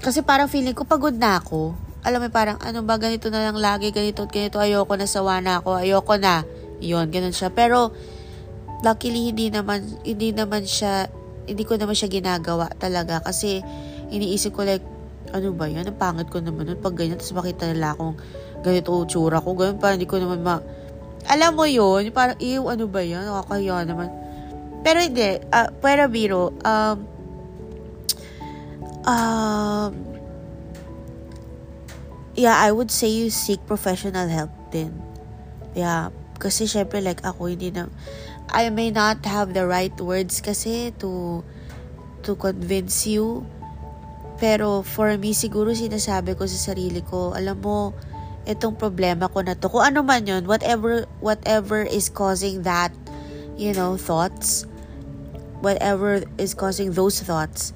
kasi 0.00 0.22
parang 0.22 0.46
feeling 0.46 0.76
ko 0.76 0.86
pagod 0.86 1.12
na 1.12 1.42
ako. 1.42 1.74
Alam 2.06 2.24
mo, 2.24 2.28
parang 2.30 2.62
ano 2.62 2.86
ba, 2.86 2.94
ganito 2.96 3.26
na 3.28 3.50
lang 3.50 3.58
lagi, 3.58 3.90
ganito 3.90 4.24
at 4.24 4.30
ganito, 4.30 4.62
ayoko 4.62 4.94
na, 4.94 5.10
sawa 5.10 5.42
na 5.42 5.58
ako, 5.58 5.82
ayoko 5.82 6.14
na. 6.14 6.46
Yun, 6.78 7.10
ganun 7.10 7.34
siya. 7.34 7.50
Pero, 7.50 7.90
luckily, 8.86 9.34
hindi 9.34 9.50
naman, 9.50 9.82
hindi 10.06 10.30
naman 10.30 10.62
siya, 10.62 11.10
hindi 11.46 11.62
ko 11.62 11.78
naman 11.78 11.94
siya 11.94 12.10
ginagawa 12.10 12.70
talaga. 12.76 13.22
Kasi, 13.22 13.62
iniisip 14.10 14.54
ko 14.54 14.66
like, 14.66 14.84
ano 15.34 15.50
ba 15.54 15.66
yan? 15.66 15.86
Ang 15.86 15.98
pangit 15.98 16.28
ko 16.30 16.38
naman 16.38 16.70
nun 16.70 16.78
pag 16.78 16.94
ganyan. 16.94 17.18
Tapos 17.18 17.34
makita 17.34 17.70
nila 17.70 17.94
akong 17.94 18.14
ganito 18.62 18.90
tsura 19.06 19.38
ko, 19.42 19.54
ganun 19.54 19.78
pa, 19.78 19.94
hindi 19.94 20.06
ko 20.06 20.18
naman 20.18 20.42
ma... 20.42 20.58
Alam 21.26 21.58
mo 21.58 21.66
yun, 21.66 22.14
parang, 22.14 22.38
ew, 22.38 22.70
ano 22.70 22.86
ba 22.86 23.02
yan? 23.02 23.26
Nakakaya 23.26 23.82
naman. 23.82 24.08
Pero 24.86 24.98
hindi, 25.02 25.42
uh, 25.50 25.70
pero 25.82 26.06
biro, 26.06 26.54
um, 26.62 26.96
um, 29.02 29.90
yeah, 32.38 32.54
I 32.54 32.70
would 32.70 32.94
say 32.94 33.10
you 33.10 33.34
seek 33.34 33.58
professional 33.66 34.30
help 34.30 34.54
din. 34.70 34.94
Yeah, 35.74 36.14
kasi 36.38 36.70
syempre 36.70 37.02
like 37.02 37.26
ako, 37.26 37.50
hindi 37.50 37.74
na, 37.74 37.90
I 38.50 38.70
may 38.70 38.90
not 38.90 39.24
have 39.26 39.52
the 39.52 39.66
right 39.66 39.94
words 40.00 40.40
kasi 40.40 40.94
to, 41.02 41.42
to 42.22 42.32
convince 42.36 43.06
you. 43.06 43.44
Pero 44.36 44.84
for 44.84 45.16
me, 45.16 45.32
siguro 45.32 45.72
sinasabi 45.72 46.36
ko 46.36 46.44
sa 46.44 46.72
sarili 46.72 47.00
ko, 47.00 47.32
alam 47.32 47.56
mo, 47.60 47.96
itong 48.46 48.78
problema 48.78 49.26
ko 49.32 49.42
na 49.42 49.58
to. 49.58 49.66
Kung 49.66 49.82
ano 49.82 50.04
man 50.06 50.28
yun, 50.28 50.44
whatever, 50.46 51.08
whatever 51.18 51.82
is 51.82 52.12
causing 52.12 52.62
that, 52.62 52.92
you 53.56 53.72
know, 53.72 53.98
thoughts, 53.98 54.68
whatever 55.64 56.22
is 56.36 56.54
causing 56.54 56.92
those 56.92 57.18
thoughts, 57.24 57.72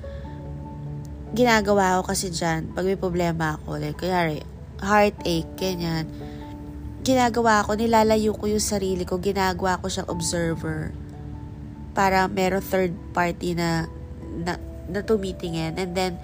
ginagawa 1.35 2.01
ko 2.01 2.15
kasi 2.15 2.31
dyan, 2.31 2.71
pag 2.77 2.87
may 2.87 2.99
problema 2.99 3.59
ako, 3.59 3.81
like, 3.81 3.99
kaya 3.99 4.45
heartache, 4.79 5.49
ganyan, 5.59 6.07
ginagawa 7.01 7.65
ko, 7.65 7.77
nilalayo 7.77 8.37
ko 8.37 8.45
yung 8.51 8.63
sarili 8.63 9.09
ko, 9.09 9.17
ginagawa 9.19 9.81
ko 9.81 9.89
siyang 9.89 10.11
observer 10.13 10.93
para 11.97 12.31
meron 12.31 12.63
third 12.63 12.95
party 13.11 13.59
na 13.59 13.91
na, 14.31 14.57
na 14.87 15.03
tumitingin 15.03 15.75
and 15.75 15.93
then 15.99 16.15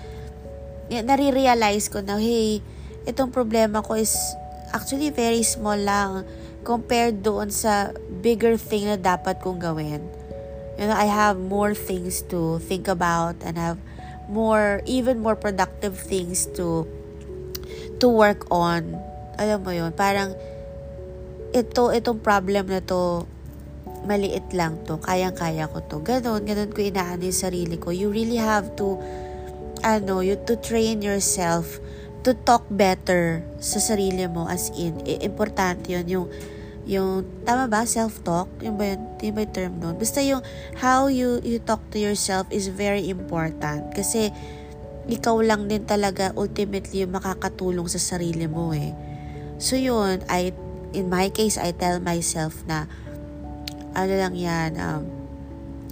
nare-realize 0.87 1.91
ko 1.91 1.99
na 1.99 2.23
hey 2.23 2.63
itong 3.03 3.35
problema 3.35 3.83
ko 3.83 3.99
is 3.99 4.15
actually 4.71 5.11
very 5.11 5.43
small 5.43 5.79
lang 5.79 6.23
compared 6.67 7.23
doon 7.23 7.51
sa 7.51 7.95
bigger 8.23 8.59
thing 8.59 8.91
na 8.91 8.99
dapat 8.99 9.39
kong 9.39 9.63
gawin. 9.63 10.03
You 10.75 10.91
know, 10.91 10.99
I 10.99 11.07
have 11.07 11.39
more 11.39 11.73
things 11.79 12.27
to 12.35 12.59
think 12.59 12.91
about 12.91 13.39
and 13.47 13.55
have 13.55 13.79
more, 14.27 14.83
even 14.85 15.23
more 15.23 15.39
productive 15.39 15.95
things 15.95 16.51
to 16.59 16.85
to 18.03 18.07
work 18.11 18.51
on. 18.51 18.99
Alam 19.39 19.63
mo 19.63 19.71
yon 19.71 19.95
parang 19.95 20.35
ito, 21.57 21.89
itong 21.89 22.21
problem 22.21 22.69
na 22.69 22.85
to, 22.85 23.25
maliit 24.05 24.53
lang 24.53 24.79
to, 24.85 25.01
kayang-kaya 25.01 25.67
ko 25.67 25.81
to. 25.89 26.05
Ganon, 26.05 26.45
ganon 26.45 26.71
ko 26.71 26.85
inaano 26.85 27.25
yung 27.25 27.41
sarili 27.41 27.81
ko. 27.81 27.91
You 27.91 28.13
really 28.13 28.39
have 28.39 28.77
to, 28.77 29.01
ano, 29.83 30.21
you 30.21 30.37
to 30.47 30.55
train 30.61 31.01
yourself 31.01 31.81
to 32.23 32.35
talk 32.45 32.67
better 32.69 33.41
sa 33.63 33.79
sarili 33.79 34.27
mo 34.27 34.51
as 34.51 34.69
in, 34.75 35.01
importante 35.23 35.95
yun, 35.95 36.07
yung, 36.07 36.27
yung, 36.87 37.11
tama 37.43 37.67
ba, 37.67 37.83
self-talk? 37.83 38.47
Yung 38.63 38.79
ba 38.79 38.95
yun? 38.95 39.01
Yung 39.23 39.35
ba 39.35 39.43
yung 39.43 39.55
term 39.55 39.73
nun? 39.81 39.95
Basta 39.99 40.23
yung, 40.23 40.43
how 40.79 41.11
you, 41.11 41.43
you 41.43 41.59
talk 41.59 41.83
to 41.91 41.99
yourself 41.99 42.47
is 42.53 42.71
very 42.71 43.11
important. 43.11 43.91
Kasi, 43.95 44.31
ikaw 45.07 45.39
lang 45.39 45.71
din 45.71 45.87
talaga 45.87 46.35
ultimately 46.35 47.07
yung 47.07 47.15
makakatulong 47.15 47.87
sa 47.87 47.99
sarili 47.99 48.51
mo 48.51 48.75
eh. 48.75 48.91
So 49.63 49.79
yun, 49.79 50.21
I, 50.27 50.51
in 50.97 51.13
my 51.13 51.29
case, 51.29 51.61
I 51.61 51.77
tell 51.77 52.01
myself 52.01 52.65
na, 52.65 52.89
ano 53.93 54.13
lang 54.17 54.33
yan, 54.33 54.81
um, 54.81 55.05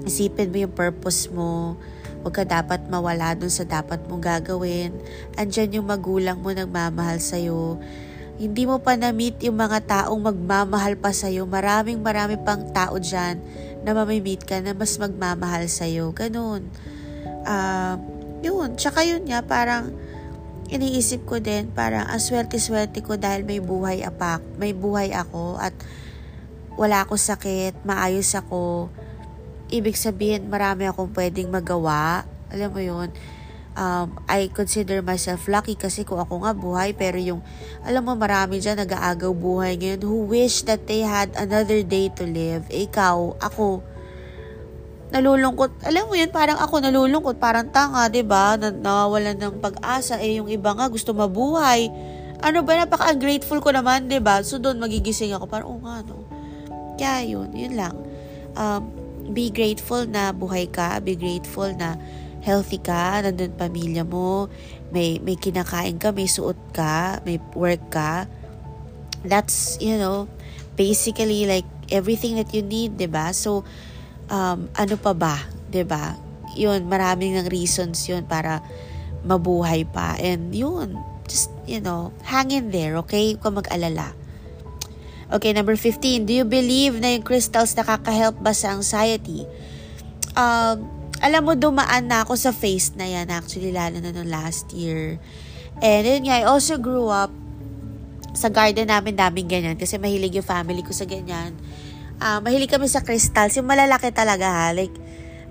isipin 0.09 0.49
mo 0.49 0.65
yung 0.65 0.73
purpose 0.73 1.29
mo, 1.29 1.77
Huwag 2.25 2.41
ka 2.41 2.45
dapat 2.49 2.89
mawala 2.89 3.37
dun 3.37 3.53
sa 3.53 3.69
dapat 3.69 4.01
mong 4.09 4.25
gagawin. 4.25 4.97
Andyan 5.37 5.77
yung 5.77 5.93
magulang 5.93 6.41
mo 6.41 6.57
nagmamahal 6.57 7.21
sa'yo. 7.21 7.77
Hindi 8.41 8.65
mo 8.65 8.81
pa 8.81 8.97
na-meet 8.97 9.45
yung 9.45 9.61
mga 9.61 9.85
taong 9.85 10.33
magmamahal 10.33 10.97
pa 10.97 11.13
sa'yo. 11.13 11.45
Maraming 11.45 12.01
marami 12.01 12.41
pang 12.41 12.65
tao 12.73 12.97
dyan 12.97 13.45
na 13.85 13.93
mamimit 13.93 14.41
ka 14.49 14.57
na 14.65 14.73
mas 14.73 14.97
magmamahal 14.97 15.69
sa'yo. 15.69 16.17
Ganun. 16.17 16.65
Uh, 17.45 18.01
yun. 18.41 18.73
Tsaka 18.81 19.05
yun 19.05 19.29
nga, 19.29 19.45
parang 19.45 19.93
iniisip 20.71 21.29
ko 21.29 21.41
din, 21.41 21.73
parang 21.73 22.09
ang 22.09 22.21
swerte-swerte 22.21 23.05
ko 23.05 23.21
dahil 23.21 23.45
may 23.45 23.61
buhay 23.61 24.05
apak, 24.05 24.41
may 24.57 24.73
buhay 24.73 25.13
ako 25.13 25.61
at 25.61 25.75
wala 26.75 27.07
ako 27.07 27.15
sakit, 27.15 27.87
maayos 27.87 28.35
ako 28.35 28.91
ibig 29.73 29.97
sabihin 29.99 30.47
marami 30.47 30.87
akong 30.87 31.11
pwedeng 31.15 31.51
magawa. 31.51 32.27
Alam 32.53 32.71
mo 32.71 32.81
yun, 32.83 33.09
um, 33.75 34.09
I 34.31 34.51
consider 34.51 35.03
myself 35.03 35.51
lucky 35.51 35.75
kasi 35.75 36.07
kung 36.07 36.23
ako 36.23 36.47
nga 36.47 36.53
buhay, 36.55 36.95
pero 36.95 37.19
yung, 37.19 37.41
alam 37.83 38.07
mo 38.07 38.15
marami 38.15 38.63
dyan 38.63 38.85
nag-aagaw 38.85 39.33
buhay 39.35 39.75
ngayon 39.79 40.03
who 40.07 40.27
wish 40.31 40.63
that 40.67 40.87
they 40.87 41.03
had 41.03 41.35
another 41.35 41.83
day 41.83 42.11
to 42.15 42.25
live. 42.25 42.67
Ikaw, 42.71 43.43
ako, 43.43 43.83
nalulungkot. 45.15 45.87
Alam 45.87 46.11
mo 46.11 46.15
yun, 46.19 46.35
parang 46.35 46.59
ako 46.59 46.83
nalulungkot, 46.83 47.39
parang 47.39 47.71
tanga, 47.71 48.11
'di 48.11 48.27
ba? 48.27 48.59
Na, 48.59 48.75
nawawalan 48.75 49.39
ng 49.39 49.55
pag-asa 49.63 50.19
eh 50.19 50.43
yung 50.43 50.51
iba 50.51 50.75
nga 50.75 50.91
gusto 50.91 51.15
mabuhay. 51.15 51.87
Ano 52.43 52.67
ba 52.67 52.75
napaka-ungrateful 52.83 53.63
ko 53.63 53.71
naman, 53.71 54.11
'di 54.11 54.19
ba? 54.19 54.43
So 54.43 54.59
doon 54.59 54.83
magigising 54.83 55.31
ako 55.31 55.47
parang 55.47 55.69
oh 55.71 55.81
nga 55.87 56.03
no. 56.03 56.27
Kaya 56.99 57.23
yun, 57.23 57.55
yun 57.55 57.79
lang. 57.79 57.95
Um, 58.59 58.91
be 59.31 59.55
grateful 59.55 60.03
na 60.05 60.35
buhay 60.35 60.67
ka, 60.67 60.99
be 60.99 61.15
grateful 61.15 61.71
na 61.75 61.95
healthy 62.45 62.77
ka, 62.77 63.25
nandun 63.25 63.57
pamilya 63.57 64.05
mo, 64.05 64.53
may, 64.93 65.17
may 65.25 65.35
kinakain 65.35 65.97
ka, 65.97 66.13
may 66.13 66.29
suot 66.29 66.59
ka, 66.77 67.25
may 67.25 67.41
work 67.57 67.81
ka. 67.89 68.29
That's, 69.25 69.81
you 69.81 69.97
know, 69.97 70.29
basically 70.77 71.49
like 71.49 71.65
everything 71.89 72.37
that 72.37 72.53
you 72.53 72.61
need, 72.61 72.99
'di 72.99 73.09
ba? 73.09 73.33
So 73.33 73.65
um 74.31 74.69
ano 74.73 74.95
pa 75.01 75.13
ba, 75.13 75.37
'di 75.69 75.85
ba? 75.85 76.17
'Yun, 76.55 76.87
maraming 76.87 77.41
ng 77.41 77.49
reasons 77.51 78.07
'yun 78.07 78.25
para 78.25 78.63
mabuhay 79.25 79.89
pa. 79.89 80.15
And 80.21 80.53
'yun, 80.53 80.97
just, 81.29 81.51
you 81.65 81.81
know, 81.81 82.13
hang 82.25 82.53
in 82.53 82.71
there, 82.71 83.01
okay? 83.01 83.37
Huwag 83.41 83.65
mag-alala. 83.65 84.13
Okay, 85.33 85.57
number 85.57 85.75
15. 85.75 86.29
Do 86.29 86.33
you 86.37 86.45
believe 86.45 87.01
na 87.01 87.17
yung 87.17 87.25
crystals 87.25 87.73
nakaka-help 87.75 88.39
ba 88.45 88.53
sa 88.53 88.77
anxiety? 88.77 89.49
Um, 90.37 90.85
alam 91.25 91.43
mo, 91.49 91.57
dumaan 91.57 92.13
na 92.13 92.23
ako 92.23 92.37
sa 92.37 92.53
phase 92.53 92.93
na 92.95 93.09
yan 93.09 93.33
actually, 93.33 93.73
lalo 93.73 93.99
na 93.99 94.13
noong 94.13 94.29
last 94.29 94.71
year. 94.77 95.17
And 95.81 96.05
yun 96.05 96.29
nga, 96.29 96.45
I 96.45 96.45
also 96.45 96.77
grew 96.77 97.09
up 97.09 97.33
sa 98.37 98.53
garden 98.53 98.91
namin 98.91 99.17
daming 99.17 99.49
ganyan 99.49 99.77
kasi 99.79 99.97
mahilig 99.97 100.37
yung 100.37 100.47
family 100.47 100.85
ko 100.85 100.93
sa 100.93 101.09
ganyan. 101.09 101.57
Uh, 102.23 102.39
mahilig 102.43 102.71
kami 102.71 102.87
sa 102.87 103.03
crystals. 103.03 103.57
Yung 103.59 103.67
malalaki 103.67 104.11
talaga 104.15 104.47
ha. 104.47 104.67
Like, 104.71 104.95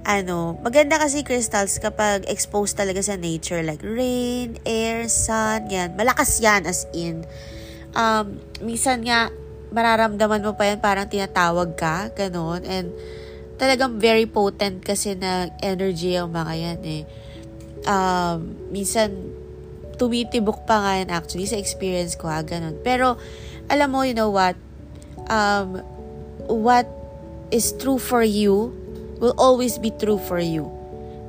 ano, 0.03 0.59
maganda 0.59 0.99
kasi 0.99 1.23
crystals 1.23 1.79
kapag 1.79 2.27
exposed 2.27 2.75
talaga 2.75 2.99
sa 2.99 3.15
nature. 3.15 3.63
Like 3.63 3.83
rain, 3.83 4.59
air, 4.67 5.07
sun, 5.07 5.71
yan. 5.71 5.95
Malakas 5.95 6.43
yan 6.43 6.67
as 6.67 6.87
in. 6.91 7.23
Um, 7.95 8.43
minsan 8.59 9.03
nga, 9.07 9.31
mararamdaman 9.73 10.43
mo 10.43 10.53
pa 10.53 10.69
yan 10.69 10.83
parang 10.83 11.07
tinatawag 11.07 11.79
ka. 11.79 12.11
Ganon. 12.13 12.61
And 12.67 12.91
talagang 13.55 13.97
very 14.01 14.27
potent 14.27 14.83
kasi 14.83 15.15
na 15.15 15.49
energy 15.63 16.19
ang 16.19 16.35
mga 16.35 16.53
yan 16.53 16.79
eh. 16.83 17.03
Um, 17.87 18.55
minsan, 18.75 19.11
tumitibok 19.95 20.65
pa 20.67 20.83
nga 20.83 20.91
yan 20.99 21.09
actually 21.13 21.47
sa 21.47 21.55
experience 21.55 22.19
ko 22.19 22.27
ha, 22.27 22.43
ganun. 22.43 22.75
Pero, 22.83 23.15
alam 23.71 23.87
mo, 23.87 24.03
you 24.03 24.17
know 24.17 24.33
what? 24.33 24.59
Um, 25.31 25.79
what 26.47 26.87
is 27.51 27.71
true 27.77 27.99
for 27.99 28.23
you 28.23 28.73
will 29.21 29.35
always 29.37 29.77
be 29.77 29.91
true 29.91 30.19
for 30.19 30.39
you. 30.39 30.67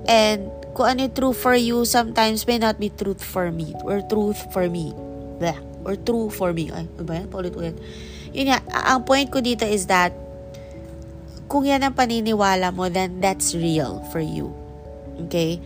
And 0.08 0.50
kung 0.74 0.98
ano 0.98 1.06
true 1.06 1.32
for 1.32 1.54
you 1.54 1.86
sometimes 1.86 2.42
may 2.44 2.58
not 2.58 2.82
be 2.82 2.90
truth 2.90 3.22
for 3.22 3.54
me 3.54 3.72
or 3.86 4.02
truth 4.04 4.40
for 4.50 4.66
me. 4.66 4.90
Blah. 5.38 5.58
Or 5.84 5.94
true 5.94 6.32
for 6.32 6.56
me. 6.56 6.72
Ay, 6.72 6.88
ano 6.96 7.04
ba 7.04 7.20
yan? 7.20 7.28
Paulit-ulit. 7.28 7.76
Yun 8.34 8.50
nga, 8.50 8.58
ang 8.72 9.04
point 9.04 9.28
ko 9.28 9.38
dito 9.38 9.62
is 9.68 9.86
that 9.86 10.10
kung 11.46 11.68
yan 11.68 11.84
ang 11.84 11.94
paniniwala 11.94 12.72
mo, 12.72 12.88
then 12.88 13.20
that's 13.20 13.52
real 13.54 14.00
for 14.10 14.18
you. 14.18 14.50
Okay? 15.28 15.60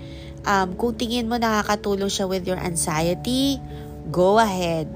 Um, 0.44 0.74
kung 0.76 0.99
tingin 0.99 1.30
mo 1.30 1.38
nakakatulong 1.38 2.11
siya 2.11 2.26
with 2.28 2.44
your 2.44 2.59
anxiety, 2.59 3.62
go 4.11 4.36
ahead. 4.36 4.90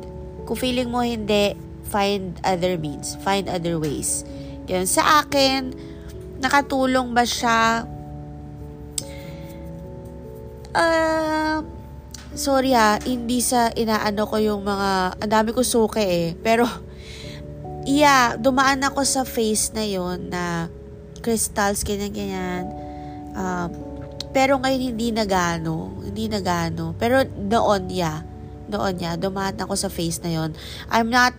Kung 0.44 0.59
feeling 0.59 0.90
mo 0.90 1.00
hindi, 1.00 1.55
find 1.93 2.40
other 2.40 2.80
means, 2.80 3.20
find 3.20 3.53
other 3.53 3.76
ways. 3.76 4.24
Yun. 4.64 4.88
Sa 4.88 5.20
akin, 5.20 5.76
nakatulong 6.40 7.12
ba 7.12 7.28
siya? 7.28 7.84
Uh, 10.72 11.61
sorry 12.32 12.72
ha, 12.72 12.97
hindi 13.05 13.45
sa 13.45 13.68
inaano 13.76 14.24
ko 14.24 14.40
yung 14.40 14.64
mga, 14.64 15.20
ang 15.20 15.30
dami 15.30 15.53
ko 15.53 15.61
suke 15.61 16.01
eh. 16.01 16.32
Pero, 16.40 16.64
yeah, 17.84 18.40
dumaan 18.40 18.80
ako 18.80 19.05
sa 19.05 19.28
phase 19.28 19.76
na 19.76 19.84
yon 19.84 20.32
na 20.32 20.72
crystals, 21.20 21.84
ganyan-ganyan. 21.84 22.66
Um, 23.36 23.70
pero 24.32 24.57
ngayon 24.57 24.97
hindi 24.97 25.12
na 25.12 25.28
gano, 25.28 25.93
hindi 26.01 26.26
na 26.32 26.40
gano. 26.40 26.97
Pero 26.97 27.20
noon 27.36 27.93
ya, 27.93 28.24
noon 28.72 28.97
ya, 28.97 29.20
dumaan 29.20 29.61
ako 29.61 29.76
sa 29.76 29.93
phase 29.93 30.24
na 30.24 30.32
yon. 30.32 30.57
I'm 30.88 31.12
not 31.12 31.36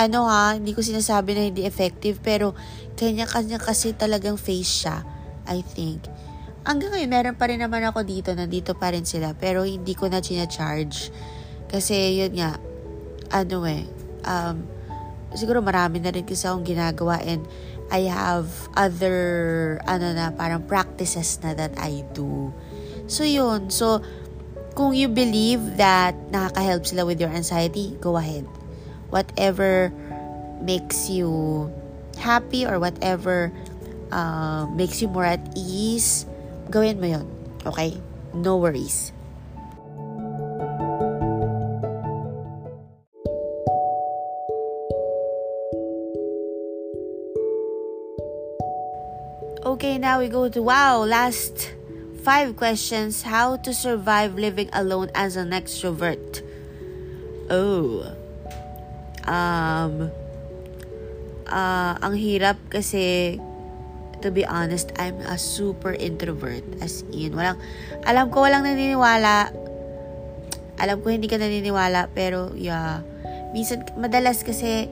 ano 0.00 0.24
ha, 0.24 0.56
hindi 0.56 0.72
ko 0.72 0.80
sinasabi 0.80 1.36
na 1.36 1.42
hindi 1.44 1.68
effective, 1.68 2.24
pero 2.24 2.56
kanya-kanya 2.96 3.60
kasi 3.60 3.92
talagang 3.92 4.40
phase 4.40 4.88
siya, 4.88 5.04
I 5.44 5.60
think. 5.60 6.08
Hanggang 6.64 6.96
ngayon, 6.96 7.10
meron 7.12 7.36
pa 7.36 7.52
rin 7.52 7.60
naman 7.60 7.84
ako 7.84 8.00
dito, 8.04 8.32
nandito 8.32 8.72
pa 8.72 8.96
rin 8.96 9.04
sila, 9.04 9.36
pero 9.36 9.64
hindi 9.64 9.92
ko 9.92 10.08
na 10.08 10.24
charge 10.24 11.12
Kasi 11.68 12.20
yun 12.24 12.32
nga, 12.40 12.56
ano 13.30 13.56
eh, 13.68 13.84
um, 14.24 14.64
siguro 15.36 15.60
marami 15.60 16.00
na 16.00 16.10
rin 16.10 16.24
kasi 16.24 16.48
akong 16.48 16.64
ginagawa 16.64 17.20
and 17.20 17.44
I 17.90 18.06
have 18.08 18.48
other, 18.78 19.78
ano 19.84 20.14
na, 20.14 20.30
parang 20.32 20.64
practices 20.64 21.42
na 21.42 21.52
that 21.58 21.74
I 21.76 22.06
do. 22.14 22.54
So, 23.10 23.26
yun. 23.26 23.68
So, 23.74 23.98
kung 24.78 24.94
you 24.94 25.10
believe 25.10 25.76
that 25.82 26.14
nakaka-help 26.30 26.86
sila 26.86 27.02
with 27.02 27.18
your 27.18 27.34
anxiety, 27.34 27.98
go 27.98 28.14
ahead. 28.14 28.59
Whatever 29.10 29.92
makes 30.62 31.10
you 31.10 31.72
happy 32.18 32.66
or 32.66 32.78
whatever 32.78 33.52
uh, 34.12 34.66
makes 34.74 35.02
you 35.02 35.08
more 35.08 35.24
at 35.24 35.40
ease, 35.56 36.26
gawin 36.70 37.00
mo 37.00 37.06
yun. 37.06 37.26
Okay? 37.66 37.98
No 38.34 38.56
worries. 38.56 39.12
Okay, 49.60 49.98
now 49.98 50.18
we 50.20 50.28
go 50.28 50.48
to 50.48 50.62
wow, 50.62 51.04
last 51.04 51.72
five 52.24 52.56
questions. 52.56 53.22
How 53.22 53.56
to 53.60 53.72
survive 53.72 54.34
living 54.34 54.68
alone 54.72 55.10
as 55.14 55.36
an 55.36 55.50
extrovert? 55.50 56.42
Oh. 57.50 58.19
Um 59.30 60.10
uh, 61.46 61.94
ang 62.02 62.14
hirap 62.18 62.58
kasi 62.66 63.38
to 64.20 64.28
be 64.28 64.44
honest, 64.44 64.90
I'm 64.98 65.16
a 65.24 65.38
super 65.38 65.94
introvert 65.94 66.66
as 66.82 67.06
in. 67.14 67.38
Walang 67.38 67.62
alam 68.02 68.28
ko 68.34 68.42
walang 68.42 68.66
naniniwala. 68.66 69.54
Alam 70.80 70.96
ko 71.00 71.14
hindi 71.14 71.30
ka 71.30 71.38
naniniwala 71.38 72.10
pero 72.10 72.50
yeah. 72.58 73.06
Minsan 73.54 73.86
madalas 73.98 74.42
kasi 74.46 74.90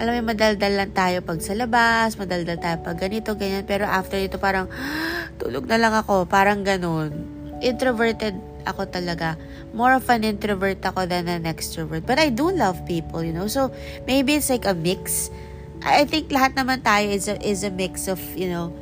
alam 0.00 0.16
mo, 0.16 0.32
madaldal 0.32 0.80
lang 0.80 0.96
tayo 0.96 1.20
pag 1.20 1.44
sa 1.44 1.52
labas, 1.52 2.16
madaldal 2.16 2.56
tayo 2.56 2.80
pag 2.80 2.96
ganito, 2.96 3.36
ganyan. 3.36 3.68
Pero 3.68 3.84
after 3.84 4.16
ito, 4.16 4.40
parang, 4.40 4.64
tulog 5.40 5.68
na 5.68 5.76
lang 5.76 5.92
ako. 5.92 6.24
Parang 6.24 6.64
ganun. 6.64 7.12
Introverted 7.60 8.32
ako 8.66 8.88
talaga. 8.88 9.36
More 9.72 9.94
of 9.96 10.08
an 10.10 10.24
introvert 10.24 10.82
ako 10.82 11.06
than 11.06 11.28
an 11.28 11.44
extrovert. 11.44 12.04
But 12.04 12.18
I 12.18 12.28
do 12.28 12.50
love 12.50 12.82
people, 12.84 13.22
you 13.22 13.32
know. 13.32 13.46
So, 13.46 13.70
maybe 14.04 14.36
it's 14.36 14.50
like 14.50 14.66
a 14.66 14.74
mix. 14.74 15.30
I 15.80 16.04
think 16.04 16.28
lahat 16.28 16.56
naman 16.56 16.84
tayo 16.84 17.08
is 17.08 17.28
a, 17.28 17.40
is 17.40 17.64
a 17.64 17.72
mix 17.72 18.08
of, 18.08 18.20
you 18.36 18.52
know, 18.52 18.72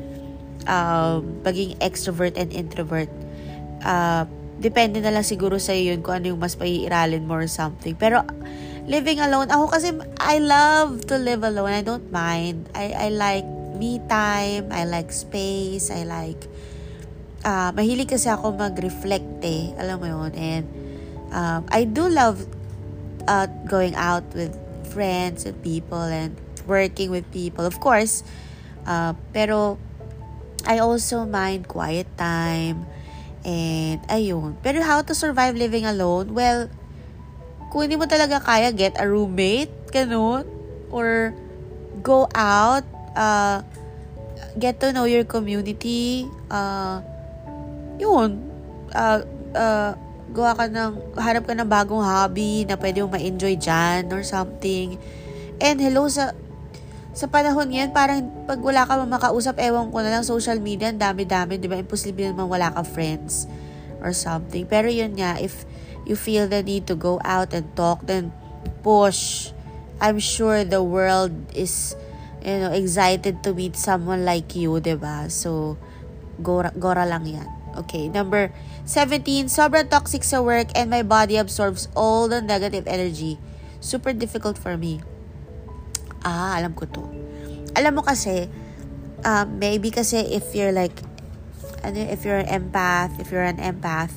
um, 0.67 1.41
pagiging 1.47 1.79
extrovert 1.79 2.35
and 2.35 2.51
introvert. 2.51 3.11
Uh, 3.87 4.27
depende 4.59 4.99
na 4.99 5.15
lang 5.15 5.23
siguro 5.23 5.63
sa 5.63 5.71
yun 5.71 6.03
kung 6.03 6.19
ano 6.19 6.35
yung 6.35 6.43
mas 6.43 6.59
paiiralin 6.59 7.23
mo 7.23 7.39
or 7.39 7.47
something. 7.47 7.95
Pero, 7.95 8.27
living 8.89 9.21
alone. 9.23 9.47
Ako 9.53 9.71
kasi, 9.71 9.95
I 10.19 10.43
love 10.43 11.07
to 11.07 11.21
live 11.21 11.45
alone. 11.47 11.71
I 11.71 11.83
don't 11.85 12.11
mind. 12.11 12.67
I, 12.75 12.97
I 12.97 13.09
like 13.15 13.47
me 13.79 14.03
time. 14.11 14.73
I 14.75 14.83
like 14.89 15.15
space. 15.15 15.93
I 15.95 16.03
like, 16.03 16.51
uh, 17.45 17.71
mahilig 17.75 18.11
kasi 18.11 18.31
ako 18.31 18.55
mag-reflect 18.57 19.43
eh. 19.45 19.75
Alam 19.79 19.97
mo 20.01 20.07
yun. 20.07 20.33
And, 20.35 20.65
um, 21.31 21.61
I 21.69 21.85
do 21.85 22.09
love 22.09 22.43
uh, 23.29 23.47
going 23.69 23.95
out 23.95 24.25
with 24.33 24.57
friends 24.89 25.45
and 25.45 25.55
people 25.63 26.01
and 26.01 26.35
working 26.65 27.13
with 27.13 27.29
people. 27.31 27.69
Of 27.69 27.79
course, 27.79 28.25
uh, 28.89 29.13
pero, 29.33 29.77
I 30.67 30.83
also 30.83 31.25
mind 31.25 31.69
quiet 31.69 32.09
time. 32.19 32.85
And, 33.47 34.03
ayun. 34.11 34.59
Pero 34.61 34.83
how 34.83 35.01
to 35.05 35.15
survive 35.15 35.55
living 35.57 35.87
alone? 35.87 36.35
Well, 36.35 36.69
kung 37.73 37.89
hindi 37.89 37.97
mo 37.97 38.09
talaga 38.09 38.41
kaya, 38.41 38.73
get 38.73 38.97
a 39.01 39.07
roommate, 39.07 39.73
ganun. 39.93 40.45
Or, 40.89 41.33
go 42.03 42.29
out, 42.35 42.85
uh, 43.17 43.63
get 44.59 44.81
to 44.81 44.93
know 44.93 45.05
your 45.05 45.25
community, 45.25 46.27
uh, 46.51 47.01
yun, 47.99 48.41
uh, 48.95 49.21
uh, 49.53 49.93
gawa 50.33 50.53
ka 50.55 50.65
ng, 50.71 51.19
hanap 51.19 51.45
ka 51.45 51.55
ng 51.57 51.69
bagong 51.69 52.05
hobby 52.05 52.65
na 52.65 52.79
pwede 52.79 53.03
mo 53.05 53.13
ma-enjoy 53.13 53.59
dyan 53.59 54.09
or 54.15 54.23
something. 54.23 54.97
And 55.59 55.77
hello 55.83 56.07
sa, 56.07 56.33
sa 57.19 57.27
panahon 57.27 57.75
ngayon, 57.75 57.91
parang 57.91 58.31
pag 58.47 58.63
wala 58.63 58.87
ka 58.87 59.03
makausap, 59.03 59.59
ewan 59.59 59.91
ko 59.91 59.99
na 60.05 60.15
lang, 60.15 60.23
social 60.23 60.63
media, 60.63 60.95
ang 60.95 61.03
dami-dami, 61.03 61.59
di 61.59 61.67
ba? 61.67 61.75
Imposible 61.75 62.31
naman 62.31 62.47
wala 62.47 62.71
ka 62.71 62.87
friends 62.87 63.51
or 63.99 64.15
something. 64.15 64.63
Pero 64.71 64.87
yun 64.87 65.19
nga, 65.19 65.35
if 65.43 65.67
you 66.07 66.15
feel 66.15 66.47
the 66.47 66.63
need 66.63 66.87
to 66.87 66.95
go 66.95 67.19
out 67.27 67.51
and 67.51 67.67
talk, 67.75 68.07
then 68.07 68.31
push. 68.87 69.51
I'm 69.99 70.23
sure 70.23 70.63
the 70.63 70.79
world 70.79 71.35
is, 71.59 71.99
you 72.47 72.63
know, 72.63 72.71
excited 72.71 73.43
to 73.43 73.51
meet 73.51 73.75
someone 73.75 74.23
like 74.23 74.55
you, 74.55 74.79
di 74.79 74.95
ba? 74.95 75.27
So, 75.27 75.75
gora, 76.39 76.71
gora 76.79 77.03
lang 77.03 77.27
yan. 77.27 77.58
Okay, 77.77 78.09
number 78.09 78.51
17, 78.89 79.47
sobrang 79.53 79.87
toxic 79.87 80.25
sa 80.25 80.41
work 80.41 80.73
and 80.73 80.89
my 80.89 81.05
body 81.05 81.37
absorbs 81.37 81.89
all 81.93 82.27
the 82.27 82.41
negative 82.41 82.89
energy. 82.89 83.37
Super 83.79 84.13
difficult 84.13 84.59
for 84.59 84.77
me. 84.77 85.05
Ah, 86.27 86.59
alam 86.59 86.75
ko 86.75 86.89
to. 86.89 87.05
Alam 87.79 88.01
mo 88.01 88.03
kasi, 88.03 88.51
uh, 89.23 89.45
maybe 89.47 89.93
kasi 89.95 90.25
if 90.35 90.51
you're 90.57 90.75
like, 90.75 90.97
ano, 91.87 92.03
if 92.03 92.27
you're 92.27 92.43
an 92.43 92.51
empath, 92.51 93.15
if 93.23 93.31
you're 93.31 93.47
an 93.47 93.63
empath, 93.63 94.13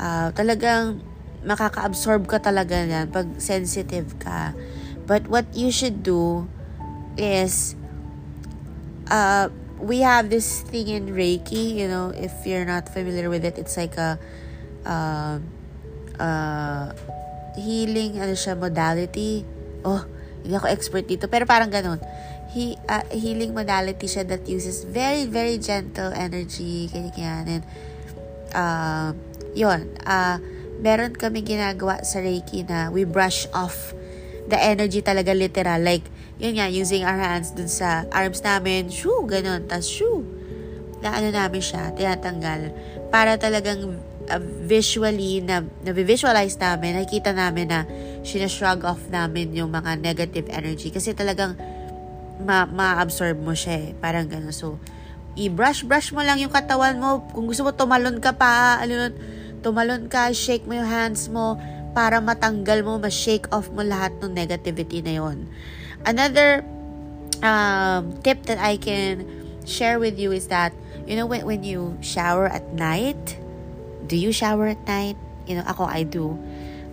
uh, 0.00 0.32
talagang 0.32 1.04
makaka-absorb 1.44 2.26
ka 2.26 2.40
talaga 2.40 2.82
yan 2.82 3.12
pag 3.12 3.38
sensitive 3.38 4.16
ka. 4.18 4.56
But 5.04 5.28
what 5.28 5.48
you 5.52 5.68
should 5.72 6.02
do 6.02 6.48
is, 7.16 7.76
uh, 9.08 9.48
we 9.80 10.00
have 10.02 10.30
this 10.30 10.62
thing 10.66 10.88
in 10.88 11.14
Reiki, 11.14 11.74
you 11.74 11.88
know, 11.88 12.10
if 12.10 12.32
you're 12.46 12.64
not 12.64 12.88
familiar 12.88 13.30
with 13.30 13.44
it, 13.44 13.58
it's 13.58 13.76
like 13.76 13.96
a, 13.96 14.18
uh, 14.84 15.38
uh, 16.18 16.92
healing, 17.54 18.18
ano 18.18 18.34
siya, 18.34 18.58
modality. 18.58 19.46
Oh, 19.86 20.02
hindi 20.42 20.54
ako 20.54 20.66
expert 20.70 21.06
dito, 21.06 21.30
pero 21.30 21.46
parang 21.46 21.70
ganun. 21.70 22.02
He, 22.50 22.74
uh, 22.88 23.04
healing 23.12 23.54
modality 23.54 24.08
siya 24.08 24.26
that 24.26 24.48
uses 24.48 24.82
very, 24.82 25.26
very 25.26 25.58
gentle 25.58 26.10
energy, 26.14 26.88
ganyan, 26.90 27.60
and, 27.60 27.64
uh, 28.54 29.12
yun, 29.54 29.90
uh, 30.06 30.40
meron 30.78 31.14
kami 31.14 31.42
ginagawa 31.42 32.02
sa 32.06 32.22
Reiki 32.22 32.62
na 32.66 32.88
we 32.88 33.02
brush 33.02 33.50
off 33.50 33.94
the 34.48 34.56
energy 34.58 35.02
talaga 35.02 35.34
literal, 35.36 35.82
like, 35.82 36.06
yun 36.38 36.54
nga, 36.54 36.70
using 36.70 37.02
our 37.02 37.18
hands 37.18 37.50
dun 37.50 37.66
sa 37.66 38.06
arms 38.14 38.42
namin, 38.42 38.86
shoo, 38.90 39.26
ganun, 39.26 39.66
tas 39.66 39.86
shoo, 39.86 40.22
na 41.02 41.14
ano 41.18 41.34
namin 41.34 41.62
siya, 41.62 41.90
tinatanggal, 41.94 42.70
para 43.10 43.34
talagang 43.38 43.98
uh, 44.30 44.42
visually 44.66 45.42
na 45.42 45.66
na-visualize 45.82 46.54
namin, 46.58 46.98
nakikita 46.98 47.34
namin 47.34 47.66
na 47.70 47.80
sinashrug 48.22 48.86
off 48.86 49.02
namin 49.10 49.50
yung 49.54 49.70
mga 49.70 49.98
negative 49.98 50.46
energy 50.50 50.94
kasi 50.94 51.10
talagang 51.14 51.58
ma- 52.42 52.68
ma-absorb 52.68 53.38
mo 53.42 53.54
siya 53.54 53.90
eh. 53.90 53.90
Parang 53.98 54.30
gano'n. 54.30 54.54
So, 54.54 54.78
i-brush-brush 55.34 56.14
mo 56.14 56.22
lang 56.22 56.38
yung 56.42 56.52
katawan 56.52 56.98
mo. 56.98 57.26
Kung 57.34 57.50
gusto 57.50 57.66
mo, 57.66 57.74
tumalon 57.74 58.22
ka 58.22 58.34
pa. 58.34 58.78
Ano, 58.82 59.10
tumalon 59.62 60.06
ka, 60.06 60.30
shake 60.30 60.66
mo 60.66 60.78
yung 60.78 60.88
hands 60.88 61.26
mo 61.30 61.58
para 61.94 62.22
matanggal 62.22 62.86
mo, 62.86 63.00
ma-shake 63.00 63.50
off 63.50 63.70
mo 63.74 63.82
lahat 63.82 64.14
ng 64.22 64.30
negativity 64.30 65.02
na 65.02 65.18
yon. 65.18 65.50
Another 66.06 66.64
um, 67.42 68.18
tip 68.22 68.44
that 68.46 68.58
I 68.58 68.76
can 68.76 69.26
share 69.66 69.98
with 69.98 70.18
you 70.18 70.32
is 70.32 70.48
that, 70.48 70.72
you 71.06 71.16
know, 71.16 71.26
when, 71.26 71.44
when 71.44 71.64
you 71.64 71.98
shower 72.00 72.46
at 72.46 72.72
night, 72.72 73.38
do 74.06 74.16
you 74.16 74.32
shower 74.32 74.68
at 74.68 74.86
night? 74.86 75.16
You 75.46 75.56
know, 75.56 75.64
ako, 75.66 75.84
I 75.84 76.02
do. 76.02 76.38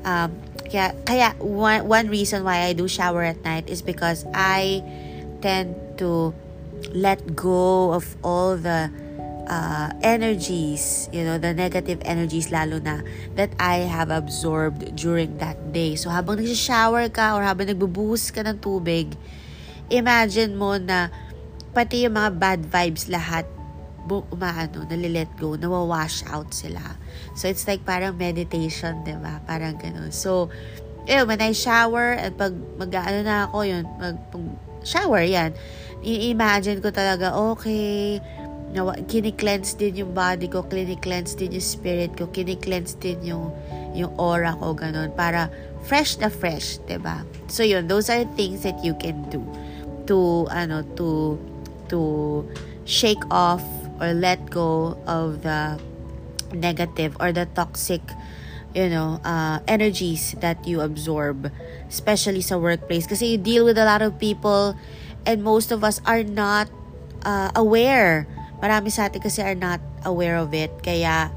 Um, 0.03 0.37
kaya, 0.69 0.93
kaya 1.05 1.33
one, 1.39 1.87
one 1.87 2.07
reason 2.07 2.43
why 2.43 2.63
I 2.63 2.73
do 2.73 2.87
shower 2.87 3.23
at 3.23 3.43
night 3.43 3.69
is 3.69 3.81
because 3.81 4.25
I 4.33 4.83
tend 5.41 5.75
to 5.97 6.33
let 6.93 7.35
go 7.35 7.91
of 7.91 8.15
all 8.23 8.57
the 8.57 8.91
uh, 9.47 9.89
energies, 10.01 11.09
you 11.13 11.23
know, 11.23 11.37
the 11.37 11.53
negative 11.53 12.01
energies 12.05 12.51
lalo 12.51 12.81
na 12.81 13.01
that 13.37 13.53
I 13.57 13.85
have 13.85 14.09
absorbed 14.09 14.95
during 14.97 15.37
that 15.37 15.73
day. 15.73 15.95
So 15.95 16.09
habang 16.09 16.41
nag-shower 16.41 17.09
ka 17.09 17.37
or 17.37 17.45
habang 17.45 17.69
nagbubuhos 17.69 18.29
ka 18.33 18.45
ng 18.45 18.61
tubig, 18.61 19.13
imagine 19.89 20.57
mo 20.57 20.77
na 20.77 21.09
pati 21.75 22.07
yung 22.07 22.15
mga 22.17 22.31
bad 22.39 22.61
vibes 22.65 23.11
lahat 23.11 23.45
umaano, 24.05 24.85
nalilet 24.85 25.29
go, 25.41 25.57
nawawash 25.57 26.21
out 26.29 26.53
sila. 26.53 26.81
So, 27.33 27.49
it's 27.49 27.65
like 27.65 27.81
parang 27.81 28.17
meditation, 28.21 29.01
di 29.01 29.17
ba? 29.17 29.41
Parang 29.49 29.81
ganun. 29.81 30.13
So, 30.13 30.53
eh, 31.09 31.25
when 31.25 31.41
I 31.41 31.57
shower, 31.57 32.13
at 32.13 32.37
pag 32.37 32.53
mag-ano 32.77 33.25
na 33.25 33.49
ako 33.49 33.65
yun, 33.65 33.83
mag, 33.97 34.17
shower 34.85 35.25
yan, 35.25 35.57
i-imagine 36.05 36.85
ko 36.85 36.93
talaga, 36.93 37.33
okay, 37.33 38.21
na, 38.74 38.95
kini-cleanse 39.05 39.78
din 39.78 40.01
yung 40.01 40.13
body 40.13 40.49
ko, 40.49 40.63
kini-cleanse 40.66 41.38
din 41.38 41.53
yung 41.53 41.66
spirit 41.66 42.11
ko, 42.18 42.28
kini-cleanse 42.32 42.97
din 42.97 43.22
yung, 43.24 43.53
yung 43.93 44.11
aura 44.18 44.55
ko, 44.57 44.74
ganun, 44.74 45.13
para 45.13 45.51
fresh 45.86 46.18
na 46.18 46.30
fresh, 46.32 46.82
ba 46.82 46.88
diba? 46.89 47.18
So, 47.47 47.61
yun, 47.61 47.88
those 47.88 48.09
are 48.09 48.26
things 48.34 48.66
that 48.66 48.82
you 48.82 48.97
can 48.97 49.22
do 49.30 49.41
to, 50.09 50.49
ano, 50.49 50.82
to, 50.97 51.38
to 51.93 51.99
shake 52.86 53.22
off 53.30 53.61
or 53.99 54.13
let 54.13 54.49
go 54.49 54.97
of 55.07 55.41
the 55.43 55.80
negative 56.53 57.16
or 57.20 57.32
the 57.32 57.45
toxic 57.57 58.01
you 58.76 58.89
know 58.89 59.20
uh, 59.24 59.59
energies 59.68 60.36
that 60.43 60.59
you 60.68 60.82
absorb 60.82 61.49
especially 61.88 62.43
sa 62.43 62.59
workplace 62.59 63.07
kasi 63.07 63.34
you 63.34 63.38
deal 63.39 63.63
with 63.63 63.80
a 63.80 63.88
lot 63.88 64.03
of 64.03 64.20
people 64.20 64.76
and 65.26 65.41
most 65.41 65.72
of 65.72 65.84
us 65.84 66.03
are 66.05 66.24
not 66.24 66.68
uh, 67.24 67.49
aware 67.55 68.28
marami 68.59 68.89
sa 68.91 69.07
atin 69.07 69.19
kasi 69.19 69.43
are 69.43 69.57
not 69.57 69.81
aware 70.07 70.39
of 70.39 70.51
it 70.55 70.71
kaya 70.79 71.31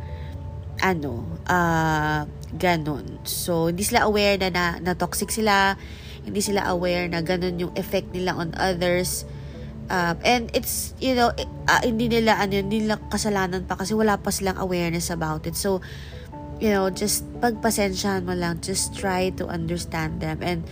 ano 0.79 1.27
uh, 1.51 2.23
ganun 2.55 3.19
so 3.27 3.69
hindi 3.69 3.83
sila 3.83 4.07
aware 4.07 4.39
na, 4.39 4.49
na, 4.51 4.65
na 4.79 4.93
toxic 4.95 5.29
sila 5.33 5.75
hindi 6.23 6.39
sila 6.39 6.69
aware 6.71 7.11
na 7.11 7.25
ganun 7.25 7.59
yung 7.59 7.73
effect 7.75 8.13
nila 8.15 8.37
on 8.37 8.55
others 8.57 9.27
Uh, 9.89 10.13
and 10.21 10.53
it's, 10.53 10.93
you 11.01 11.17
know, 11.17 11.33
uh, 11.65 11.81
hindi 11.81 12.13
nila, 12.13 12.37
ano, 12.37 12.61
hindi 12.61 12.85
nila 12.85 13.01
kasalanan 13.09 13.65
pa 13.65 13.81
kasi 13.81 13.97
wala 13.97 14.21
pa 14.21 14.29
silang 14.29 14.61
awareness 14.61 15.09
about 15.09 15.49
it. 15.49 15.57
So, 15.57 15.81
you 16.61 16.69
know, 16.69 16.93
just 16.93 17.25
pagpasensyahan 17.41 18.29
mo 18.29 18.37
lang, 18.37 18.61
just 18.61 18.93
try 18.93 19.33
to 19.41 19.49
understand 19.49 20.21
them. 20.21 20.45
And 20.45 20.69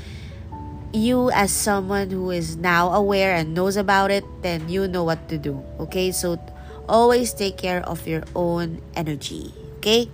you 0.96 1.28
as 1.36 1.52
someone 1.52 2.08
who 2.08 2.32
is 2.32 2.56
now 2.56 2.88
aware 2.96 3.36
and 3.36 3.52
knows 3.52 3.76
about 3.76 4.08
it, 4.08 4.24
then 4.40 4.64
you 4.72 4.88
know 4.88 5.04
what 5.04 5.28
to 5.28 5.36
do. 5.36 5.60
Okay? 5.76 6.10
So, 6.10 6.40
always 6.88 7.36
take 7.36 7.60
care 7.60 7.84
of 7.84 8.08
your 8.08 8.24
own 8.32 8.80
energy. 8.96 9.52
Okay? 9.78 10.08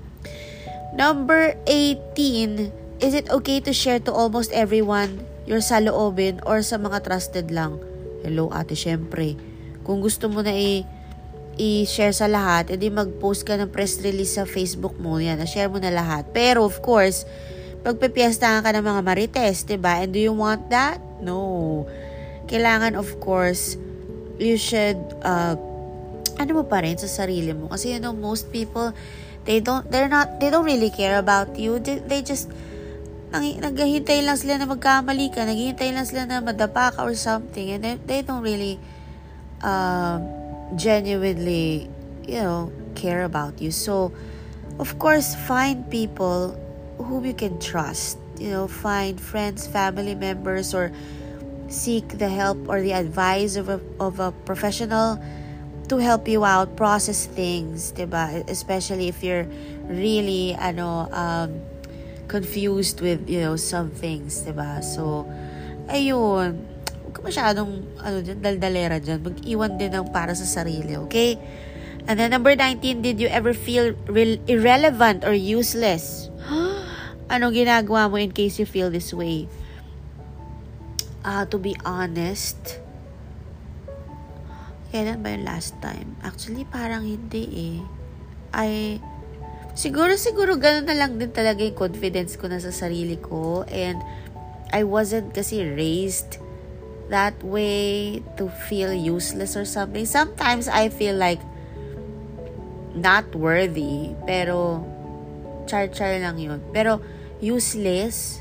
Number 0.92 1.54
18, 1.70 2.74
is 2.98 3.14
it 3.14 3.30
okay 3.30 3.62
to 3.62 3.72
share 3.72 4.02
to 4.02 4.12
almost 4.12 4.50
everyone 4.52 5.24
your 5.46 5.62
saloobin 5.62 6.42
or 6.44 6.60
sa 6.60 6.76
mga 6.76 7.06
trusted 7.06 7.48
lang? 7.54 7.78
Hello 8.26 8.50
ate, 8.52 8.74
syempre. 8.74 9.38
Kung 9.86 10.02
gusto 10.02 10.28
mo 10.28 10.42
na 10.44 10.52
i- 10.52 10.84
i-share 11.56 12.12
sa 12.12 12.28
lahat, 12.28 12.70
edi 12.70 12.92
mag-post 12.92 13.48
ka 13.48 13.56
ng 13.56 13.72
press 13.72 14.00
release 14.00 14.36
sa 14.36 14.44
Facebook 14.44 14.96
mo. 15.00 15.16
Yan, 15.16 15.40
na-share 15.40 15.72
mo 15.72 15.80
na 15.80 15.90
lahat. 15.90 16.28
Pero 16.30 16.64
of 16.64 16.80
course, 16.84 17.24
pagpipiestahan 17.82 18.62
ka 18.62 18.70
ng 18.70 18.86
mga 18.86 19.02
marites, 19.02 19.66
ba 19.66 19.68
diba? 19.74 19.92
And 20.06 20.10
do 20.14 20.20
you 20.22 20.34
want 20.34 20.70
that? 20.70 21.02
No. 21.18 21.86
Kailangan 22.46 22.94
of 22.94 23.10
course, 23.18 23.74
you 24.38 24.54
should, 24.54 24.98
uh, 25.22 25.58
ano 26.38 26.50
mo 26.54 26.64
pa 26.66 26.82
rin 26.82 26.98
sa 26.98 27.10
sarili 27.10 27.50
mo. 27.54 27.70
Kasi 27.70 27.94
you 27.94 28.00
know, 28.00 28.14
most 28.14 28.50
people, 28.54 28.94
they 29.44 29.58
don't, 29.58 29.86
they're 29.90 30.10
not, 30.10 30.38
they 30.38 30.50
don't 30.50 30.66
really 30.66 30.90
care 30.90 31.18
about 31.18 31.58
you. 31.58 31.82
They, 31.82 31.98
they 31.98 32.22
just, 32.22 32.50
nang, 33.34 33.58
naghihintay 33.58 34.22
lang 34.22 34.38
sila 34.38 34.60
na 34.60 34.66
magkamali 34.68 35.32
ka, 35.34 35.42
naghihintay 35.42 35.90
lang 35.90 36.06
sila 36.06 36.28
na 36.28 36.38
madapa 36.44 36.94
ka 36.94 37.02
or 37.02 37.16
something, 37.16 37.72
and 37.72 37.82
they, 37.82 37.96
they 38.04 38.20
don't 38.22 38.44
really 38.44 38.78
uh, 39.64 40.20
genuinely, 40.76 41.88
you 42.28 42.42
know, 42.44 42.70
care 42.94 43.24
about 43.24 43.58
you. 43.58 43.72
So, 43.72 44.12
of 44.78 45.00
course, 45.00 45.34
find 45.48 45.88
people 45.88 46.54
whom 47.03 47.24
you 47.24 47.34
can 47.34 47.59
trust. 47.59 48.18
You 48.38 48.50
know, 48.50 48.66
find 48.68 49.20
friends, 49.20 49.66
family 49.66 50.14
members, 50.14 50.74
or 50.74 50.90
seek 51.68 52.18
the 52.18 52.28
help 52.28 52.68
or 52.68 52.82
the 52.82 52.92
advice 52.92 53.57
of 53.57 53.68
a, 53.68 53.80
of 54.00 54.20
a 54.20 54.32
professional 54.44 55.22
to 55.88 55.98
help 55.98 56.28
you 56.28 56.44
out 56.44 56.76
process 56.76 57.26
things, 57.26 57.92
diba? 57.92 58.44
Especially 58.48 59.09
if 59.09 59.22
you're 59.22 59.46
really, 59.88 60.55
ano, 60.57 61.09
um, 61.12 61.61
confused 62.28 63.00
with, 63.00 63.28
you 63.28 63.40
know, 63.40 63.57
some 63.57 63.90
things, 63.90 64.40
ba 64.42 64.53
diba? 64.53 64.70
So, 64.80 65.28
ayun. 65.92 66.64
Huwag 67.05 67.12
ka 67.12 67.20
masyadong, 67.20 67.84
ano 68.00 68.24
dyan, 68.24 68.40
daldalera 68.40 68.96
dyan. 69.03 69.20
Mag-iwan 69.20 69.76
din 69.76 69.92
ng 69.92 70.09
para 70.14 70.32
sa 70.32 70.48
sarili, 70.48 70.96
okay? 70.96 71.36
And 72.07 72.18
then 72.18 72.30
number 72.30 72.57
19, 72.57 73.03
did 73.03 73.20
you 73.20 73.28
ever 73.28 73.55
feel 73.55 73.94
re- 74.09 74.40
irrelevant 74.48 75.24
or 75.24 75.34
useless? 75.34 76.30
Anong 77.30 77.54
ginagawa 77.54 78.10
mo 78.10 78.16
in 78.16 78.32
case 78.32 78.58
you 78.58 78.66
feel 78.66 78.90
this 78.90 79.14
way? 79.14 79.46
Uh, 81.22 81.46
to 81.46 81.58
be 81.58 81.78
honest, 81.86 82.82
Kailan 84.92 85.24
ba 85.24 85.32
yung 85.32 85.48
last 85.48 85.72
time? 85.80 86.20
Actually, 86.20 86.68
parang 86.68 87.08
hindi 87.08 87.48
eh. 87.48 87.78
I, 88.52 89.00
siguro, 89.72 90.20
siguro, 90.20 90.60
ganun 90.60 90.84
na 90.84 90.92
lang 90.92 91.16
din 91.16 91.32
talaga 91.32 91.64
yung 91.64 91.80
confidence 91.80 92.36
ko 92.36 92.52
na 92.52 92.60
sa 92.60 92.68
sarili 92.68 93.16
ko. 93.16 93.64
And, 93.72 94.04
I 94.68 94.84
wasn't 94.84 95.32
kasi 95.32 95.64
raised 95.64 96.36
that 97.08 97.36
way 97.40 98.20
to 98.36 98.52
feel 98.68 98.92
useless 98.92 99.56
or 99.56 99.64
something. 99.64 100.04
Sometimes, 100.04 100.68
I 100.68 100.92
feel 100.92 101.16
like 101.16 101.40
not 102.92 103.32
worthy. 103.32 104.12
Pero, 104.28 104.84
char-char 105.64 106.18
lang 106.18 106.38
yun. 106.38 106.60
Pero, 106.70 107.02
useless, 107.42 108.40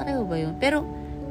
pareho 0.00 0.22
ba 0.26 0.36
yun? 0.38 0.54
Pero, 0.58 0.82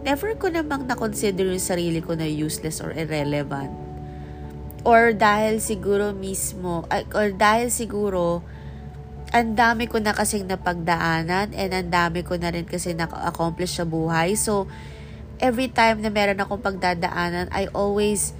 never 0.05 0.37
ko 0.37 0.51
namang 0.51 0.85
na-consider 0.85 1.49
yung 1.49 1.61
sarili 1.61 1.99
ko 1.99 2.13
na 2.13 2.27
useless 2.29 2.79
or 2.79 2.93
irrelevant 2.93 3.85
or 4.85 5.17
dahil 5.17 5.57
siguro 5.57 6.13
mismo 6.13 6.85
or 7.11 7.33
dahil 7.33 7.73
siguro 7.73 8.45
ang 9.33 9.57
dami 9.57 9.89
ko 9.89 9.97
na 9.99 10.13
kasing 10.13 10.45
napagdaanan 10.47 11.51
and 11.51 11.69
ang 11.73 11.89
dami 11.89 12.21
ko 12.21 12.37
na 12.39 12.53
rin 12.53 12.63
kasi 12.63 12.95
na-accomplish 12.95 13.75
sa 13.75 13.83
buhay. 13.83 14.37
So, 14.39 14.69
every 15.43 15.67
time 15.67 15.99
na 15.99 16.07
meron 16.07 16.39
akong 16.39 16.63
pagdadaanan, 16.63 17.51
I 17.51 17.67
always, 17.75 18.31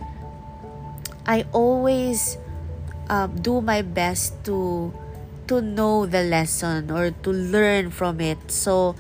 I 1.28 1.44
always 1.52 2.40
um, 3.12 3.34
do 3.36 3.60
my 3.60 3.84
best 3.84 4.40
to, 4.48 4.88
to 5.48 5.62
know 5.62 6.06
the 6.06 6.26
lesson 6.26 6.90
or 6.90 7.12
to 7.24 7.30
learn 7.30 7.92
from 7.92 8.22
it. 8.22 8.40
So, 8.50 8.96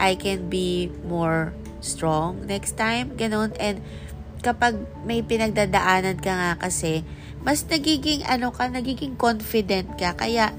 I 0.00 0.16
can 0.16 0.48
be 0.48 0.88
more 1.04 1.52
strong 1.84 2.48
next 2.48 2.76
time. 2.80 3.16
Ganon. 3.16 3.52
And, 3.60 3.84
kapag 4.40 4.80
may 5.04 5.20
pinagdadaanan 5.20 6.20
ka 6.24 6.32
nga 6.32 6.52
kasi, 6.56 7.04
mas 7.44 7.64
nagiging 7.68 8.24
ano 8.24 8.52
ka, 8.52 8.68
nagiging 8.68 9.16
confident 9.16 9.96
ka. 10.00 10.16
Kaya, 10.16 10.52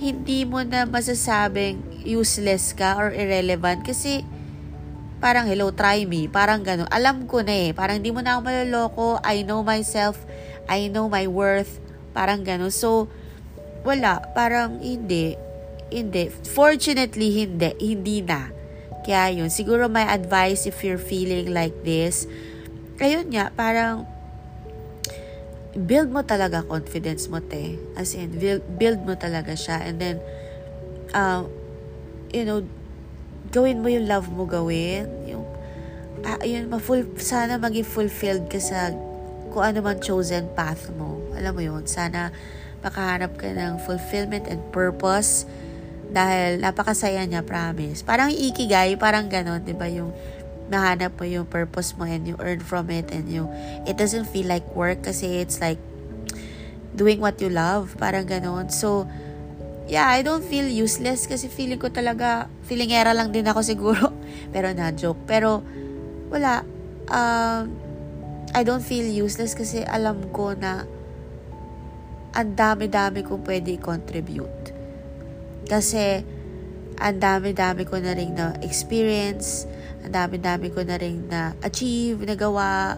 hindi 0.00 0.48
mo 0.48 0.64
na 0.64 0.88
masasabing 0.88 2.02
useless 2.08 2.72
ka 2.72 2.96
or 2.96 3.12
irrelevant 3.12 3.84
kasi 3.84 4.24
parang 5.20 5.44
hello, 5.44 5.68
try 5.76 6.08
me. 6.08 6.26
Parang 6.26 6.64
gano'n. 6.64 6.88
Alam 6.88 7.28
ko 7.28 7.44
na 7.44 7.52
eh. 7.52 7.70
Parang 7.76 8.00
hindi 8.00 8.08
mo 8.08 8.24
na 8.24 8.40
ako 8.40 8.40
maloloko. 8.40 9.08
I 9.20 9.44
know 9.44 9.60
myself. 9.60 10.16
I 10.64 10.88
know 10.88 11.12
my 11.12 11.28
worth. 11.28 11.76
Parang 12.16 12.40
gano'n. 12.40 12.72
So, 12.72 13.12
wala. 13.82 14.24
Parang 14.32 14.80
hindi. 14.80 15.36
Hindi. 15.90 16.30
Fortunately, 16.30 17.44
hindi. 17.44 17.70
Hindi 17.78 18.16
na. 18.22 18.50
Kaya 19.02 19.32
yun. 19.32 19.48
Siguro 19.48 19.88
my 19.88 20.04
advice 20.06 20.68
if 20.68 20.84
you're 20.84 21.00
feeling 21.00 21.50
like 21.50 21.74
this, 21.82 22.28
ayun 23.00 23.32
nga, 23.32 23.48
parang 23.56 24.04
build 25.72 26.10
mo 26.10 26.20
talaga 26.26 26.66
confidence 26.66 27.30
mo, 27.30 27.40
te. 27.40 27.78
As 27.96 28.12
in, 28.12 28.36
build, 28.36 28.62
build 28.76 29.00
mo 29.06 29.16
talaga 29.16 29.56
siya. 29.56 29.86
And 29.86 29.96
then, 29.96 30.16
uh, 31.14 31.46
you 32.34 32.44
know, 32.44 32.66
gawin 33.50 33.82
mo 33.82 33.88
yung 33.90 34.06
love 34.06 34.28
mo 34.30 34.46
gawin. 34.46 35.08
Yung, 35.26 35.46
uh, 36.22 36.40
yun, 36.44 36.68
ma-full, 36.68 37.06
sana 37.18 37.56
maging 37.56 37.86
fulfilled 37.86 38.46
ka 38.52 38.60
sa 38.60 38.92
kung 39.50 39.66
ano 39.66 39.82
man 39.82 39.98
chosen 39.98 40.46
path 40.54 40.92
mo. 40.94 41.18
Alam 41.34 41.52
mo 41.58 41.62
yun, 41.62 41.82
sana 41.88 42.30
makahanap 42.80 43.36
ka 43.36 43.48
ng 43.52 43.80
fulfillment 43.84 44.48
and 44.48 44.60
purpose 44.72 45.44
dahil 46.10 46.58
napakasaya 46.58 47.22
niya, 47.22 47.46
promise. 47.46 48.02
Parang 48.02 48.34
ikigai, 48.34 48.98
parang 48.98 49.30
ganon, 49.30 49.62
di 49.62 49.76
ba? 49.76 49.86
Yung 49.86 50.10
nahanap 50.70 51.18
mo 51.18 51.26
yung 51.26 51.44
purpose 51.50 51.98
mo 51.98 52.06
and 52.06 52.30
you 52.30 52.38
earn 52.38 52.62
from 52.62 52.88
it 52.94 53.10
and 53.10 53.26
you 53.26 53.50
it 53.90 53.98
doesn't 53.98 54.30
feel 54.30 54.46
like 54.46 54.62
work 54.72 55.02
kasi 55.02 55.42
it's 55.42 55.58
like 55.58 55.82
doing 56.94 57.18
what 57.18 57.42
you 57.42 57.50
love 57.50 57.90
parang 57.98 58.22
ganon 58.22 58.70
so 58.70 59.02
yeah 59.90 60.06
I 60.06 60.22
don't 60.22 60.46
feel 60.46 60.70
useless 60.70 61.26
kasi 61.26 61.50
feeling 61.50 61.82
ko 61.82 61.90
talaga 61.90 62.46
feeling 62.70 62.94
era 62.94 63.10
lang 63.10 63.34
din 63.34 63.50
ako 63.50 63.66
siguro 63.66 64.14
pero 64.54 64.70
na 64.70 64.94
joke 64.94 65.18
pero 65.26 65.66
wala 66.30 66.62
um, 67.10 67.66
I 68.54 68.62
don't 68.62 68.82
feel 68.82 69.06
useless 69.10 69.58
kasi 69.58 69.82
alam 69.82 70.30
ko 70.30 70.54
na 70.54 70.86
ang 72.36 72.54
dami-dami 72.54 73.26
kong 73.26 73.42
pwede 73.46 73.74
i-contribute 73.74 74.74
kasi 75.66 76.22
ang 77.00 77.16
dami-dami 77.16 77.82
ko 77.88 77.96
na 77.98 78.12
rin 78.12 78.36
na 78.36 78.54
experience 78.60 79.66
ang 80.00 80.12
dami-dami 80.12 80.72
ko 80.72 80.80
na 80.80 80.96
rin 80.96 81.28
na 81.28 81.52
achieve, 81.60 82.24
nagawa 82.24 82.96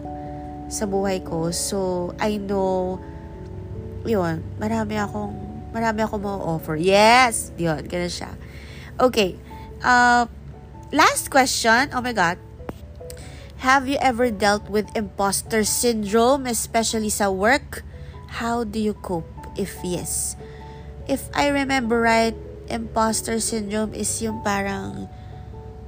sa 0.71 0.87
buhay 0.87 1.19
ko. 1.23 1.51
So, 1.51 2.11
I 2.19 2.39
know, 2.39 2.99
yun, 4.07 4.39
marami 4.55 4.95
akong, 4.95 5.35
marami 5.75 5.99
akong 6.03 6.23
ma-offer. 6.23 6.79
Yes! 6.79 7.51
Yun, 7.59 7.83
ganun 7.91 8.11
siya. 8.11 8.31
Okay. 8.95 9.35
Uh, 9.83 10.31
last 10.95 11.27
question. 11.27 11.91
Oh 11.91 11.99
my 11.99 12.15
God. 12.15 12.39
Have 13.63 13.87
you 13.87 13.99
ever 13.99 14.27
dealt 14.31 14.67
with 14.67 14.91
imposter 14.95 15.63
syndrome, 15.63 16.47
especially 16.47 17.11
sa 17.11 17.31
work? 17.31 17.83
How 18.33 18.65
do 18.65 18.81
you 18.81 18.97
cope 18.97 19.29
if 19.53 19.77
yes? 19.85 20.33
If 21.05 21.29
I 21.37 21.53
remember 21.53 22.01
right, 22.01 22.33
imposter 22.65 23.37
syndrome 23.37 23.93
is 23.93 24.09
yung 24.23 24.41
parang 24.41 25.05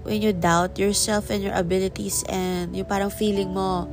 when 0.05 0.21
you 0.21 0.29
doubt 0.29 0.77
yourself 0.77 1.33
and 1.33 1.41
your 1.41 1.57
abilities 1.57 2.21
and 2.29 2.77
yung 2.77 2.85
parang 2.85 3.09
feeling 3.09 3.49
mo 3.49 3.89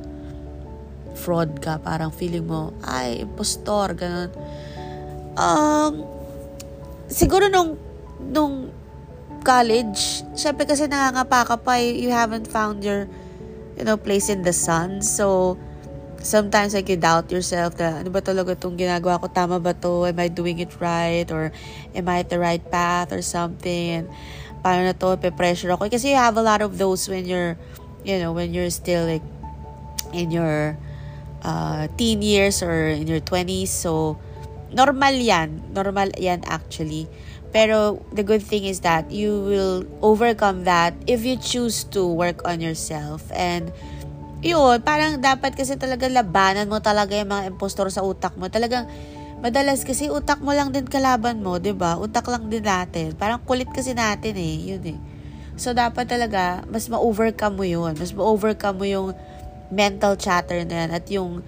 fraud 1.13 1.61
ka, 1.61 1.77
parang 1.77 2.09
feeling 2.09 2.45
mo, 2.45 2.73
ay, 2.83 3.21
impostor, 3.23 3.93
ganun. 3.93 4.33
Um, 5.37 6.05
siguro 7.09 7.49
nung, 7.49 7.77
nung 8.21 8.73
college, 9.45 10.25
syempre 10.33 10.65
kasi 10.65 10.89
nangangapa 10.89 11.45
ka 11.45 11.55
pa, 11.61 11.77
you 11.77 12.09
haven't 12.09 12.49
found 12.49 12.81
your, 12.81 13.05
you 13.77 13.85
know, 13.85 13.97
place 13.97 14.29
in 14.29 14.41
the 14.41 14.53
sun. 14.53 15.01
So, 15.01 15.57
sometimes 16.23 16.73
like 16.73 16.89
you 16.89 16.97
doubt 16.97 17.29
yourself 17.29 17.77
na 17.77 18.01
ano 18.01 18.09
ba 18.09 18.23
talaga 18.23 18.55
itong 18.55 18.79
ginagawa 18.79 19.19
ko, 19.19 19.27
tama 19.29 19.59
ba 19.59 19.75
to, 19.77 20.07
am 20.07 20.17
I 20.17 20.31
doing 20.31 20.57
it 20.59 20.71
right, 20.79 21.27
or 21.29 21.51
am 21.93 22.09
I 22.09 22.23
at 22.25 22.31
the 22.31 22.39
right 22.39 22.63
path, 22.63 23.11
or 23.11 23.21
something. 23.21 24.03
And, 24.03 24.07
paano 24.63 24.87
na 24.87 24.95
to, 24.95 25.19
pe-pressure 25.19 25.75
ako. 25.75 25.91
Kasi 25.91 26.15
you 26.15 26.17
have 26.17 26.39
a 26.39 26.41
lot 26.41 26.63
of 26.63 26.79
those 26.79 27.11
when 27.11 27.27
you're, 27.27 27.59
you 28.07 28.17
know, 28.17 28.31
when 28.31 28.55
you're 28.55 28.71
still 28.71 29.05
like 29.05 29.25
in 30.15 30.31
your 30.31 30.79
uh, 31.43 31.91
teen 31.99 32.23
years 32.23 32.63
or 32.63 32.87
in 32.87 33.05
your 33.05 33.19
20s. 33.19 33.67
So, 33.67 34.17
normal 34.71 35.13
yan. 35.13 35.75
Normal 35.75 36.15
yan 36.15 36.47
actually. 36.47 37.11
Pero 37.51 38.01
the 38.15 38.23
good 38.23 38.41
thing 38.41 38.65
is 38.65 38.81
that 38.81 39.11
you 39.11 39.37
will 39.43 39.85
overcome 40.01 40.63
that 40.63 40.95
if 41.05 41.21
you 41.21 41.37
choose 41.37 41.83
to 41.93 42.07
work 42.07 42.41
on 42.47 42.63
yourself. 42.63 43.29
And 43.35 43.69
yun, 44.43 44.83
parang 44.83 45.23
dapat 45.23 45.55
kasi 45.55 45.79
talaga 45.79 46.05
labanan 46.11 46.67
mo 46.67 46.83
talaga 46.83 47.15
yung 47.15 47.31
mga 47.31 47.47
impostor 47.55 47.87
sa 47.89 48.03
utak 48.03 48.35
mo. 48.35 48.51
Talagang 48.51 48.85
Madalas 49.43 49.83
kasi 49.83 50.07
utak 50.07 50.39
mo 50.39 50.55
lang 50.55 50.71
din 50.71 50.87
kalaban 50.87 51.43
mo, 51.43 51.59
'di 51.59 51.75
ba? 51.75 51.99
Utak 51.99 52.31
lang 52.31 52.47
din 52.47 52.63
natin. 52.63 53.11
Parang 53.11 53.43
kulit 53.43 53.67
kasi 53.75 53.91
natin 53.91 54.39
eh, 54.39 54.71
'yun 54.71 54.83
eh. 54.87 54.99
So 55.59 55.75
dapat 55.75 56.07
talaga 56.07 56.63
mas 56.71 56.87
ma-overcome 56.87 57.59
mo 57.59 57.65
'yun. 57.67 57.91
Mas 57.99 58.15
ma-overcome 58.15 58.79
mo 58.79 58.87
yung 58.87 59.07
mental 59.67 60.15
chatter 60.15 60.63
na 60.63 60.87
yan 60.87 60.89
at 60.95 61.05
yung 61.11 61.43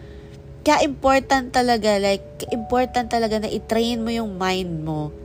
kaya 0.67 0.83
important 0.83 1.55
talaga 1.55 1.95
like 1.95 2.43
important 2.51 3.07
talaga 3.07 3.39
na 3.39 3.47
i-train 3.47 4.03
mo 4.03 4.11
yung 4.11 4.35
mind 4.35 4.83
mo 4.83 5.15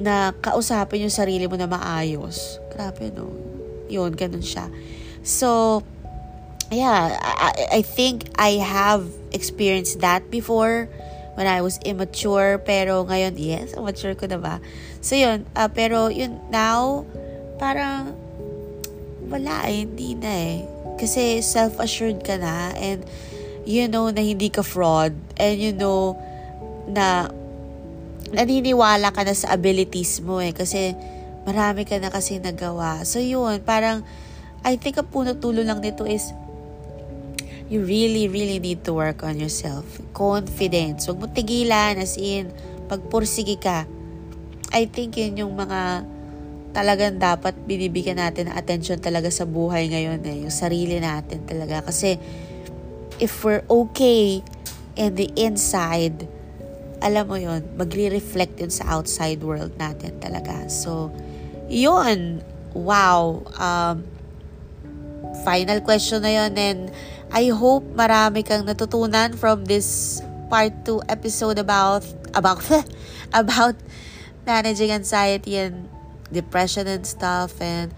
na 0.00 0.32
kausapin 0.40 1.04
yung 1.04 1.12
sarili 1.12 1.44
mo 1.44 1.60
na 1.60 1.68
maayos. 1.68 2.64
Grabe 2.72 3.12
no. 3.12 3.28
Yun, 3.92 4.16
ganun 4.16 4.40
siya. 4.40 4.72
So, 5.20 5.84
yeah, 6.70 7.16
I, 7.20 7.78
I 7.78 7.82
think 7.82 8.28
I 8.36 8.60
have 8.60 9.08
experienced 9.32 10.00
that 10.00 10.30
before 10.30 10.88
when 11.34 11.46
I 11.46 11.62
was 11.62 11.78
immature. 11.84 12.58
Pero 12.58 13.04
ngayon, 13.04 13.34
yes, 13.36 13.76
mature 13.76 14.14
ko 14.14 14.26
na 14.26 14.38
ba? 14.38 14.60
So, 15.00 15.16
yun. 15.16 15.46
Uh, 15.56 15.68
pero, 15.68 16.08
yun, 16.08 16.40
now, 16.50 17.06
parang, 17.58 18.14
wala 19.28 19.68
eh, 19.68 19.84
hindi 19.84 20.16
na 20.16 20.32
eh. 20.32 20.58
Kasi 20.98 21.44
self-assured 21.44 22.24
ka 22.26 22.40
na 22.40 22.74
and 22.74 23.06
you 23.68 23.86
know 23.86 24.08
na 24.08 24.24
hindi 24.24 24.48
ka 24.48 24.64
fraud 24.64 25.12
and 25.36 25.60
you 25.60 25.76
know 25.76 26.16
na 26.88 27.28
naniniwala 28.32 29.12
ka 29.12 29.22
na 29.28 29.36
sa 29.36 29.52
abilities 29.52 30.24
mo 30.24 30.40
eh 30.40 30.56
kasi 30.56 30.96
marami 31.44 31.84
ka 31.84 32.00
na 32.00 32.08
kasi 32.08 32.40
nagawa. 32.40 33.04
So 33.04 33.20
yun, 33.20 33.60
parang 33.62 34.02
I 34.64 34.80
think 34.80 34.98
ang 34.98 35.06
puno 35.12 35.36
tulo 35.36 35.62
lang 35.62 35.84
nito 35.84 36.02
is 36.08 36.32
you 37.68 37.84
really, 37.84 38.28
really 38.28 38.58
need 38.58 38.84
to 38.84 38.96
work 38.96 39.22
on 39.22 39.36
yourself. 39.36 39.84
Confidence. 40.16 41.08
Huwag 41.08 41.20
mo 41.20 41.26
tigilan, 41.28 42.00
as 42.00 42.16
in, 42.16 42.48
pagpursige 42.88 43.60
ka. 43.60 43.84
I 44.72 44.88
think 44.88 45.20
yun 45.20 45.36
yung 45.36 45.54
mga 45.56 46.04
talagang 46.72 47.16
dapat 47.20 47.56
binibigyan 47.64 48.20
natin 48.20 48.48
ng 48.48 48.56
attention 48.56 49.00
talaga 49.00 49.28
sa 49.32 49.44
buhay 49.44 49.88
ngayon 49.88 50.20
eh. 50.24 50.36
Yung 50.48 50.52
sarili 50.52 50.96
natin 51.00 51.44
talaga. 51.44 51.84
Kasi, 51.84 52.16
if 53.20 53.44
we're 53.44 53.64
okay 53.68 54.40
in 54.96 55.16
the 55.16 55.28
inside, 55.36 56.24
alam 56.98 57.30
mo 57.30 57.36
yon 57.38 57.62
magre-reflect 57.78 58.58
yun 58.58 58.72
sa 58.72 58.96
outside 58.96 59.44
world 59.44 59.76
natin 59.76 60.16
talaga. 60.18 60.66
So, 60.72 61.12
yun. 61.68 62.40
Wow. 62.72 63.44
Um, 63.60 64.08
final 65.44 65.80
question 65.84 66.24
na 66.24 66.32
yun 66.32 66.52
and 66.56 66.80
I 67.28 67.52
hope 67.52 67.84
marami 67.92 68.40
kang 68.46 68.64
natutunan 68.64 69.36
from 69.36 69.68
this 69.68 70.20
part 70.48 70.72
2 70.88 71.12
episode 71.12 71.60
about 71.60 72.02
about 72.32 72.64
about 73.36 73.76
managing 74.48 74.90
anxiety 74.90 75.60
and 75.60 75.92
depression 76.32 76.88
and 76.88 77.04
stuff 77.04 77.60
and 77.60 77.92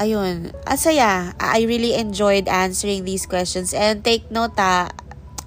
ayun, 0.00 0.56
asaya. 0.64 1.36
I 1.36 1.68
really 1.68 1.92
enjoyed 1.92 2.48
answering 2.48 3.04
these 3.04 3.28
questions 3.28 3.76
and 3.76 4.00
take 4.00 4.32
note 4.32 4.56
ha, 4.56 4.88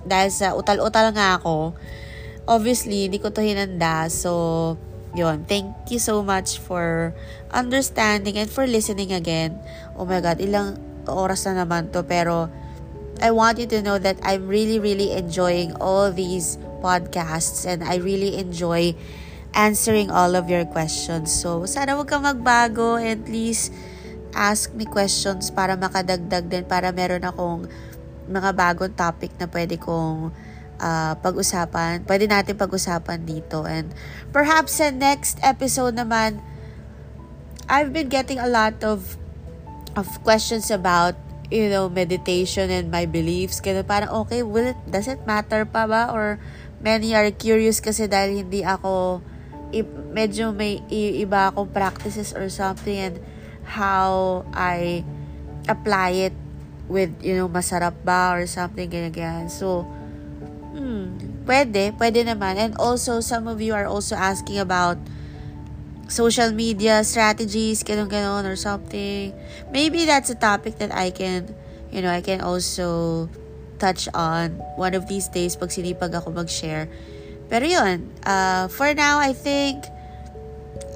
dahil 0.05 0.29
sa 0.29 0.53
utal-utal 0.53 1.15
nga 1.17 1.41
ako, 1.41 1.73
obviously, 2.45 3.09
hindi 3.09 3.17
ko 3.17 3.33
to 3.33 3.41
hinanda. 3.41 4.05
So, 4.13 4.75
yun. 5.17 5.49
Thank 5.49 5.89
you 5.89 5.97
so 5.97 6.21
much 6.21 6.61
for 6.61 7.15
understanding 7.49 8.37
and 8.37 8.49
for 8.49 8.69
listening 8.69 9.09
again. 9.09 9.57
Oh 9.97 10.05
my 10.05 10.19
God, 10.21 10.37
ilang 10.37 10.77
oras 11.09 11.49
na 11.49 11.65
naman 11.65 11.89
to. 11.95 12.03
Pero, 12.05 12.51
I 13.21 13.29
want 13.31 13.59
you 13.59 13.67
to 13.73 13.81
know 13.81 13.99
that 13.99 14.17
I'm 14.23 14.47
really, 14.47 14.79
really 14.79 15.13
enjoying 15.13 15.75
all 15.77 16.11
these 16.11 16.57
podcasts 16.81 17.65
and 17.65 17.83
I 17.83 18.01
really 18.01 18.37
enjoy 18.37 18.95
answering 19.53 20.09
all 20.09 20.35
of 20.35 20.49
your 20.49 20.65
questions. 20.65 21.29
So, 21.29 21.65
sana 21.69 21.93
wag 21.93 22.09
kang 22.09 22.25
magbago 22.25 22.97
and 22.97 23.21
please 23.21 23.69
ask 24.33 24.73
me 24.73 24.89
questions 24.89 25.53
para 25.53 25.77
makadagdag 25.77 26.49
din, 26.49 26.65
para 26.65 26.89
meron 26.89 27.21
akong 27.21 27.69
mga 28.25 28.49
bagong 28.57 28.93
topic 28.97 29.31
na 29.37 29.45
pwede 29.45 29.77
kong 29.77 30.33
uh, 30.81 31.13
pag-usapan. 31.21 32.03
Pwede 32.03 32.25
natin 32.25 32.57
pag-usapan 32.57 33.23
dito. 33.23 33.63
And 33.63 33.93
perhaps 34.33 34.81
sa 34.81 34.89
next 34.89 35.37
episode 35.45 35.95
naman, 35.95 36.41
I've 37.69 37.95
been 37.95 38.11
getting 38.11 38.41
a 38.41 38.49
lot 38.49 38.81
of 38.83 39.15
of 39.93 40.09
questions 40.25 40.73
about 40.73 41.15
you 41.51 41.67
know, 41.67 41.89
meditation 41.89 42.69
and 42.71 42.91
my 42.91 43.05
beliefs. 43.07 43.59
Kaya 43.59 43.83
parang, 43.83 44.09
okay, 44.25 44.43
will 44.43 44.71
it, 44.71 44.79
does 44.87 45.07
it 45.07 45.23
matter 45.27 45.65
pa 45.65 45.87
ba? 45.87 46.11
Or 46.11 46.39
many 46.79 47.15
are 47.15 47.31
curious 47.31 47.79
kasi 47.79 48.07
dahil 48.07 48.45
hindi 48.45 48.63
ako, 48.63 49.23
i- 49.73 49.87
medyo 50.13 50.53
may 50.53 50.79
i- 50.87 51.23
iba 51.23 51.51
akong 51.51 51.71
practices 51.73 52.31
or 52.35 52.47
something 52.47 52.95
and 52.95 53.15
how 53.65 54.43
I 54.53 55.03
apply 55.67 56.29
it 56.31 56.35
with, 56.91 57.15
you 57.23 57.39
know, 57.39 57.47
masarap 57.47 57.95
ba 58.03 58.35
or 58.35 58.43
something, 58.45 58.91
ganyan, 58.91 59.15
ganyan. 59.15 59.47
So, 59.47 59.87
hmm, 60.75 61.15
pwede, 61.47 61.95
pwede 61.95 62.27
naman. 62.27 62.59
And 62.59 62.73
also, 62.75 63.23
some 63.23 63.47
of 63.47 63.63
you 63.63 63.71
are 63.71 63.87
also 63.87 64.15
asking 64.19 64.59
about 64.59 64.99
social 66.07 66.51
media 66.51 67.03
strategies, 67.03 67.83
ganun 67.83 68.09
ganon 68.09 68.45
or 68.45 68.55
something. 68.55 69.33
Maybe 69.71 70.05
that's 70.05 70.29
a 70.29 70.37
topic 70.37 70.77
that 70.79 70.93
I 70.93 71.11
can, 71.11 71.55
you 71.91 72.01
know, 72.01 72.11
I 72.11 72.21
can 72.21 72.41
also 72.41 73.29
touch 73.79 74.07
on 74.13 74.59
one 74.75 74.93
of 74.93 75.07
these 75.07 75.27
days 75.27 75.55
pag 75.55 75.69
sinipag 75.69 76.15
ako 76.15 76.31
mag-share. 76.31 76.87
Pero 77.51 77.65
yun, 77.67 78.09
uh, 78.23 78.67
for 78.71 78.93
now, 78.95 79.19
I 79.19 79.33
think 79.33 79.83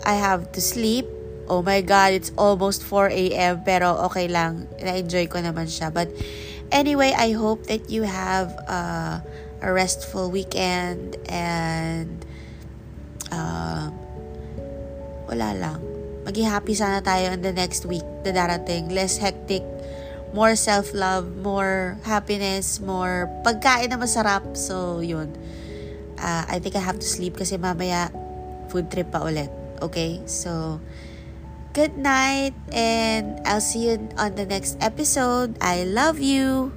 I 0.08 0.16
have 0.16 0.52
to 0.56 0.62
sleep. 0.62 1.06
Oh 1.48 1.62
my 1.62 1.82
God, 1.82 2.12
it's 2.12 2.32
almost 2.36 2.84
4 2.84 3.12
a.m. 3.12 3.64
Pero 3.64 3.96
okay 4.12 4.28
lang. 4.28 4.68
Na-enjoy 4.80 5.28
ko 5.28 5.40
naman 5.40 5.68
siya. 5.68 5.92
But 5.92 6.12
anyway, 6.72 7.16
I 7.16 7.32
hope 7.36 7.68
that 7.68 7.92
you 7.92 8.04
have 8.04 8.56
uh, 8.68 9.20
a 9.62 9.70
restful 9.72 10.32
weekend 10.32 11.16
and 11.28 12.26
uh, 13.32 13.92
wala 15.28 15.54
lang. 15.54 15.80
Maging 16.28 16.48
happy 16.48 16.76
sana 16.76 17.00
tayo 17.00 17.32
in 17.32 17.44
the 17.44 17.56
next 17.56 17.88
week 17.88 18.04
na 18.24 18.32
darating. 18.36 18.92
Less 18.92 19.16
hectic, 19.20 19.64
more 20.36 20.56
self-love, 20.56 21.40
more 21.40 21.96
happiness, 22.04 22.80
more 22.84 23.32
pagkain 23.48 23.92
na 23.92 24.00
masarap. 24.00 24.44
So, 24.56 25.00
yun. 25.00 25.32
Uh, 26.18 26.44
I 26.50 26.60
think 26.60 26.76
I 26.76 26.84
have 26.84 27.00
to 27.00 27.08
sleep 27.08 27.38
kasi 27.38 27.56
mamaya 27.56 28.12
food 28.68 28.92
trip 28.92 29.12
pa 29.12 29.24
ulit. 29.24 29.52
Okay? 29.80 30.20
So, 30.28 30.82
good 31.72 31.96
night 31.96 32.58
and 32.74 33.40
I'll 33.46 33.64
see 33.64 33.94
you 33.94 34.10
on 34.18 34.36
the 34.36 34.50
next 34.50 34.76
episode. 34.82 35.56
I 35.62 35.86
love 35.86 36.20
you. 36.20 36.74